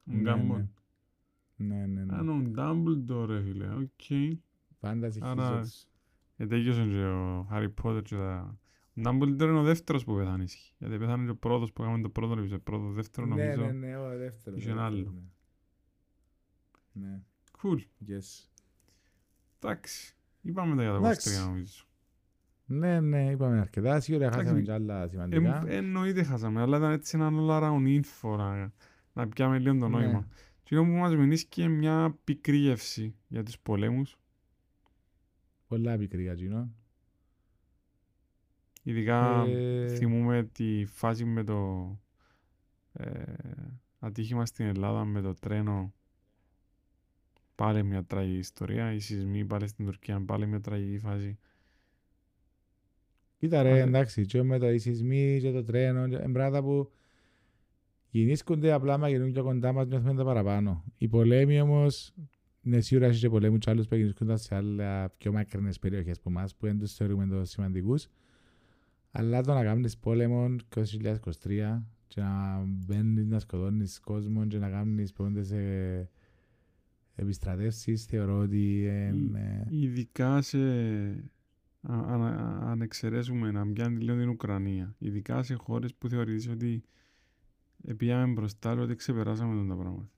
Ο 0.07 0.12
Ναι, 0.12 0.20
Gambon. 0.20 0.74
Ναι, 1.57 1.87
ναι, 1.87 2.05
ναι. 2.05 2.16
Α, 2.16 2.20
ο 2.20 2.53
Dumbledore, 2.57 3.27
ρε 3.27 3.43
φίλε. 3.43 3.75
Οκ. 3.75 4.35
Πάντα 4.81 5.11
άρα- 5.20 5.64
συγχύζω 5.64 5.87
Ε, 6.37 6.47
τέλειωσε 6.47 6.85
και 6.87 7.05
ο 7.05 7.49
Harry 7.51 7.68
Potter 7.83 8.03
και 8.05 8.16
τα... 8.16 8.59
Ο 8.97 9.01
Dumbledore 9.05 9.41
είναι 9.41 9.59
ο 9.59 9.62
δεύτερος 9.62 10.05
που 10.05 10.14
πεθάνει. 10.16 10.43
ισχύει. 10.43 10.75
Γιατί 10.79 10.99
πεθάνει 10.99 11.25
και 11.25 11.31
ο 11.31 11.37
πρώτος 11.37 11.73
που 11.73 11.83
έκαμε 11.83 12.01
το 12.03 12.09
πρώτο 12.11 12.33
επεισόδιο. 12.33 12.59
Πρώτο, 12.61 12.89
δεύτερο 12.93 13.27
Ναι, 13.27 13.35
νομίζω. 13.45 13.66
ναι, 13.66 13.73
ναι, 13.73 13.97
ο 13.97 14.16
δεύτερος. 14.16 14.59
είχε 14.59 14.68
ο 14.68 14.73
ένα 14.73 14.91
δεύτερος, 14.91 15.09
άλλο. 15.12 15.23
Ναι. 16.93 17.07
Ναι, 17.09 17.20
Cool. 17.62 17.79
yes. 18.09 18.49
Εντάξει. 19.59 20.16
Είπαμε 20.43 20.77
τα 20.77 20.83
για 20.83 20.91
το 20.91 20.97
Εντάξει. 20.97 21.39
23 21.41 21.45
νομίζω. 21.47 21.85
Ναι, 22.73 23.01
ναι, 23.01 23.31
είπαμε 23.31 23.61
αρκετά. 23.61 24.01
Σίγουρα 24.01 24.25
Εντάξει, 24.27 24.45
χάσαμε 24.45 24.62
και 24.62 24.73
άλλα 24.73 25.09
σημαντικά. 25.09 25.64
Ε, 25.66 25.77
εννοείται 25.77 26.23
χάσαμε, 26.23 26.61
αλλά 26.61 26.77
ήταν 26.77 26.91
έτσι 26.93 27.16
ένα 27.16 27.31
all 27.33 27.62
around 27.62 28.01
info 28.03 28.37
να, 28.37 28.73
να 29.12 29.29
πιάμε 29.29 29.59
λίγο 29.59 29.79
το 29.79 29.89
Ναι. 29.89 29.99
νόημα. 29.99 30.29
Και 30.62 30.77
που 30.77 30.85
μας 30.85 31.16
μηνύσκει 31.16 31.68
μια 31.68 32.18
πικρή 32.25 32.57
γεύση 32.57 33.14
για 33.29 33.43
τους 33.43 33.59
πολέμους. 33.59 34.16
Πολλά 35.66 35.97
πικρή 35.97 36.23
για 36.23 36.33
εκείνο. 36.33 36.70
Ειδικά 38.83 39.45
Ε, 39.49 39.89
θυμούμε 39.89 40.43
τη 40.53 40.85
φάση 40.87 41.25
με 41.25 41.45
το 41.45 41.91
ε, 42.93 43.23
ατύχημα 43.99 44.47
στην 44.47 44.66
Ελλάδα 44.66 45.05
με 45.05 45.20
το 45.20 45.35
τρένο. 45.35 45.93
Πάλι 47.55 47.83
μια 47.85 48.05
τραγική 48.05 48.39
ιστορία. 48.39 48.93
Οι 48.93 48.99
σεισμοί 48.99 49.45
πάλι 49.45 49.66
στην 49.68 49.85
Τουρκία, 49.85 50.20
πάλι 50.25 50.47
μια 50.47 50.61
τραγική 50.61 50.99
φάση. 50.99 51.39
Κοίτα 53.43 53.62
ρε, 53.62 53.70
Άρα- 53.70 53.80
εντάξει, 53.82 54.26
και 54.26 54.43
με 54.43 54.59
το 54.59 54.70
οι 54.70 54.78
σεισμοί 54.78 55.38
και 55.40 55.51
το 55.51 55.64
τρένο, 55.64 56.09
και- 56.09 56.16
είναι 56.16 56.32
πράγματα 56.32 56.62
που 56.62 56.90
γεννήσκονται 58.11 58.72
απλά 58.72 58.99
μα 58.99 59.09
γεννούν 59.09 59.32
πιο 59.32 59.43
κοντά 59.43 59.72
μας, 59.72 59.86
νιώθουμε 59.86 60.14
τα 60.14 60.24
παραπάνω. 60.24 60.84
Οι 60.99 61.09
πολέμοι 61.09 61.61
όμως, 61.61 62.14
είναι 62.62 62.80
σίγουρα 62.80 63.07
έχει 63.07 63.18
και 63.20 63.28
πολέμους 63.28 63.59
και 63.59 63.70
άλλους 63.70 63.86
που 63.86 63.95
γεννήσκονταν 63.95 64.38
σε 64.38 64.55
άλλα 64.55 65.11
πιο 65.11 65.32
μακρινές 65.32 65.78
περιοχές 65.78 66.16
από 66.18 66.30
εμάς, 66.30 66.55
που 66.57 66.66
δεν 66.66 66.78
τους 66.78 66.95
θεωρούμε 66.95 67.26
τόσο 67.26 67.45
σημαντικούς. 67.45 68.09
Αλλά 69.11 69.43
το 69.43 69.55
να 69.55 69.64
κάνεις 69.64 69.99
πόλεμο 69.99 70.57
2023 70.68 71.82
και 72.07 72.20
να 72.20 72.62
μπαίνεις 72.66 73.26
να 73.26 73.38
σκοτώνεις 73.38 74.01
κόσμο 74.01 74.47
και 74.47 74.59
να 74.59 74.70
κάνεις 74.70 75.12
πόντε 75.12 75.43
σε 75.43 75.59
επιστρατεύσεις 77.14 78.05
θεωρώ 78.05 78.38
ότι 78.38 78.82
είναι... 79.12 79.66
Ειδικά 79.70 80.43
σε... 80.43 80.59
α- 81.83 82.14
α- 82.14 82.70
αν 82.70 82.80
εξαιρέσουμε 82.80 83.51
να 83.51 83.66
πιάνει 83.66 84.01
λίγο 84.01 84.18
την 84.18 84.28
Ουκρανία. 84.28 84.95
Ειδικά 84.99 85.43
σε 85.43 85.55
χώρες 85.55 85.95
που 85.95 86.09
θεωρείς 86.09 86.49
ότι 86.49 86.85
πήγαμε 87.97 88.33
μπροστά, 88.33 88.70
αλλά 88.70 88.83
ότι 88.83 88.95
ξεπεράσαμε 88.95 89.55
τον 89.55 89.68
τα 89.68 89.74
πράγματα. 89.74 90.11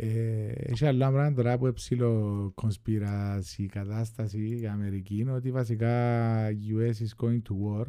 Ε, 0.00 0.48
έχει 0.48 0.86
άλλα 0.86 1.10
πράγματα 1.10 1.42
τώρα 1.42 1.58
που 1.58 1.66
έψιλο 1.66 2.52
κονσπίραση 2.54 3.66
κατάσταση 3.66 4.58
η 4.60 4.66
Αμερική 4.66 5.16
είναι 5.16 5.32
ότι 5.32 5.50
βασικά 5.50 6.48
US 6.48 6.92
is 6.92 7.24
going 7.24 7.42
to 7.48 7.54
war 7.64 7.86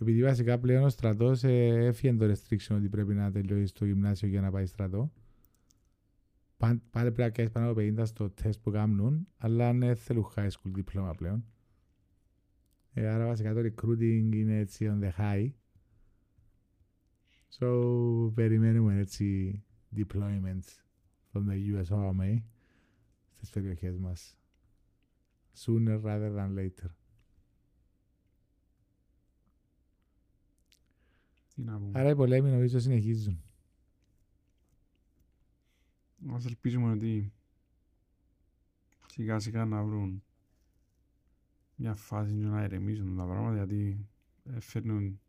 επειδή 0.00 0.22
βασικά 0.22 0.58
πλέον 0.58 0.84
ο 0.84 0.88
στρατός 0.88 1.44
ε, 1.44 1.66
έφυγε 1.66 2.12
το 2.12 2.24
restriction 2.24 2.76
ότι 2.76 2.88
πρέπει 2.88 3.14
να 3.14 3.32
τελειώσει 3.32 3.74
το 3.74 3.84
γυμνάσιο 3.84 4.28
για 4.28 4.40
να 4.40 4.50
πάει 4.50 4.66
στρατό. 4.66 5.12
Πα- 6.56 6.80
Πάλι 6.90 7.12
πρέπει 7.12 7.20
να 7.20 7.30
κάνεις 7.30 7.50
πάνω 7.52 7.70
από 7.70 7.80
50 7.80 8.06
στο 8.06 8.30
τεστ 8.30 8.60
που 8.60 8.70
κάνουν, 8.70 9.28
αλλά 9.38 9.72
δεν 9.72 9.96
θέλουν 9.96 10.26
high 10.36 10.48
school 10.50 10.70
διπλώμα 10.74 11.14
πλέον. 11.14 11.44
Ε, 12.92 13.08
άρα 13.08 13.26
βασικά 13.26 13.54
το 13.54 13.60
recruiting 13.60 14.28
είναι 14.32 14.58
έτσι 14.58 14.86
on 14.90 15.04
the 15.04 15.10
high. 15.18 15.50
So, 17.58 18.30
περιμένουμε 18.34 18.98
έτσι 18.98 19.62
deployments 19.96 20.84
from 21.32 21.44
the 21.48 21.74
US 21.74 21.88
Army 21.88 22.42
στις 23.36 23.50
περιοχές 23.50 23.98
μας. 23.98 24.36
Sooner 25.64 26.00
rather 26.02 26.34
than 26.36 26.54
later. 26.58 26.90
Τι 31.54 31.62
να 31.62 31.78
πούμε. 31.78 31.98
Άρα 32.00 32.10
οι 32.10 32.14
πολέμοι 32.14 32.50
νομίζω 32.50 32.78
συνεχίζουν. 32.78 33.40
Ας 36.34 36.44
ελπίζουμε 36.44 36.90
ότι 36.90 37.32
σιγά 39.06 39.38
σιγά 39.38 39.64
να 39.64 39.84
βρουν 39.84 40.22
μια 41.74 41.94
φάση 41.94 42.32
και 42.32 42.44
να 42.44 42.64
ηρεμήσουν 42.64 43.16
τα 43.16 43.24
πράγματα 43.24 43.56
γιατί 43.56 44.08
ε, 44.44 44.60
φέρνουν 44.60 45.20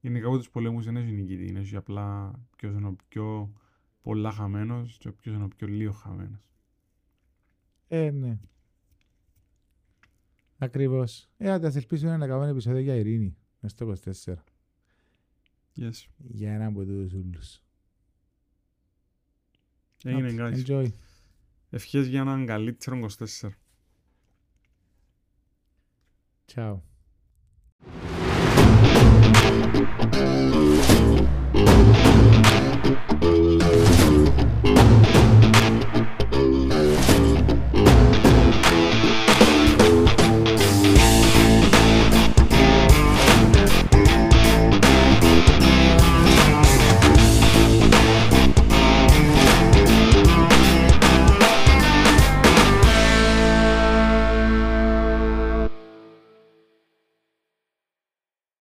γενικά 0.00 0.26
από 0.26 0.36
τους 0.36 0.50
πολέμους 0.50 0.84
δεν 0.84 0.96
έχει 0.96 1.12
νικητή, 1.12 1.46
είναι 1.46 1.60
έχει 1.60 1.76
απλά 1.76 2.32
ποιος 2.56 2.74
είναι 2.74 2.86
ο 2.86 2.96
πιο 3.08 3.52
πολλά 4.02 4.32
χαμένος 4.32 4.98
και 4.98 5.12
ποιος 5.12 5.34
είναι 5.34 5.44
ο 5.44 5.48
πιο 5.48 5.66
λίγο 5.66 5.92
χαμένος. 5.92 6.48
Ε, 7.88 8.10
ναι. 8.10 8.38
Ακριβώς. 10.58 11.30
Ε, 11.36 11.50
άντε, 11.50 11.66
ας 11.66 11.76
ελπίσουμε 11.76 12.16
να 12.16 12.26
κάνουμε 12.26 12.44
ένα 12.44 12.52
επεισόδιο 12.52 12.80
για 12.80 12.94
ειρήνη. 12.94 13.36
Μες 13.60 13.70
στο 13.70 13.92
24. 14.24 14.34
Yes. 15.76 16.06
Για 16.16 16.52
έναν 16.52 16.68
από 16.68 16.84
τους 16.84 17.12
ούλους. 17.12 17.63
Έγινε 20.04 20.42
Άντε, 20.42 20.62
guys. 20.66 20.70
Enjoy. 20.70 20.86
Ευχές 21.70 22.06
για 22.06 22.20
έναν 22.20 22.46
καλύτερο 22.46 23.08
24. 23.42 23.48
Ciao. 26.46 26.82